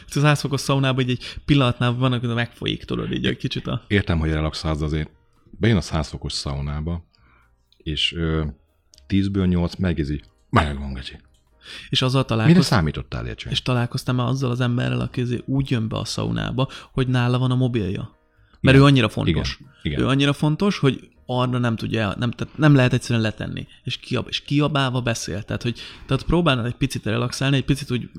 Itt 0.07 0.15
Az 0.15 0.23
átfokos 0.23 0.61
szaunában 0.61 1.03
egy, 1.03 1.09
egy 1.09 1.23
pillanatnál 1.45 1.93
vannak, 1.93 2.25
hogy 2.25 2.33
megfolyik, 2.33 2.83
tudod, 2.83 3.11
így 3.11 3.25
egy 3.25 3.37
kicsit 3.37 3.67
a... 3.67 3.85
Értem, 3.87 4.19
hogy 4.19 4.31
relaxálsz, 4.31 4.79
de 4.79 4.85
azért 4.85 5.09
bejön 5.51 5.77
a 5.77 5.81
100 5.81 6.07
fokos 6.07 6.33
szaunába, 6.33 7.05
és 7.77 8.13
ö, 8.13 8.45
10-ből 9.07 9.47
8 9.47 9.75
megézi. 9.75 10.21
Meleg 10.49 10.79
van, 10.79 10.93
gecsi. 10.93 11.19
És 11.89 12.01
azzal 12.01 12.21
Mire 12.21 12.35
találkoztam, 12.35 12.77
számítottál, 12.77 13.27
Ércső? 13.27 13.49
és 13.49 13.61
találkoztam 13.61 14.15
már 14.15 14.27
azzal 14.27 14.51
az 14.51 14.59
emberrel, 14.59 14.99
aki 14.99 15.43
úgy 15.45 15.71
jön 15.71 15.87
be 15.87 15.97
a 15.97 16.05
szaunába, 16.05 16.67
hogy 16.91 17.07
nála 17.07 17.37
van 17.37 17.51
a 17.51 17.55
mobilja. 17.55 18.17
Mert 18.61 18.75
Igen. 18.75 18.87
ő 18.87 18.89
annyira 18.91 19.09
fontos. 19.09 19.57
Igen. 19.59 19.73
Igen. 19.81 19.99
Ő 19.99 20.07
annyira 20.07 20.33
fontos, 20.33 20.77
hogy 20.77 21.09
arra 21.25 21.57
nem 21.57 21.75
tudja, 21.75 22.15
nem, 22.17 22.31
tehát 22.31 22.57
nem 22.57 22.75
lehet 22.75 22.93
egyszerűen 22.93 23.21
letenni. 23.21 23.67
És, 23.83 23.97
kiab, 23.97 24.25
és 24.29 24.41
kiabálva 24.41 25.01
beszél. 25.01 25.43
Tehát, 25.43 25.63
hogy 25.63 25.79
tehát 26.05 26.23
próbálnád 26.23 26.65
egy 26.65 26.75
picit 26.75 27.05
relaxálni, 27.05 27.55
egy 27.55 27.65
picit 27.65 27.91
úgy 27.91 28.09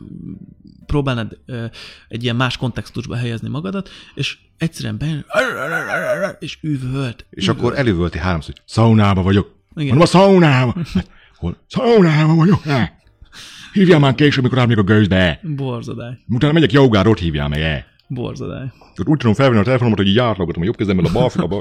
próbálnád 0.87 1.39
ö, 1.47 1.65
egy 2.09 2.23
ilyen 2.23 2.37
más 2.37 2.57
kontextusba 2.57 3.17
helyezni 3.17 3.49
magadat, 3.49 3.89
és 4.15 4.39
egyszerűen 4.59 4.99
bejön, 4.99 5.25
és 6.39 6.59
üvölt. 6.61 7.27
És 7.31 7.49
akkor 7.49 7.79
elővölti 7.79 8.19
háromszor, 8.19 8.55
hogy 8.55 8.63
szaunába 8.67 9.23
vagyok. 9.23 9.55
Igen. 9.75 9.87
Mondom, 9.87 10.03
a 10.03 10.07
szaunába. 10.07 10.77
Hol? 11.37 11.57
Szaunába 11.67 12.35
vagyok. 12.35 12.63
Hívjál 13.73 13.99
már 13.99 14.15
később, 14.15 14.43
mikor 14.43 14.59
átmegyek 14.59 14.83
a 14.83 14.87
gőzbe. 14.87 15.41
Borzadály. 15.43 16.19
Utána 16.29 16.53
megyek 16.53 16.73
jogára, 16.73 17.11
ott 17.11 17.19
hívjál 17.19 17.49
meg. 17.49 17.90
Borzadály. 18.15 18.73
Úgy 19.05 19.19
tudom 19.19 19.35
felvenni 19.35 19.61
a 19.61 19.65
telefonomat, 19.65 19.99
hogy 19.99 20.09
így 20.09 20.19
átlagotom 20.19 20.63
a 20.63 20.65
jobb 20.65 20.77
kezemmel 20.77 21.05
a 21.05 21.13
bal 21.13 21.29
fülbe. 21.35 21.57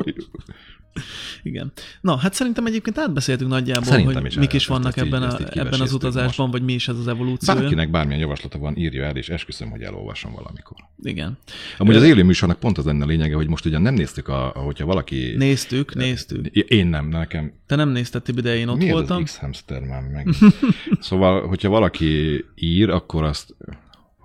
Igen. 1.44 1.72
Na, 2.02 2.16
hát 2.18 2.34
szerintem 2.34 2.66
egyébként 2.66 2.98
átbeszéltünk 2.98 3.50
nagyjából, 3.50 3.84
Szerintem 3.84 4.16
hogy 4.16 4.26
is 4.26 4.38
mik 4.38 4.54
is 4.54 4.68
vannak 4.68 4.98
ezt 4.98 5.06
ebben, 5.06 5.24
ezt 5.24 5.40
a, 5.40 5.42
így 5.42 5.58
ebben 5.58 5.82
az 5.82 5.94
utazásban, 5.94 6.52
vagy 6.52 6.62
mi 6.64 6.74
is 6.74 6.88
ez 6.88 6.98
az 6.98 7.08
evolúciója. 7.08 7.60
Bárkinek 7.60 7.92
bármilyen 7.92 8.20
javaslata 8.20 8.58
van, 8.58 8.78
írja 8.78 9.04
el, 9.04 9.16
és 9.16 9.30
esküszöm, 9.30 9.70
hogy 9.70 9.82
elolvasom 9.82 10.32
valamikor. 10.34 10.78
Igen. 11.02 11.38
Amúgy 11.78 11.96
az 11.96 12.04
élő 12.04 12.24
műsornak 12.24 12.60
pont 12.60 12.78
az 12.78 12.86
lenne 12.86 13.04
a 13.04 13.08
lényege, 13.08 13.36
hogy 13.36 13.48
most 13.48 13.66
ugyan 13.66 13.82
nem 13.82 13.94
néztük, 13.94 14.28
a, 14.28 14.56
a- 14.56 14.60
hogyha 14.60 14.86
valaki... 14.86 15.34
Néztük, 15.38 15.96
néztük. 15.96 16.46
Én 16.48 16.88
nem, 16.88 17.08
nekem 17.08 17.54
Te 17.68 17.76
nem 17.76 17.90
nézted, 17.90 18.22
Tibi, 18.22 18.42
de 18.42 18.56
én 18.56 18.68
ott 18.68 18.78
Mi 18.78 18.92
voltam. 18.92 19.18
az 19.18 19.24
X-hamster 19.24 19.82
meg? 19.82 20.28
szóval, 21.00 21.48
hogyha 21.48 21.70
valaki 21.70 22.46
ír, 22.56 22.90
akkor 22.90 23.24
azt 23.24 23.56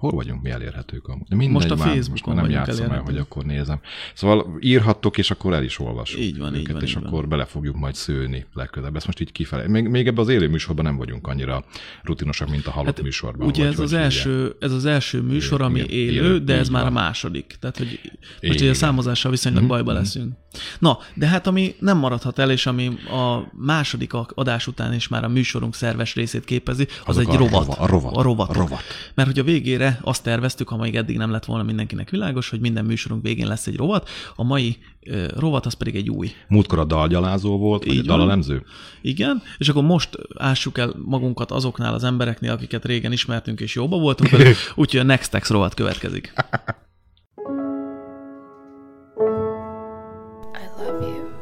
hol 0.04 0.12
vagyunk 0.12 0.42
mi 0.42 0.50
elérhetők 0.50 1.06
amúgy? 1.08 1.26
De 1.28 1.36
mindegy, 1.36 1.54
Most 1.54 1.70
a 1.70 1.74
már, 1.76 1.94
Facebookon 1.94 2.10
most 2.10 2.26
már 2.26 2.34
nem 2.36 2.50
játszom 2.50 2.90
el, 2.90 3.00
hogy 3.02 3.16
akkor 3.16 3.44
nézem. 3.44 3.80
Szóval 4.14 4.58
írhattok, 4.60 5.18
és 5.18 5.30
akkor 5.30 5.52
el 5.52 5.62
is 5.62 5.78
olvasom 5.78 6.20
Így 6.20 6.38
van, 6.38 6.54
így 6.54 6.60
őket, 6.60 6.72
van, 6.72 6.82
és 6.82 6.88
így 6.88 6.94
van. 6.94 7.04
akkor 7.04 7.28
bele 7.28 7.44
fogjuk 7.44 7.76
majd 7.76 7.94
szőni 7.94 8.46
legközelebb. 8.54 8.96
Ezt 8.96 9.06
most 9.06 9.20
így 9.20 9.32
kifele. 9.32 9.68
Még, 9.68 9.88
még 9.88 10.06
ebbe 10.06 10.20
az 10.20 10.28
élő 10.28 10.48
műsorban 10.48 10.84
nem 10.84 10.96
vagyunk 10.96 11.26
annyira 11.26 11.64
rutinosak, 12.02 12.48
mint 12.50 12.66
a 12.66 12.70
halott 12.70 13.02
műsorban. 13.02 13.46
Hát 13.46 13.56
Ugye 13.56 13.64
vagy 13.64 13.72
ez 13.72 13.78
az, 13.80 13.92
első, 13.92 14.56
ez 14.60 14.72
az 14.72 14.84
első 14.84 15.20
műsor, 15.22 15.62
ami 15.62 15.78
Igen, 15.78 15.90
élő, 15.90 16.12
élő, 16.12 16.38
de 16.38 16.54
ez 16.56 16.66
így 16.66 16.72
már 16.72 16.82
a 16.82 16.84
van. 16.84 16.92
második. 16.92 17.56
Tehát, 17.60 17.78
hogy 17.78 18.00
most 18.42 18.60
ugye 18.60 18.70
a 18.70 18.74
számozással 18.74 19.30
viszonylag 19.30 19.62
Mhm, 19.62 19.70
bajba 19.70 19.90
mhm. 19.92 20.00
leszünk. 20.00 20.32
Na, 20.78 20.98
de 21.14 21.26
hát 21.26 21.46
ami 21.46 21.74
nem 21.78 21.98
maradhat 21.98 22.38
el, 22.38 22.50
és 22.50 22.66
ami 22.66 22.86
a 23.10 23.48
második 23.52 24.12
adás 24.12 24.66
után 24.66 24.94
is 24.94 25.08
már 25.08 25.24
a 25.24 25.28
műsorunk 25.28 25.74
szerves 25.74 26.14
részét 26.14 26.44
képezi, 26.44 26.82
az 27.04 27.16
Azok 27.16 27.28
egy 27.28 27.34
a 27.34 27.38
rovat. 27.38 27.68
A 27.78 27.86
rovat. 27.86 28.48
A 28.48 28.52
rovat. 28.52 28.82
Mert 29.14 29.28
hogy 29.28 29.38
a 29.38 29.42
végére 29.44 29.93
azt 30.00 30.22
terveztük, 30.22 30.68
ha 30.68 30.76
még 30.76 30.96
eddig 30.96 31.16
nem 31.16 31.30
lett 31.30 31.44
volna 31.44 31.62
mindenkinek 31.62 32.10
világos, 32.10 32.48
hogy 32.50 32.60
minden 32.60 32.84
műsorunk 32.84 33.22
végén 33.22 33.46
lesz 33.46 33.66
egy 33.66 33.76
rovat, 33.76 34.08
a 34.36 34.44
mai 34.44 34.76
ö, 35.00 35.26
rovat 35.36 35.66
az 35.66 35.74
pedig 35.74 35.96
egy 35.96 36.10
új. 36.10 36.30
Múltkor 36.48 36.78
a 36.78 36.84
dalgyalázó 36.84 37.58
volt, 37.58 37.84
vagy 37.84 37.94
Így 37.94 38.00
a 38.00 38.06
van. 38.08 38.16
dalelemző? 38.18 38.62
Igen, 39.02 39.42
és 39.58 39.68
akkor 39.68 39.82
most 39.82 40.18
ássuk 40.38 40.78
el 40.78 40.94
magunkat 41.04 41.50
azoknál 41.50 41.94
az 41.94 42.04
embereknél, 42.04 42.50
akiket 42.52 42.84
régen 42.84 43.12
ismertünk 43.12 43.60
és 43.60 43.74
jóba 43.74 43.98
voltunk 43.98 44.30
velük, 44.30 44.56
úgyhogy 44.74 45.00
a 45.00 45.04
Nextex 45.04 45.50
rovat 45.50 45.74
következik. 45.74 46.32
I 50.52 50.66
love 50.78 51.06
you. 51.06 51.32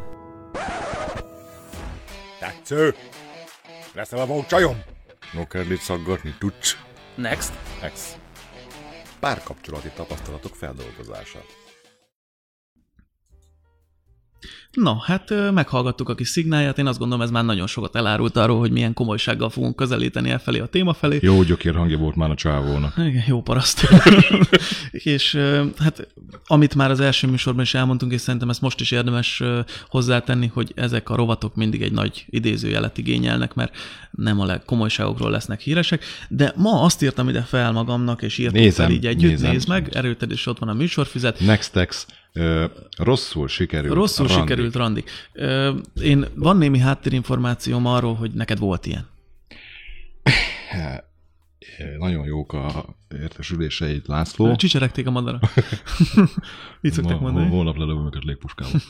Tetsző! 2.41 2.95
Leszel 3.95 4.19
a 4.19 4.47
csajom? 4.49 4.77
No 5.33 5.47
kell 5.47 5.71
itt 5.71 5.81
szaggatni, 5.81 6.35
tudsz? 6.39 6.77
Next. 7.17 7.53
Ex. 7.83 8.17
Párkapcsolati 9.23 9.89
tapasztalatok 9.95 10.55
feldolgozása. 10.55 11.45
Na, 14.73 15.03
hát 15.05 15.53
meghallgattuk 15.53 16.09
a 16.09 16.15
kis 16.15 16.29
szignáját, 16.29 16.79
én 16.79 16.87
azt 16.87 16.99
gondolom 16.99 17.23
ez 17.25 17.31
már 17.31 17.45
nagyon 17.45 17.67
sokat 17.67 17.97
elárult 17.97 18.37
arról, 18.37 18.59
hogy 18.59 18.71
milyen 18.71 18.95
komolysággal 18.95 19.51
fogunk 19.51 19.77
közelíteni 19.77 20.31
el 20.31 20.39
felé 20.39 20.59
a 20.59 20.67
téma 20.67 20.93
felé. 20.93 21.19
Jó 21.23 21.43
gyökér 21.43 21.75
hangja 21.75 21.99
volt 21.99 22.17
már 22.17 22.31
a 22.31 22.35
csávónak. 22.35 22.95
Igen, 22.97 23.25
jó 23.27 23.43
paraszt. 23.43 23.89
és 24.91 25.39
hát 25.79 26.09
amit 26.47 26.75
már 26.75 26.91
az 26.91 27.01
első 27.01 27.27
műsorban 27.27 27.63
is 27.63 27.75
elmondtunk, 27.75 28.13
és 28.13 28.21
szerintem 28.21 28.49
ezt 28.51 28.61
most 28.61 28.81
is 28.81 28.91
érdemes 28.91 29.43
hozzátenni, 29.89 30.47
hogy 30.47 30.73
ezek 30.75 31.11
a 31.11 31.17
rovatok 31.17 31.55
mindig 31.55 31.83
egy 31.83 31.93
nagy 31.93 32.25
idézőjelet 32.29 32.99
igényelnek, 32.99 33.55
mert 33.55 33.77
nem 34.11 34.41
a 34.41 34.45
legkomolyságokról 34.45 35.31
lesznek 35.31 35.61
híresek, 35.61 36.05
de 36.29 36.53
ma 36.57 36.83
azt 36.83 37.03
írtam 37.03 37.29
ide 37.29 37.43
fel 37.43 37.73
magamnak, 37.73 38.23
és 38.23 38.39
írtam 38.39 38.61
Nézem, 38.61 38.87
fel 38.87 38.95
így 38.95 39.07
együtt, 39.07 39.31
nézem. 39.31 39.51
nézd 39.51 39.69
meg, 39.69 39.89
erőted, 39.93 40.31
és 40.31 40.47
ott 40.47 40.59
van 40.59 40.69
a 40.69 40.75
műsorfüzet, 40.75 41.41
Nextex, 41.41 42.07
ö, 42.33 42.65
rosszul 42.97 43.49
sikerült. 43.49 43.95
Rosszul 43.95 44.27
randi. 44.27 44.41
sikerült, 44.41 44.75
Randi. 44.75 45.05
Ö, 45.33 45.73
én, 46.03 46.27
van 46.35 46.57
némi 46.57 46.79
háttérinformációm 46.79 47.87
arról, 47.87 48.15
hogy 48.15 48.31
neked 48.31 48.59
volt 48.59 48.87
ilyen. 48.87 49.07
Nagyon 51.99 52.27
jók 52.27 52.53
a 52.53 52.85
értesüléseid, 53.21 54.03
László. 54.07 54.57
Csicseregték 54.57 55.07
a 55.07 55.11
madara. 55.11 55.41
Így 56.81 56.93
szokták 56.99 57.21
Ma- 57.21 57.21
mondani. 57.21 57.49
Holnap 57.49 57.77
lelövöm 57.77 58.07
őket 58.07 58.25
légpuskával. 58.25 58.81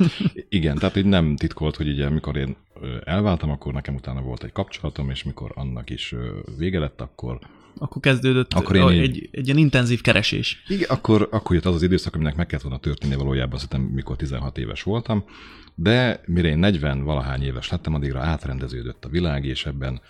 Igen, 0.48 0.78
tehát 0.78 0.96
így 0.96 1.04
nem 1.04 1.36
titkolt, 1.36 1.76
hogy 1.76 1.88
ugye 1.88 2.08
mikor 2.08 2.36
én 2.36 2.56
elváltam, 3.04 3.50
akkor 3.50 3.72
nekem 3.72 3.94
utána 3.94 4.20
volt 4.20 4.44
egy 4.44 4.52
kapcsolatom, 4.52 5.10
és 5.10 5.22
mikor 5.22 5.52
annak 5.54 5.90
is 5.90 6.14
vége 6.58 6.78
lett, 6.78 7.00
akkor 7.00 7.38
Akkor 7.82 8.02
kezdődött 8.02 8.52
Akkor 8.54 8.76
én 8.76 8.82
a- 8.82 8.92
így- 8.92 9.00
egy, 9.02 9.28
egy 9.32 9.46
ilyen 9.46 9.58
intenzív 9.58 10.00
keresés. 10.00 10.62
igen, 10.68 10.88
akkor, 10.90 11.28
akkor 11.30 11.54
jött 11.56 11.64
az 11.64 11.74
az 11.74 11.82
időszak, 11.82 12.14
aminek 12.14 12.36
meg 12.36 12.46
kellett 12.46 12.64
volna 12.64 12.78
történni 12.78 13.14
valójában, 13.14 13.58
hiszem, 13.60 13.80
mikor 13.80 14.16
16 14.16 14.58
éves 14.58 14.82
voltam, 14.82 15.24
de 15.74 16.20
mire 16.26 16.48
én 16.48 16.58
40 16.58 17.02
valahány 17.04 17.42
éves 17.42 17.68
lettem, 17.68 17.94
addigra 17.94 18.20
átrendeződött 18.20 19.04
a 19.04 19.08
világ, 19.08 19.44
és 19.44 19.66
ebben 19.66 20.00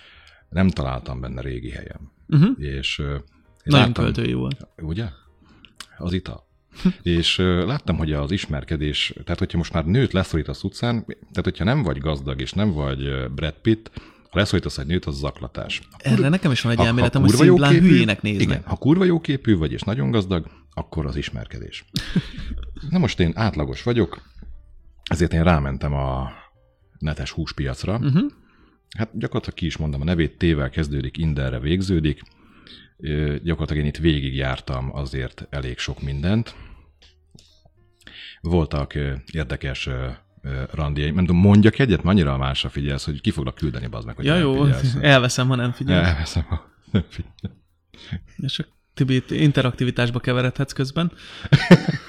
nem 0.48 0.68
találtam 0.68 1.20
benne 1.20 1.40
régi 1.40 1.70
helyem. 1.70 2.12
Uh-huh. 2.28 2.50
És 2.64 2.98
én 2.98 3.06
Nagyon 3.64 3.86
láttam- 3.86 4.04
költői 4.04 4.32
volt. 4.32 4.66
Ugye? 4.76 5.04
Az 5.98 6.12
ital. 6.12 6.46
és 7.02 7.36
láttam, 7.66 7.96
hogy 7.96 8.12
az 8.12 8.30
ismerkedés, 8.30 9.12
tehát 9.24 9.38
hogyha 9.38 9.58
most 9.58 9.72
már 9.72 9.84
nőt 9.84 10.12
leszorítasz 10.12 10.62
utcán, 10.62 11.04
tehát 11.06 11.42
hogyha 11.42 11.64
nem 11.64 11.82
vagy 11.82 11.98
gazdag 11.98 12.40
és 12.40 12.52
nem 12.52 12.72
vagy 12.72 13.30
Brad 13.34 13.54
Pitt, 13.62 13.90
ha 14.32 14.38
leszorítasz 14.38 14.78
egy 14.78 14.86
nőt, 14.86 15.04
az 15.04 15.16
zaklatás. 15.16 15.82
Erre 15.98 16.28
nekem 16.28 16.50
is 16.50 16.60
van 16.60 16.72
egy 16.72 16.78
Ha- 16.78 16.84
ha 16.84 16.90
elméletem, 16.90 17.20
hogy 17.20 17.30
kurva 17.30 17.44
szimplán 17.44 17.72
jóképű- 17.72 17.90
hülyének 17.90 18.22
néznek. 18.22 18.42
Igen, 18.48 18.62
ha 18.64 18.76
kurva 18.76 19.04
jó 19.04 19.20
képű 19.20 19.56
vagy 19.56 19.72
és 19.72 19.80
nagyon 19.82 20.10
gazdag, 20.10 20.46
akkor 20.74 21.06
az 21.06 21.16
ismerkedés. 21.16 21.84
Na 22.90 22.98
most 22.98 23.20
én 23.20 23.32
átlagos 23.34 23.82
vagyok, 23.82 24.22
ezért 25.10 25.32
én 25.32 25.42
rámentem 25.42 25.92
a 25.94 26.30
netes 26.98 27.30
húspiacra. 27.30 27.96
Uh-huh. 27.98 28.30
Hát 28.98 29.18
gyakorlatilag 29.18 29.58
ki 29.58 29.66
is 29.66 29.76
mondom, 29.76 30.00
a 30.00 30.04
nevét 30.04 30.38
tével 30.38 30.70
kezdődik, 30.70 31.16
Inderre 31.18 31.58
végződik. 31.60 32.20
Ö, 32.96 33.36
Gyakorlatilag 33.42 33.82
én 33.82 33.88
itt 33.88 33.96
végigjártam 33.96 34.90
azért 34.96 35.46
elég 35.50 35.78
sok 35.78 36.02
mindent. 36.02 36.54
Voltak 38.40 38.94
érdekes 39.32 39.88
randiaim. 40.70 41.14
Nem 41.14 41.24
tudom, 41.26 41.40
mondjak 41.40 41.78
egyet, 41.78 42.02
mert 42.02 42.16
annyira 42.16 42.36
másra 42.36 42.68
figyelsz, 42.68 43.04
hogy 43.04 43.20
ki 43.20 43.30
foglak 43.30 43.54
küldeni, 43.54 43.86
bazd 43.86 44.06
meg, 44.06 44.16
hogy 44.16 44.24
Ja, 44.24 44.36
jó, 44.36 44.62
figyelsz. 44.64 44.96
elveszem, 45.12 45.48
ha 45.48 45.54
nem 45.54 45.72
figyel. 45.72 46.04
Elveszem, 46.04 46.42
ha 46.42 46.70
nem 46.90 47.04
figyelsz. 47.08 47.56
És 48.36 48.52
csak 48.52 48.68
Tibi, 48.94 49.22
interaktivitásba 49.28 50.18
keveredhetsz 50.20 50.72
közben. 50.72 51.12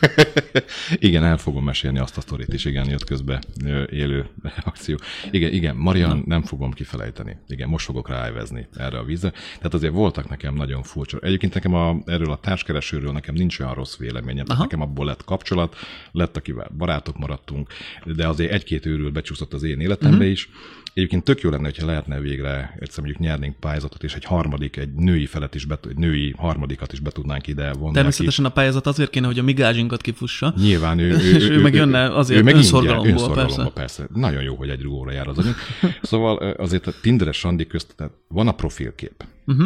igen, 0.99 1.23
el 1.23 1.37
fogom 1.37 1.63
mesélni 1.63 1.99
azt 1.99 2.17
a 2.17 2.21
sztorit 2.21 2.53
is, 2.53 2.65
igen, 2.65 2.89
jött 2.89 3.03
közbe 3.03 3.41
élő 3.89 4.25
akció. 4.65 4.97
Igen, 5.31 5.51
igen, 5.53 5.75
Marian 5.75 6.23
nem 6.25 6.41
fogom 6.41 6.71
kifelejteni. 6.71 7.37
Igen, 7.47 7.69
most 7.69 7.85
fogok 7.85 8.09
ráevezni 8.09 8.67
erre 8.75 8.97
a 8.97 9.03
vízre. 9.03 9.31
Tehát 9.57 9.73
azért 9.73 9.93
voltak 9.93 10.29
nekem 10.29 10.53
nagyon 10.55 10.83
furcsa. 10.83 11.17
Egyébként 11.19 11.53
nekem 11.53 11.73
a, 11.73 11.97
erről 12.05 12.31
a 12.31 12.39
társkeresőről 12.39 13.11
nekem 13.11 13.35
nincs 13.35 13.59
olyan 13.59 13.73
rossz 13.73 13.97
véleményem. 13.97 14.45
Aha. 14.47 14.61
nekem 14.61 14.81
abból 14.81 15.05
lett 15.05 15.23
kapcsolat, 15.23 15.75
lett, 16.11 16.37
akivel 16.37 16.71
barátok 16.77 17.17
maradtunk, 17.17 17.69
de 18.05 18.27
azért 18.27 18.51
egy-két 18.51 18.85
őrül 18.85 19.11
becsúszott 19.11 19.53
az 19.53 19.63
én 19.63 19.79
életembe 19.79 20.15
Mhm. 20.17 20.25
is. 20.25 20.49
Egyébként 20.93 21.23
tök 21.23 21.41
jó 21.41 21.49
lenne, 21.49 21.63
hogyha 21.63 21.85
lehetne 21.85 22.19
végre 22.19 22.75
egyszer 22.79 23.03
mondjuk 23.03 23.23
nyernénk 23.23 23.55
pályázatot, 23.55 24.03
és 24.03 24.15
egy 24.15 24.23
harmadik, 24.23 24.77
egy 24.77 24.93
női 24.93 25.25
felet 25.25 25.55
is, 25.55 25.65
bet, 25.65 25.85
egy 25.85 25.97
női 25.97 26.33
harmadikat 26.37 26.93
is 26.93 26.99
be 26.99 27.09
tudnánk 27.09 27.47
ide 27.47 27.73
vonni. 27.73 27.93
Természetesen 27.93 28.45
a 28.45 28.49
pályázat 28.49 28.87
azért 28.87 29.09
kéne, 29.09 29.25
hogy 29.25 29.39
a 29.39 29.43
mi 29.43 29.53
gázsinkat 29.53 30.01
kifussa. 30.01 30.53
Nyilván 30.57 30.99
ő, 30.99 31.09
És 31.37 31.49
ő 31.49 31.61
meg 31.61 31.73
jönne 31.73 32.15
azért 32.15 32.43
meg 32.43 32.55
önszorgalomból, 32.55 33.07
ingyen, 33.07 33.21
önszorgalomból, 33.21 33.71
persze. 33.71 34.03
persze. 34.03 34.19
Nagyon 34.19 34.43
jó, 34.43 34.55
hogy 34.55 34.69
egy 34.69 34.81
rugóra 34.81 35.11
jár 35.11 35.27
az 35.27 35.37
anyag. 35.37 35.55
Szóval 36.01 36.37
azért 36.37 36.87
a 36.87 36.93
Tinderes 37.01 37.43
randi 37.43 37.67
közt 37.67 37.93
tehát 37.95 38.13
van 38.27 38.47
a 38.47 38.51
profilkép. 38.51 39.25
Uh-huh. 39.45 39.65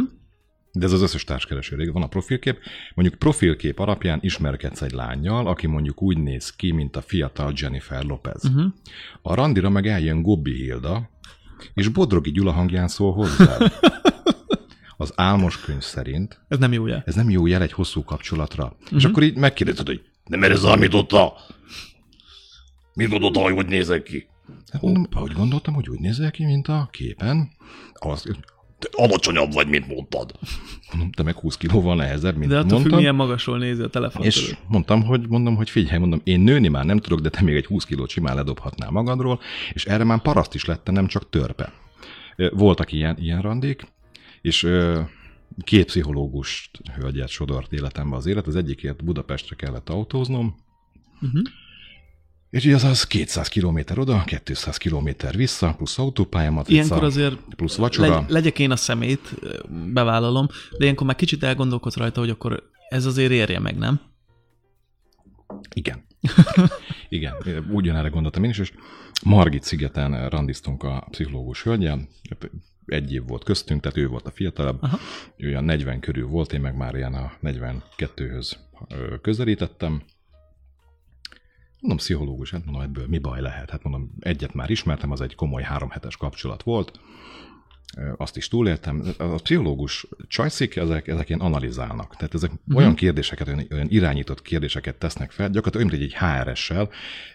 De 0.71 0.85
ez 0.85 0.91
az 0.91 1.01
összes 1.01 1.23
társkereső 1.23 1.91
van 1.91 2.03
a 2.03 2.07
profilkép. 2.07 2.57
Mondjuk 2.95 3.19
profilkép 3.19 3.79
alapján 3.79 4.19
ismerkedsz 4.21 4.81
egy 4.81 4.91
lányjal, 4.91 5.47
aki 5.47 5.67
mondjuk 5.67 6.01
úgy 6.01 6.17
néz 6.17 6.55
ki, 6.55 6.71
mint 6.71 6.95
a 6.95 7.01
fiatal 7.01 7.53
Jennifer 7.55 8.03
Lopez. 8.03 8.43
Mhm. 8.43 8.57
Uh-huh. 8.57 8.73
A 9.21 9.35
randira 9.35 9.69
meg 9.69 9.87
eljön 9.87 10.21
Gobbi 10.21 10.53
Hilda, 10.53 11.09
és 11.73 11.87
Bodrogi 11.87 12.31
Gyula 12.31 12.51
hangján 12.51 12.87
szól 12.87 13.13
hozzá. 13.13 13.57
Az 14.99 15.13
álmos 15.15 15.59
könyv 15.59 15.81
szerint 15.81 16.39
Ez 16.47 16.57
nem 16.57 16.73
jó 16.73 16.87
jel. 16.87 17.03
ez 17.05 17.15
nem 17.15 17.29
jó 17.29 17.45
jel 17.47 17.61
egy 17.61 17.71
hosszú 17.71 18.03
kapcsolatra. 18.03 18.63
Uh-huh. 18.63 18.97
És 18.97 19.05
akkor 19.05 19.23
így 19.23 19.37
megkérdezed, 19.37 19.87
hogy 19.87 20.01
de 20.25 20.37
mert 20.37 20.53
ez 20.53 20.59
számította? 20.59 21.33
Mit 22.93 23.09
gondolta, 23.09 23.39
hogy 23.39 23.53
hogy 23.53 23.65
nézek 23.65 24.03
ki? 24.03 24.27
Hát 24.71 24.81
mondom, 24.81 25.07
ahogy 25.11 25.31
gondoltam, 25.31 25.73
hogy 25.73 25.89
úgy 25.89 25.99
nézek 25.99 26.31
ki, 26.31 26.45
mint 26.45 26.67
a 26.67 26.87
képen. 26.91 27.49
Az, 27.93 28.25
te 28.79 28.87
alacsonyabb 28.91 29.53
vagy, 29.53 29.67
mint 29.67 29.87
mondtad. 29.87 30.31
Mondom, 30.91 31.11
te 31.11 31.23
meg 31.23 31.35
20 31.35 31.57
kilóval 31.57 31.95
nehezebb, 31.95 32.35
mint 32.37 32.51
De 32.51 32.57
attól 32.57 32.69
függ, 32.69 32.77
mondtam. 32.77 32.99
milyen 32.99 33.15
magasról 33.15 33.57
nézi 33.57 33.81
a 33.81 33.87
telefon. 33.87 34.25
És 34.25 34.55
mondtam, 34.67 35.03
hogy 35.03 35.27
mondom, 35.27 35.55
hogy 35.55 35.69
figyelj, 35.69 35.99
mondom, 35.99 36.21
én 36.23 36.39
nőni 36.39 36.67
már 36.67 36.85
nem 36.85 36.97
tudok, 36.97 37.19
de 37.19 37.29
te 37.29 37.41
még 37.41 37.55
egy 37.55 37.65
20 37.65 37.85
kilót 37.85 38.09
simán 38.09 38.35
ledobhatnál 38.35 38.89
magadról, 38.89 39.39
és 39.73 39.85
erre 39.85 40.03
már 40.03 40.21
paraszt 40.21 40.53
is 40.53 40.65
lettem, 40.65 40.93
nem 40.93 41.07
csak 41.07 41.29
törpe. 41.29 41.73
Voltak 42.51 42.91
ilyen, 42.91 43.17
ilyen 43.19 43.41
randék, 43.41 43.87
és 44.41 44.67
két 45.63 45.85
pszichológus 45.85 46.71
hölgyet 46.95 47.29
sodort 47.29 47.73
életembe 47.73 48.15
az 48.15 48.25
élet, 48.25 48.47
az 48.47 48.55
egyikért 48.55 49.03
Budapestre 49.03 49.55
kellett 49.55 49.89
autóznom, 49.89 50.55
Uh-huh. 51.21 51.41
És 52.49 52.65
így 52.65 52.73
az 52.73 52.83
az 52.83 53.03
200 53.03 53.47
km 53.47 53.79
oda, 53.95 54.23
200 54.43 54.77
km 54.77 55.09
vissza, 55.31 55.73
plusz 55.77 55.97
autópályamat, 55.99 56.69
Ilyenkor 56.69 57.03
azért 57.03 57.37
plusz 57.55 57.75
vacsora. 57.75 58.15
legy, 58.15 58.29
legyek 58.29 58.59
én 58.59 58.71
a 58.71 58.75
szemét, 58.75 59.33
bevállalom, 59.93 60.47
de 60.77 60.83
ilyenkor 60.83 61.05
már 61.05 61.15
kicsit 61.15 61.43
elgondolkodsz 61.43 61.95
rajta, 61.95 62.19
hogy 62.19 62.29
akkor 62.29 62.69
ez 62.89 63.05
azért 63.05 63.31
érje 63.31 63.59
meg, 63.59 63.77
nem? 63.77 63.99
Igen. 65.73 66.05
Igen, 67.09 67.33
ugyanerre 67.69 68.09
gondoltam 68.09 68.43
én 68.43 68.49
is, 68.49 68.59
és 68.59 68.71
Margit 69.23 69.63
szigeten 69.63 70.29
randiztunk 70.29 70.83
a 70.83 71.07
pszichológus 71.11 71.63
hölgyel, 71.63 72.07
egy 72.85 73.13
év 73.13 73.27
volt 73.27 73.43
köztünk, 73.43 73.81
tehát 73.81 73.97
ő 73.97 74.07
volt 74.07 74.27
a 74.27 74.31
fiatalabb, 74.31 74.77
Aha. 74.81 74.97
ő 75.37 75.47
olyan 75.47 75.63
40 75.63 75.99
körül 75.99 76.27
volt, 76.27 76.53
én 76.53 76.61
meg 76.61 76.75
már 76.75 76.95
ilyen 76.95 77.13
a 77.13 77.31
42-höz 77.43 78.51
ö, 78.89 79.15
közelítettem. 79.21 80.01
Mondom, 81.87 82.05
pszichológus, 82.05 82.51
hát 82.51 82.65
mondom, 82.65 82.83
ebből 82.83 83.07
mi 83.07 83.17
baj 83.17 83.41
lehet? 83.41 83.69
Hát 83.69 83.83
mondom, 83.83 84.11
egyet 84.19 84.53
már 84.53 84.69
ismertem, 84.69 85.11
az 85.11 85.21
egy 85.21 85.35
komoly 85.35 85.63
három 85.63 85.89
hetes 85.89 86.17
kapcsolat 86.17 86.63
volt, 86.63 86.99
azt 88.17 88.37
is 88.37 88.47
túléltem. 88.47 89.03
A 89.17 89.23
pszichológus 89.23 90.07
csajszik, 90.27 90.75
ezek, 90.75 91.07
ezek 91.07 91.29
ilyen 91.29 91.41
analizálnak. 91.41 92.15
Tehát 92.15 92.33
ezek 92.33 92.51
uh-huh. 92.51 92.77
olyan 92.77 92.95
kérdéseket, 92.95 93.47
olyan, 93.47 93.67
olyan 93.71 93.87
irányított 93.89 94.41
kérdéseket 94.41 94.95
tesznek 94.95 95.31
fel, 95.31 95.49
gyakorlatilag 95.49 95.87
olyan, 95.87 95.99
mint 95.99 96.13
egy 96.13 96.45
HRS-sel, 96.47 96.89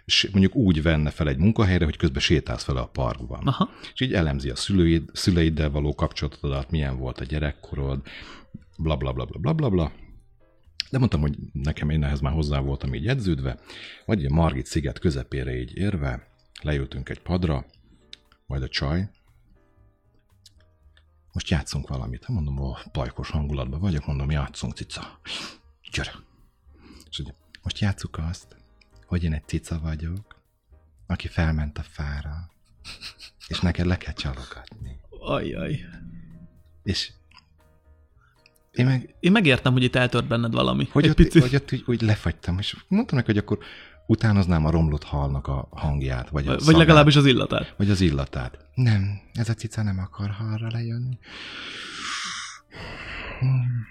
és 0.04 0.28
mondjuk 0.32 0.54
úgy 0.54 0.82
venne 0.82 1.10
fel 1.10 1.28
egy 1.28 1.38
munkahelyre, 1.38 1.84
hogy 1.84 1.96
közben 1.96 2.20
sétálsz 2.20 2.64
fel 2.64 2.76
a 2.76 2.86
parkban. 2.86 3.46
Aha. 3.46 3.70
És 3.94 4.00
így 4.00 4.14
elemzi 4.14 4.50
a 4.50 4.56
szülőid, 4.56 5.10
szüleiddel 5.12 5.70
való 5.70 5.94
kapcsolatodat, 5.94 6.70
milyen 6.70 6.98
volt 6.98 7.20
a 7.20 7.24
gyerekkorod, 7.24 8.00
bla 8.76 8.96
bla 8.96 9.12
bla 9.12 9.24
bla 9.24 9.38
bla 9.38 9.52
bla 9.52 9.68
bla. 9.68 9.92
De 10.90 10.98
mondtam, 10.98 11.20
hogy 11.20 11.38
nekem 11.52 11.90
én 11.90 12.04
ehhez 12.04 12.20
már 12.20 12.32
hozzá 12.32 12.58
voltam 12.60 12.94
így 12.94 13.04
jegyződve, 13.04 13.58
vagy 14.04 14.24
a 14.24 14.34
Margit 14.34 14.66
sziget 14.66 14.98
közepére 14.98 15.54
így 15.58 15.76
érve, 15.76 16.28
leültünk 16.62 17.08
egy 17.08 17.20
padra, 17.20 17.66
majd 18.46 18.62
a 18.62 18.68
csaj, 18.68 19.10
most 21.32 21.48
játszunk 21.48 21.88
valamit. 21.88 22.24
Hát 22.24 22.34
mondom, 22.34 22.58
ó, 22.58 22.76
pajkos 22.92 23.30
hangulatban 23.30 23.80
vagyok, 23.80 24.06
mondom, 24.06 24.30
játszunk, 24.30 24.74
cica. 24.74 25.20
Gyere. 25.92 26.12
És 27.10 27.18
ugye, 27.18 27.32
most 27.62 27.78
játsszuk 27.78 28.18
azt, 28.18 28.56
hogy 29.06 29.24
én 29.24 29.32
egy 29.32 29.46
cica 29.46 29.80
vagyok, 29.80 30.40
aki 31.06 31.28
felment 31.28 31.78
a 31.78 31.82
fára, 31.82 32.50
és 33.48 33.60
neked 33.60 33.86
le 33.86 33.96
kell 33.96 34.12
csalogatni. 34.12 35.00
Ajjaj. 35.10 35.84
És 36.82 37.12
én 38.72 38.86
meg, 38.86 39.14
Én 39.20 39.32
megértem, 39.32 39.72
hogy 39.72 39.82
itt 39.82 39.96
eltört 39.96 40.26
benned 40.28 40.52
valami. 40.52 40.88
hogy 40.92 41.04
Egy 41.04 41.10
ott, 41.10 41.16
picit. 41.16 41.42
hogy 41.42 41.54
ott 41.54 41.72
úgy, 41.72 41.82
úgy 41.86 42.02
lefagytam, 42.02 42.58
és 42.58 42.76
mondtam 42.88 43.16
neki, 43.18 43.30
hogy 43.32 43.40
akkor 43.40 43.58
utánoznám 44.06 44.66
a 44.66 44.70
romlott 44.70 45.04
halnak 45.04 45.46
a 45.46 45.68
hangját, 45.70 46.28
vagy 46.30 46.46
a 46.46 46.50
Vagy 46.50 46.60
szagát, 46.60 46.78
legalábbis 46.78 47.16
az 47.16 47.26
illatát. 47.26 47.74
vagy 47.76 47.90
az 47.90 48.00
illatát. 48.00 48.58
Nem, 48.74 49.20
ez 49.32 49.48
a 49.48 49.54
cica 49.54 49.82
nem 49.82 49.98
akar 49.98 50.30
halra 50.30 50.66
lejönni. 50.70 51.18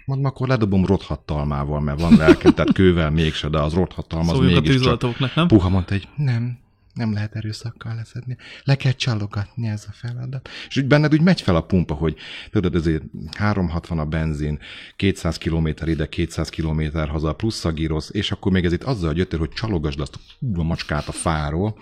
Mondom, 0.05 0.25
akkor 0.25 0.47
ledobom 0.47 0.85
rothattalmával, 0.85 1.79
mert 1.79 2.01
van 2.01 2.15
lelkem, 2.15 2.53
tehát 2.53 2.73
kővel 2.73 3.09
mégse, 3.09 3.49
de 3.49 3.59
az 3.59 3.73
rothattalma 3.73 4.31
az 4.31 4.37
Szóljunk 4.37 4.57
a 4.57 4.61
tűzoltóknak, 4.61 5.35
nem? 5.35 5.47
Puha 5.47 5.69
mondta, 5.69 5.93
hogy 5.93 6.07
nem, 6.15 6.57
nem 6.93 7.13
lehet 7.13 7.35
erőszakkal 7.35 7.95
leszedni. 7.95 8.37
Le 8.63 8.75
kell 8.75 8.91
csalogatni 8.91 9.67
ez 9.67 9.85
a 9.87 9.91
feladat. 9.91 10.49
És 10.67 10.77
úgy 10.77 10.87
benned 10.87 11.13
úgy 11.13 11.21
megy 11.21 11.41
fel 11.41 11.55
a 11.55 11.61
pumpa, 11.61 11.93
hogy 11.93 12.17
tudod, 12.51 12.75
ezért 12.75 13.03
360 13.37 13.99
a 13.99 14.05
benzin, 14.05 14.59
200 14.95 15.37
km 15.37 15.67
ide, 15.85 16.09
200 16.09 16.49
km 16.49 16.97
haza, 16.97 17.33
plusz 17.33 17.55
szagírosz, 17.55 18.09
és 18.13 18.31
akkor 18.31 18.51
még 18.51 18.65
ez 18.65 18.73
itt 18.73 18.83
azzal 18.83 19.15
jöttél, 19.15 19.39
hogy 19.39 19.49
csalogasd 19.49 19.99
azt 19.99 20.15
a 20.15 20.19
a 20.55 20.63
macskát 20.63 21.07
a 21.07 21.11
fáról. 21.11 21.77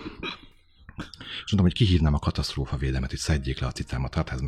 És 1.45 1.51
mondom, 1.51 1.71
hogy 1.71 1.73
kihívnám 1.73 2.13
a 2.13 2.19
katasztrófa 2.19 2.77
védelmet, 2.77 3.09
hogy 3.09 3.19
szedjék 3.19 3.59
le 3.59 3.67
a 3.67 3.71
cicámat. 3.71 4.15
Hát 4.15 4.29
ez 4.29 4.39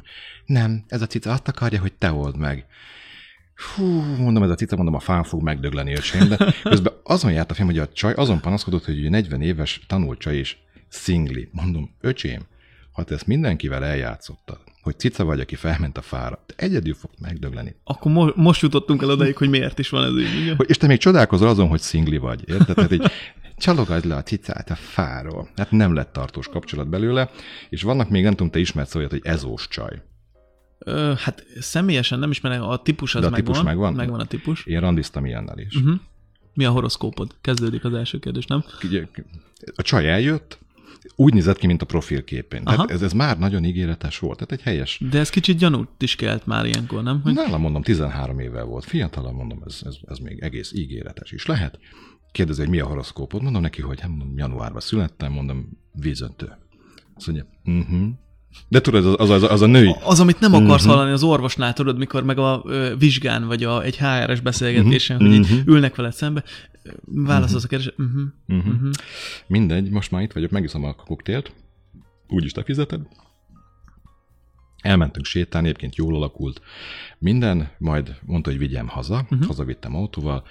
nem, 0.45 0.84
ez 0.88 1.01
a 1.01 1.07
cica 1.07 1.32
azt 1.32 1.47
akarja, 1.47 1.80
hogy 1.80 1.93
te 1.93 2.12
old 2.12 2.38
meg. 2.38 2.66
Hú, 3.76 3.86
mondom, 4.18 4.43
ez 4.43 4.49
a 4.49 4.55
cica, 4.55 4.76
mondom, 4.76 4.95
a 4.95 4.99
fán 4.99 5.24
fog 5.24 5.41
megdögleni 5.41 5.93
öcsém, 5.93 6.28
de 6.28 6.38
közben 6.64 6.93
azon 7.03 7.32
járt 7.32 7.51
a 7.51 7.53
film, 7.53 7.68
hogy 7.68 7.78
a 7.78 7.88
csaj 7.88 8.14
azon 8.14 8.39
panaszkodott, 8.39 8.86
hogy 8.86 9.03
ő 9.03 9.09
40 9.09 9.41
éves 9.41 9.82
tanult 9.88 10.20
csaj 10.20 10.36
és 10.36 10.57
szingli. 10.88 11.49
Mondom, 11.51 11.95
öcsém, 12.01 12.41
ha 12.91 13.03
te 13.03 13.14
ezt 13.14 13.28
mindenkivel 13.28 13.84
eljátszottad, 13.84 14.59
hogy 14.82 14.99
cica 14.99 15.24
vagy, 15.24 15.39
aki 15.39 15.55
felment 15.55 15.97
a 15.97 16.01
fára, 16.01 16.43
te 16.45 16.53
egyedül 16.57 16.93
fog 16.93 17.12
megdögleni. 17.20 17.76
Akkor 17.84 18.12
mo- 18.12 18.36
most 18.36 18.62
jutottunk 18.62 19.01
el 19.01 19.09
odaig, 19.09 19.38
hogy 19.38 19.49
miért 19.49 19.80
is 19.80 19.89
van 19.89 20.03
ez 20.03 20.24
így, 20.24 20.41
ugye? 20.41 20.55
Hogy, 20.55 20.70
és 20.70 20.78
te 20.78 20.88
még 20.88 20.97
csodálkozol 20.97 21.47
azon, 21.47 21.68
hogy 21.68 21.80
szingli 21.80 22.18
vagy, 22.18 22.49
érted? 22.49 22.76
Tehát 22.76 22.91
így 22.91 23.12
csalogass 23.57 24.03
le 24.03 24.16
a 24.16 24.24
cicát 24.24 24.70
a 24.70 24.76
fáról. 24.76 25.49
Hát 25.55 25.72
nem 25.72 25.93
lett 25.93 26.14
tartós 26.14 26.47
kapcsolat 26.47 26.89
belőle, 26.89 27.30
és 27.70 27.82
vannak 27.82 28.09
még, 28.09 28.24
nem 28.24 28.32
tudom, 28.32 28.49
te 28.49 28.59
ismersz 28.59 28.95
olyat, 28.95 29.12
hogy 29.12 29.22
ezós 29.24 29.68
csaj. 29.68 30.01
Ö, 30.86 31.14
hát 31.18 31.46
személyesen 31.60 32.20
nem 32.20 32.32
ismerem, 32.32 32.62
a 32.62 32.82
típus 32.82 33.16
az 33.16 33.22
De 33.22 33.28
a 33.28 33.30
megvan. 33.30 33.54
típus 33.54 33.66
megvan? 33.66 33.94
Megvan 33.94 34.20
a 34.20 34.26
típus. 34.26 34.66
Én 34.66 34.80
randiztam 34.80 35.26
ilyennel 35.26 35.58
is. 35.60 35.76
Uh-huh. 35.76 36.00
Mi 36.54 36.66
a 36.66 36.72
horoszkópod? 36.72 37.36
Kezdődik 37.42 37.84
az 37.84 37.94
első 37.94 38.20
kérdés, 38.20 38.46
nem? 38.46 38.64
A 39.76 39.82
csaj 39.82 40.12
eljött, 40.12 40.60
úgy 41.16 41.34
nézett 41.34 41.58
ki, 41.58 41.68
mint 41.68 41.82
a 41.82 41.86
profilképén. 41.86 42.62
Aha. 42.64 42.76
Tehát 42.76 42.92
ez, 42.92 43.02
ez 43.02 43.14
már 43.14 43.40
nagyon 43.40 43.64
ígéretes 43.64 44.20
volt. 44.20 44.38
Tehát 44.38 44.52
egy 44.52 44.62
helyes. 44.62 45.02
De 45.10 45.20
ez 45.20 45.30
kicsit 45.30 45.58
gyanút 45.58 45.90
is 46.00 46.16
kelt 46.16 46.46
már 46.46 46.66
ilyenkor, 46.66 47.04
nem? 47.04 47.22
Hogy... 47.22 47.34
Nálam 47.34 47.62
mondom, 47.62 47.82
13 47.82 48.40
évvel 48.40 48.66
volt. 48.66 48.86
Fiatalan 48.86 49.34
mondom, 49.34 49.62
ez, 49.66 49.82
ez, 49.86 49.96
ez 50.08 50.18
még 50.18 50.40
egész 50.40 50.72
ígéretes 50.74 51.32
is 51.32 51.46
lehet. 51.46 51.80
Kérdezi, 52.32 52.60
hogy 52.62 52.70
mi 52.70 52.80
a 52.80 52.86
horoszkópod. 52.86 53.42
Mondom 53.42 53.62
neki, 53.62 53.82
hogy 53.82 54.00
hát 54.00 54.10
mondom, 54.10 54.38
januárban 54.38 54.82
születtem, 54.82 55.32
mondom, 55.32 55.70
vízöntő. 55.94 56.58
Azt 57.16 57.28
mondja, 57.28 57.46
uh-huh. 57.66 58.10
De 58.68 58.82
tudod, 58.82 59.06
az, 59.20 59.30
az, 59.30 59.43
az, 59.43 59.62
a 59.62 59.66
női, 59.66 59.95
Az, 60.04 60.20
amit 60.20 60.39
nem 60.39 60.54
akarsz 60.54 60.82
uh-huh. 60.82 60.95
hallani 60.95 61.12
az 61.12 61.24
orvosnál, 61.24 61.74
tudod, 61.74 61.97
mikor 61.97 62.24
meg 62.24 62.38
a 62.38 62.62
ö, 62.66 62.93
vizsgán, 62.97 63.47
vagy 63.47 63.64
a, 63.64 63.84
egy 63.84 63.97
HR-es 63.97 64.39
beszélgetésen, 64.39 65.18
uh-huh. 65.22 65.38
hogy 65.38 65.58
Mhm. 65.58 65.70
ülnek 65.70 65.95
veled 65.95 66.14
szembe, 66.14 66.43
válaszolsz 67.06 67.64
a 67.64 67.68
kérdésre, 67.68 67.93
uh-huh. 67.97 68.22
Uh-huh. 68.47 68.74
Uh-huh. 68.74 68.91
Mindegy, 69.47 69.89
most 69.89 70.12
már 70.12 70.22
itt 70.22 70.32
vagyok, 70.32 70.52
megiszom 70.52 70.84
a 70.84 70.93
koktélt, 70.93 71.54
úgyis 72.28 72.52
te 72.52 72.64
fizeted. 72.64 73.02
Elmentünk 74.82 75.26
sétálni, 75.26 75.68
egyébként 75.68 75.95
jól 75.95 76.16
alakult 76.16 76.62
minden, 77.20 77.72
majd 77.78 78.16
mondta, 78.26 78.49
hogy 78.49 78.60
vigyem 78.60 78.88
haza, 78.88 79.22
uh-huh. 79.24 79.45
hazavittem 79.45 79.95
autóval, 79.95 80.43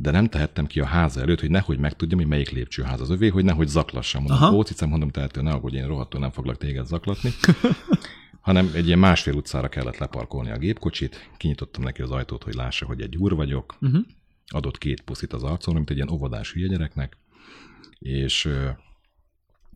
de 0.00 0.10
nem 0.10 0.26
tehettem 0.28 0.66
ki 0.66 0.80
a 0.80 0.84
háza 0.84 1.20
előtt, 1.20 1.40
hogy 1.40 1.50
nehogy 1.50 1.78
megtudjam, 1.78 2.18
hogy 2.18 2.28
melyik 2.28 2.50
lépcsőház 2.50 3.00
az 3.00 3.10
övé, 3.10 3.28
hogy 3.28 3.44
nehogy 3.44 3.68
zaklassam. 3.68 4.22
Mondom, 4.22 4.42
Aha. 4.42 4.56
ó, 4.56 4.62
cicem, 4.62 4.88
mondom, 4.88 5.10
tehető, 5.10 5.42
ne 5.42 5.50
aggódj, 5.50 5.76
én 5.76 5.86
rohadtul 5.86 6.20
nem 6.20 6.30
foglak 6.30 6.56
téged 6.56 6.86
zaklatni. 6.86 7.30
hanem 8.40 8.70
egy 8.74 8.86
ilyen 8.86 8.98
másfél 8.98 9.34
utcára 9.34 9.68
kellett 9.68 9.96
leparkolni 9.96 10.50
a 10.50 10.58
gépkocsit, 10.58 11.30
kinyitottam 11.36 11.82
neki 11.82 12.02
az 12.02 12.10
ajtót, 12.10 12.42
hogy 12.42 12.54
lássa, 12.54 12.86
hogy 12.86 13.00
egy 13.00 13.16
úr 13.16 13.34
vagyok, 13.34 13.76
Uh-huh. 13.80 14.04
adott 14.46 14.78
két 14.78 15.00
puszit 15.00 15.32
az 15.32 15.42
arcon, 15.42 15.74
mint 15.74 15.90
egy 15.90 15.96
ilyen 15.96 16.10
óvodás 16.10 16.52
hülye 16.52 16.66
gyereknek, 16.68 17.16
és 17.98 18.48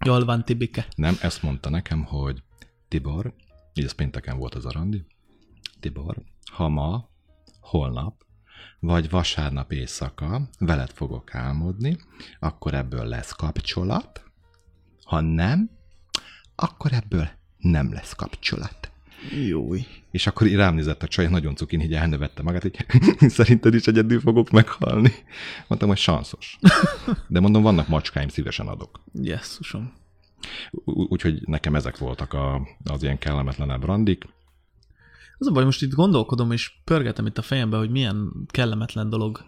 Jól 0.04 0.24
van, 0.24 0.44
Tibike. 0.44 0.86
nem, 0.96 1.16
ezt 1.20 1.42
mondta 1.42 1.70
nekem, 1.70 2.04
hogy 2.04 2.42
Tibor, 2.88 3.34
így 3.74 3.84
ez 3.84 3.92
pénteken 3.92 4.38
volt 4.38 4.54
az 4.54 4.66
a 4.66 4.70
randi, 4.72 5.04
Tibor, 5.80 6.16
ha 6.52 6.68
ma, 6.68 7.08
holnap, 7.60 8.24
vagy 8.82 9.10
vasárnap 9.10 9.72
éjszaka 9.72 10.40
veled 10.58 10.90
fogok 10.90 11.34
álmodni, 11.34 11.96
akkor 12.38 12.74
ebből 12.74 13.04
lesz 13.04 13.32
kapcsolat, 13.32 14.22
ha 15.04 15.20
nem, 15.20 15.70
akkor 16.54 16.92
ebből 16.92 17.28
nem 17.58 17.92
lesz 17.92 18.12
kapcsolat. 18.12 18.90
Jói. 19.46 19.82
És 20.10 20.26
akkor 20.26 20.46
így 20.46 20.54
rám 20.54 20.74
nézett 20.74 21.02
a 21.02 21.08
csaj, 21.08 21.28
nagyon 21.28 21.54
cukin, 21.54 21.80
így 21.80 21.94
elnövette 21.94 22.42
magát, 22.42 22.62
hogy 22.62 22.86
szerinted 23.30 23.74
is 23.74 23.86
egyedül 23.86 24.20
fogok 24.20 24.50
meghalni. 24.50 25.12
Mondtam, 25.66 25.88
hogy 25.88 25.98
sanszos. 25.98 26.58
De 27.28 27.40
mondom, 27.40 27.62
vannak 27.62 27.88
macskáim, 27.88 28.28
szívesen 28.28 28.68
adok. 28.68 29.00
Jesszusom. 29.12 29.92
Úgyhogy 30.84 31.48
nekem 31.48 31.74
ezek 31.74 31.98
voltak 31.98 32.32
a, 32.32 32.68
az 32.84 33.02
ilyen 33.02 33.18
kellemetlenebb 33.18 33.84
randik. 33.84 34.24
Az 35.42 35.48
a 35.48 35.50
baj, 35.50 35.64
most 35.64 35.82
itt 35.82 35.92
gondolkodom, 35.92 36.52
és 36.52 36.72
pörgetem 36.84 37.26
itt 37.26 37.38
a 37.38 37.42
fejembe, 37.42 37.76
hogy 37.76 37.90
milyen 37.90 38.32
kellemetlen 38.46 39.08
dolog 39.08 39.44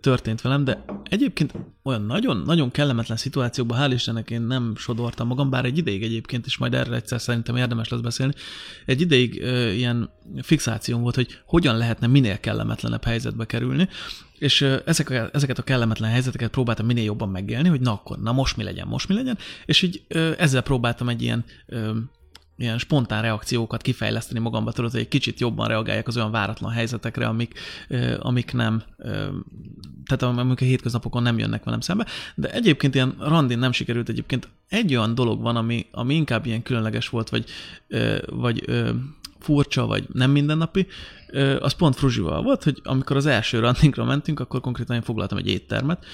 történt 0.00 0.40
velem, 0.40 0.64
de 0.64 0.84
egyébként 1.04 1.54
olyan 1.82 2.02
nagyon-nagyon 2.02 2.70
kellemetlen 2.70 3.16
szituációkban, 3.16 3.78
hál' 3.80 3.92
Istennek 3.94 4.30
én 4.30 4.42
nem 4.42 4.72
sodortam 4.76 5.26
magam, 5.26 5.50
bár 5.50 5.64
egy 5.64 5.78
ideig 5.78 6.02
egyébként, 6.02 6.46
és 6.46 6.56
majd 6.56 6.74
erre 6.74 6.94
egyszer 6.94 7.20
szerintem 7.20 7.56
érdemes 7.56 7.88
lesz 7.88 8.00
beszélni, 8.00 8.34
egy 8.86 9.00
ideig 9.00 9.42
ö, 9.42 9.70
ilyen 9.70 10.10
fixációm 10.42 11.02
volt, 11.02 11.14
hogy 11.14 11.38
hogyan 11.46 11.76
lehetne 11.76 12.06
minél 12.06 12.40
kellemetlenebb 12.40 13.04
helyzetbe 13.04 13.44
kerülni, 13.44 13.88
és 14.38 14.60
ö, 14.60 14.76
ezek 14.84 15.10
a, 15.10 15.28
ezeket 15.32 15.58
a 15.58 15.62
kellemetlen 15.62 16.10
helyzeteket 16.10 16.50
próbáltam 16.50 16.86
minél 16.86 17.04
jobban 17.04 17.28
megélni, 17.28 17.68
hogy 17.68 17.80
na 17.80 17.92
akkor, 17.92 18.18
na 18.18 18.32
most 18.32 18.56
mi 18.56 18.62
legyen, 18.62 18.86
most 18.86 19.08
mi 19.08 19.14
legyen, 19.14 19.38
és 19.66 19.82
így 19.82 20.04
ö, 20.08 20.32
ezzel 20.38 20.62
próbáltam 20.62 21.08
egy 21.08 21.22
ilyen 21.22 21.44
ö, 21.66 21.90
ilyen 22.58 22.78
spontán 22.78 23.22
reakciókat 23.22 23.82
kifejleszteni 23.82 24.40
magamba, 24.40 24.72
tudod, 24.72 24.90
hogy 24.90 25.00
egy 25.00 25.08
kicsit 25.08 25.40
jobban 25.40 25.68
reagáljak 25.68 26.06
az 26.06 26.16
olyan 26.16 26.30
váratlan 26.30 26.72
helyzetekre, 26.72 27.26
amik, 27.26 27.58
amik 28.18 28.52
nem, 28.52 28.82
tehát 30.06 30.22
amik 30.22 30.60
a 30.60 30.64
hétköznapokon 30.64 31.22
nem 31.22 31.38
jönnek 31.38 31.64
velem 31.64 31.80
szembe, 31.80 32.06
de 32.34 32.50
egyébként 32.50 32.94
ilyen 32.94 33.14
randin 33.18 33.58
nem 33.58 33.72
sikerült 33.72 34.08
egyébként. 34.08 34.48
Egy 34.68 34.94
olyan 34.94 35.14
dolog 35.14 35.40
van, 35.42 35.56
ami, 35.56 35.86
ami 35.90 36.14
inkább 36.14 36.46
ilyen 36.46 36.62
különleges 36.62 37.08
volt, 37.08 37.28
vagy, 37.28 37.44
vagy 38.26 38.64
furcsa, 39.38 39.86
vagy 39.86 40.06
nem 40.12 40.30
mindennapi, 40.30 40.86
az 41.60 41.72
pont 41.72 41.96
Fruzsival 41.96 42.42
volt, 42.42 42.62
hogy 42.62 42.80
amikor 42.84 43.16
az 43.16 43.26
első 43.26 43.58
randinkra 43.58 44.04
mentünk, 44.04 44.40
akkor 44.40 44.60
konkrétan 44.60 44.96
én 44.96 45.02
foglaltam 45.02 45.38
egy 45.38 45.48
éttermet, 45.48 46.04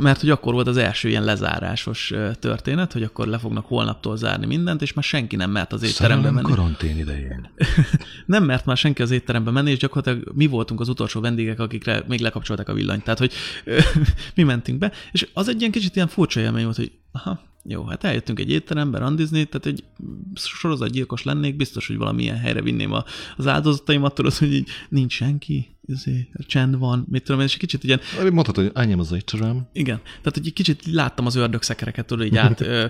mert 0.00 0.20
hogy 0.20 0.30
akkor 0.30 0.52
volt 0.52 0.66
az 0.66 0.76
első 0.76 1.08
ilyen 1.08 1.24
lezárásos 1.24 2.12
történet, 2.38 2.92
hogy 2.92 3.02
akkor 3.02 3.26
le 3.26 3.38
fognak 3.38 3.66
holnaptól 3.66 4.16
zárni 4.16 4.46
mindent, 4.46 4.82
és 4.82 4.92
már 4.92 5.04
senki 5.04 5.36
nem 5.36 5.50
mert 5.50 5.72
az 5.72 5.82
étterembe 5.82 6.30
menni. 6.30 6.48
karantén 6.48 6.98
idején. 6.98 7.50
Nem 8.26 8.44
mert 8.44 8.64
már 8.64 8.76
senki 8.76 9.02
az 9.02 9.10
étterembe 9.10 9.50
menni, 9.50 9.70
és 9.70 9.78
gyakorlatilag 9.78 10.32
mi 10.34 10.46
voltunk 10.46 10.80
az 10.80 10.88
utolsó 10.88 11.20
vendégek, 11.20 11.60
akikre 11.60 12.04
még 12.06 12.20
lekapcsolták 12.20 12.68
a 12.68 12.74
villanyt. 12.74 13.02
Tehát, 13.02 13.18
hogy 13.18 13.32
mi 14.36 14.42
mentünk 14.42 14.78
be, 14.78 14.92
és 15.12 15.28
az 15.34 15.48
egy 15.48 15.58
ilyen 15.58 15.72
kicsit 15.72 15.96
ilyen 15.96 16.08
furcsa 16.08 16.40
élmény 16.40 16.64
volt, 16.64 16.76
hogy 16.76 16.92
aha, 17.12 17.40
jó, 17.64 17.84
hát 17.84 18.04
eljöttünk 18.04 18.38
egy 18.40 18.50
étterembe 18.50 18.98
randizni, 18.98 19.44
tehát 19.44 19.66
egy 19.66 19.84
sorozatgyilkos 20.34 21.22
lennék, 21.22 21.56
biztos, 21.56 21.86
hogy 21.86 21.96
valamilyen 21.96 22.36
helyre 22.36 22.62
vinném 22.62 22.92
a, 22.92 23.04
az 23.36 23.46
áldozataimat, 23.46 24.14
tudod, 24.14 24.32
hogy 24.32 24.52
így 24.52 24.68
nincs 24.88 25.12
senki, 25.12 25.76
izé, 25.86 26.28
csend 26.46 26.78
van, 26.78 27.06
mit 27.10 27.24
tudom 27.24 27.40
én, 27.40 27.46
és 27.46 27.52
egy 27.52 27.58
kicsit 27.58 27.84
ilyen 27.84 28.00
Mondhatod, 28.32 28.64
hogy 28.64 28.72
enyém 28.74 28.98
az 28.98 29.12
étterem. 29.12 29.68
igen, 29.72 29.96
tehát 30.04 30.34
hogy 30.34 30.46
egy 30.46 30.52
kicsit 30.52 30.86
láttam 30.86 31.26
az 31.26 31.34
ördögszekereket, 31.34 32.06
tudod, 32.06 32.26
így 32.26 32.36
át 32.36 32.60
ö, 32.70 32.86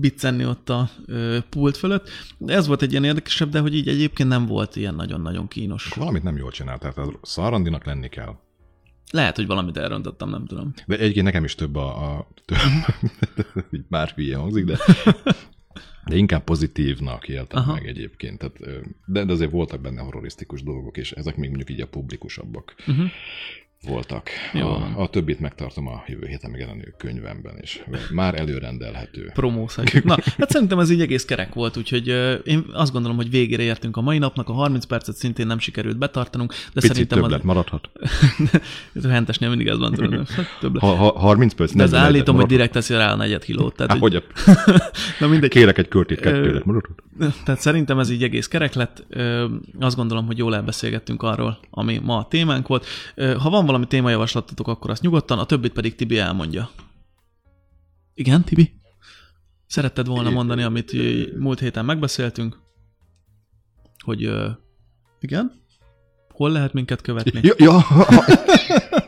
biccenni 0.00 0.46
ott 0.46 0.68
a 0.68 0.90
ö, 1.06 1.38
pult 1.48 1.76
fölött. 1.76 2.08
Ez 2.46 2.66
volt 2.66 2.82
egy 2.82 2.90
ilyen 2.90 3.04
érdekesebb, 3.04 3.50
de 3.50 3.60
hogy 3.60 3.74
így 3.74 3.88
egyébként 3.88 4.28
nem 4.28 4.46
volt 4.46 4.76
ilyen 4.76 4.94
nagyon-nagyon 4.94 5.48
kínos. 5.48 5.88
Valamit 5.94 6.22
nem 6.22 6.36
jól 6.36 6.50
csinál, 6.50 6.78
tehát 6.78 6.98
a 6.98 7.18
szarrandinak 7.22 7.84
lenni 7.84 8.08
kell. 8.08 8.36
Lehet, 9.12 9.36
hogy 9.36 9.46
valamit 9.46 9.76
elrontottam, 9.76 10.30
nem 10.30 10.46
tudom. 10.46 10.72
De 10.86 10.98
egyébként 10.98 11.24
nekem 11.24 11.44
is 11.44 11.54
több 11.54 11.76
a... 11.76 12.16
a 12.16 12.28
több, 12.44 12.58
így 13.74 13.84
már 13.88 14.08
hülye 14.08 14.36
hangzik, 14.36 14.64
de, 14.64 14.78
de 16.04 16.16
inkább 16.16 16.44
pozitívnak 16.44 17.28
éltem 17.28 17.62
Aha. 17.62 17.72
Meg 17.72 17.86
egyébként. 17.86 18.38
Tehát, 18.38 18.58
de, 19.06 19.24
de 19.24 19.32
azért 19.32 19.50
voltak 19.50 19.80
benne 19.80 20.00
horrorisztikus 20.00 20.62
dolgok, 20.62 20.96
és 20.96 21.12
ezek 21.12 21.36
még 21.36 21.48
mondjuk 21.48 21.70
így 21.70 21.80
a 21.80 21.86
publikusabbak 21.86 22.74
Uh-huh. 22.86 23.10
Voltak. 23.86 24.28
Jó. 24.52 24.68
A, 24.68 24.92
a 24.96 25.08
többit 25.08 25.40
megtartom 25.40 25.86
a 25.86 26.02
jövő 26.06 26.26
héten 26.26 26.50
megjelenő 26.50 26.94
könyvemben, 26.98 27.54
és 27.60 27.82
már 28.12 28.34
előrendelhető. 28.34 29.30
Promózhatjuk. 29.34 30.04
Na, 30.04 30.16
hát 30.38 30.50
szerintem 30.50 30.78
ez 30.78 30.90
így 30.90 31.00
egész 31.00 31.24
kerek 31.24 31.54
volt, 31.54 31.76
úgyhogy 31.76 32.06
én 32.44 32.64
azt 32.72 32.92
gondolom, 32.92 33.16
hogy 33.16 33.30
végére 33.30 33.62
értünk 33.62 33.96
a 33.96 34.00
mai 34.00 34.18
napnak, 34.18 34.48
a 34.48 34.52
30 34.52 34.84
percet 34.84 35.16
szintén 35.16 35.46
nem 35.46 35.58
sikerült 35.58 35.98
betartanunk, 35.98 36.50
de 36.50 36.56
Picit 36.74 36.90
szerintem 36.90 37.20
többlet 37.20 37.42
maradhat. 37.42 37.90
az 38.94 39.04
hentesnél 39.04 39.48
mindig 39.48 39.66
ez 39.66 39.78
van, 39.78 39.92
tudod, 39.92 40.28
hát 40.28 40.46
többlet. 40.60 40.82
Ha, 40.82 40.94
ha 40.94 41.18
30 41.18 41.54
perc, 41.54 41.72
De 41.72 41.82
ez 41.82 41.90
41 41.90 42.14
állítom, 42.14 42.36
hogy 42.36 42.46
direkt 42.46 42.72
teszi 42.72 42.94
rá 42.94 43.12
a 43.12 43.16
negyed 43.16 43.44
kilót. 43.44 43.76
Tehát, 43.76 43.92
Há, 43.92 43.98
hogy, 43.98 44.24
na 45.20 45.26
mindegy. 45.26 45.50
kérek 45.50 45.78
egy 45.78 45.88
körtét, 45.88 46.20
kettőlet 46.20 46.64
maradhat. 46.64 47.02
Tehát 47.44 47.60
szerintem 47.60 47.98
ez 47.98 48.10
így 48.10 48.22
egész 48.22 48.48
kerek 48.48 48.74
lett. 48.74 49.06
Azt 49.80 49.96
gondolom, 49.96 50.26
hogy 50.26 50.38
jól 50.38 50.54
elbeszélgettünk 50.54 51.22
arról, 51.22 51.58
ami 51.70 52.00
ma 52.02 52.16
a 52.16 52.26
témánk 52.28 52.66
volt. 52.66 52.86
Ha 53.38 53.50
van 53.50 53.66
valami 53.72 53.90
témajavaslatotok, 53.90 54.68
akkor 54.68 54.90
azt 54.90 55.02
nyugodtan, 55.02 55.38
a 55.38 55.46
többit 55.46 55.72
pedig 55.72 55.94
Tibi 55.94 56.18
elmondja. 56.18 56.70
Igen, 58.14 58.44
Tibi? 58.44 58.80
Szeretted 59.66 60.06
volna 60.06 60.30
mondani, 60.30 60.62
amit 60.62 60.92
múlt 61.38 61.60
héten 61.60 61.84
megbeszéltünk? 61.84 62.58
Hogy 64.04 64.24
ö, 64.24 64.50
igen? 65.20 65.52
Hol 66.28 66.50
lehet 66.50 66.72
minket 66.72 67.00
követni? 67.00 67.40
Ja, 67.42 67.54
ja. 67.56 67.84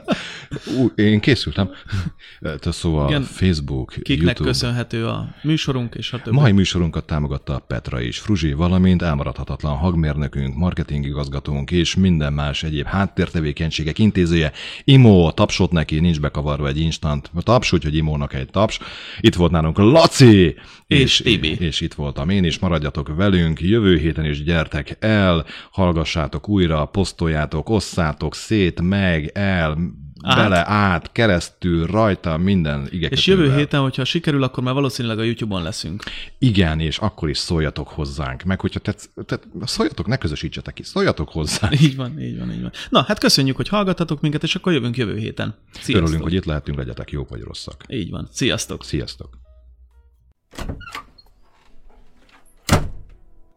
Ú, 0.78 0.90
én 0.94 1.20
készültem. 1.20 1.70
Tehát 2.40 2.72
szóval 2.72 3.08
Igen. 3.08 3.22
Facebook, 3.22 3.94
Kiknek 4.02 4.18
YouTube. 4.18 4.48
köszönhető 4.48 5.06
a 5.06 5.34
műsorunk, 5.42 5.94
és 5.94 6.12
a 6.12 6.22
többi. 6.22 6.36
Mai 6.36 6.52
műsorunkat 6.52 7.04
támogatta 7.04 7.58
Petra 7.58 8.00
és 8.00 8.18
Fruzsi, 8.18 8.52
valamint 8.52 9.02
elmaradhatatlan 9.02 9.76
hagmérnökünk, 9.76 10.54
marketingigazgatónk 10.54 11.70
és 11.70 11.94
minden 11.94 12.32
más 12.32 12.62
egyéb 12.62 12.86
háttértevékenységek 12.86 13.98
intézője. 13.98 14.52
Imo, 14.84 15.32
tapsot 15.32 15.72
neki, 15.72 16.00
nincs 16.00 16.20
bekavarva 16.20 16.68
egy 16.68 16.78
instant. 16.78 17.30
Taps, 17.42 17.72
úgyhogy 17.72 17.96
Imónak 17.96 18.34
egy 18.34 18.50
taps. 18.50 18.78
Itt 19.20 19.34
volt 19.34 19.50
nálunk 19.50 19.78
Laci! 19.78 20.54
És 20.86 21.16
Tibi. 21.16 21.56
És 21.60 21.80
itt 21.80 21.94
voltam 21.94 22.28
én 22.28 22.44
is, 22.44 22.58
maradjatok 22.58 23.16
velünk, 23.16 23.60
jövő 23.60 23.98
héten 23.98 24.24
is 24.24 24.42
gyertek 24.42 24.96
el, 25.00 25.44
hallgassátok 25.70 26.48
újra, 26.48 26.84
posztoljátok, 26.84 27.68
osszátok 27.68 28.34
szét, 28.34 28.80
meg, 28.80 29.30
el, 29.34 29.78
Át? 30.24 30.36
bele, 30.36 30.68
át, 30.68 31.12
keresztül, 31.12 31.86
rajta, 31.86 32.36
minden 32.36 32.80
igekötővel. 32.80 33.10
És 33.18 33.26
jövő 33.26 33.54
héten, 33.54 33.80
hogyha 33.80 34.04
sikerül, 34.04 34.42
akkor 34.42 34.62
már 34.62 34.74
valószínűleg 34.74 35.18
a 35.18 35.22
YouTube-on 35.22 35.62
leszünk. 35.62 36.02
Igen, 36.38 36.80
és 36.80 36.98
akkor 36.98 37.28
is 37.28 37.38
szóljatok 37.38 37.88
hozzánk. 37.88 38.42
Meg 38.42 38.60
hogyha 38.60 38.80
tetsz, 38.80 39.08
tehát 39.26 39.46
szóljatok, 39.64 40.06
ne 40.06 40.16
közösítsetek 40.16 40.74
ki, 40.74 40.82
szóljatok 40.82 41.28
hozzánk. 41.28 41.80
Így 41.84 41.96
van, 41.96 42.20
így 42.20 42.38
van, 42.38 42.52
így 42.52 42.62
van. 42.62 42.72
Na, 42.88 43.02
hát 43.02 43.18
köszönjük, 43.18 43.56
hogy 43.56 43.68
hallgattatok 43.68 44.20
minket, 44.20 44.42
és 44.42 44.54
akkor 44.54 44.72
jövünk 44.72 44.96
jövő 44.96 45.16
héten. 45.16 45.54
Sziasztok. 45.72 45.96
Örülünk, 45.96 46.22
hogy 46.22 46.34
itt 46.34 46.44
lehetünk, 46.44 46.78
legyetek 46.78 47.10
jók 47.10 47.28
vagy 47.28 47.40
rosszak. 47.40 47.84
Így 47.88 48.10
van. 48.10 48.28
Sziasztok. 48.30 48.84
Sziasztok! 48.84 49.38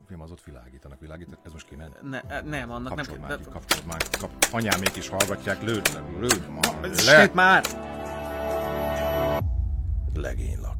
Film 0.07 0.21
az 0.21 0.31
világítanak, 1.07 1.39
ez 1.45 1.51
most 1.51 1.67
kéne. 1.67 1.89
Ne, 2.01 2.41
nem, 2.41 2.71
annak 2.71 2.95
Kapcsolj 2.95 3.17
nem 3.17 3.27
már, 3.27 3.37
kell. 3.37 3.45
ki, 3.45 3.51
kapcsolj 3.51 3.81
már. 3.87 4.01
Kap... 4.19 4.31
Anyámék 4.51 4.95
is 4.95 5.07
hallgatják, 5.09 5.61
lőd 5.61 5.89
le, 5.93 6.19
lőd 6.19 6.49
ma. 6.49 6.91
Sét 6.97 7.33
már! 7.33 7.63
Legénylakás. 10.13 10.76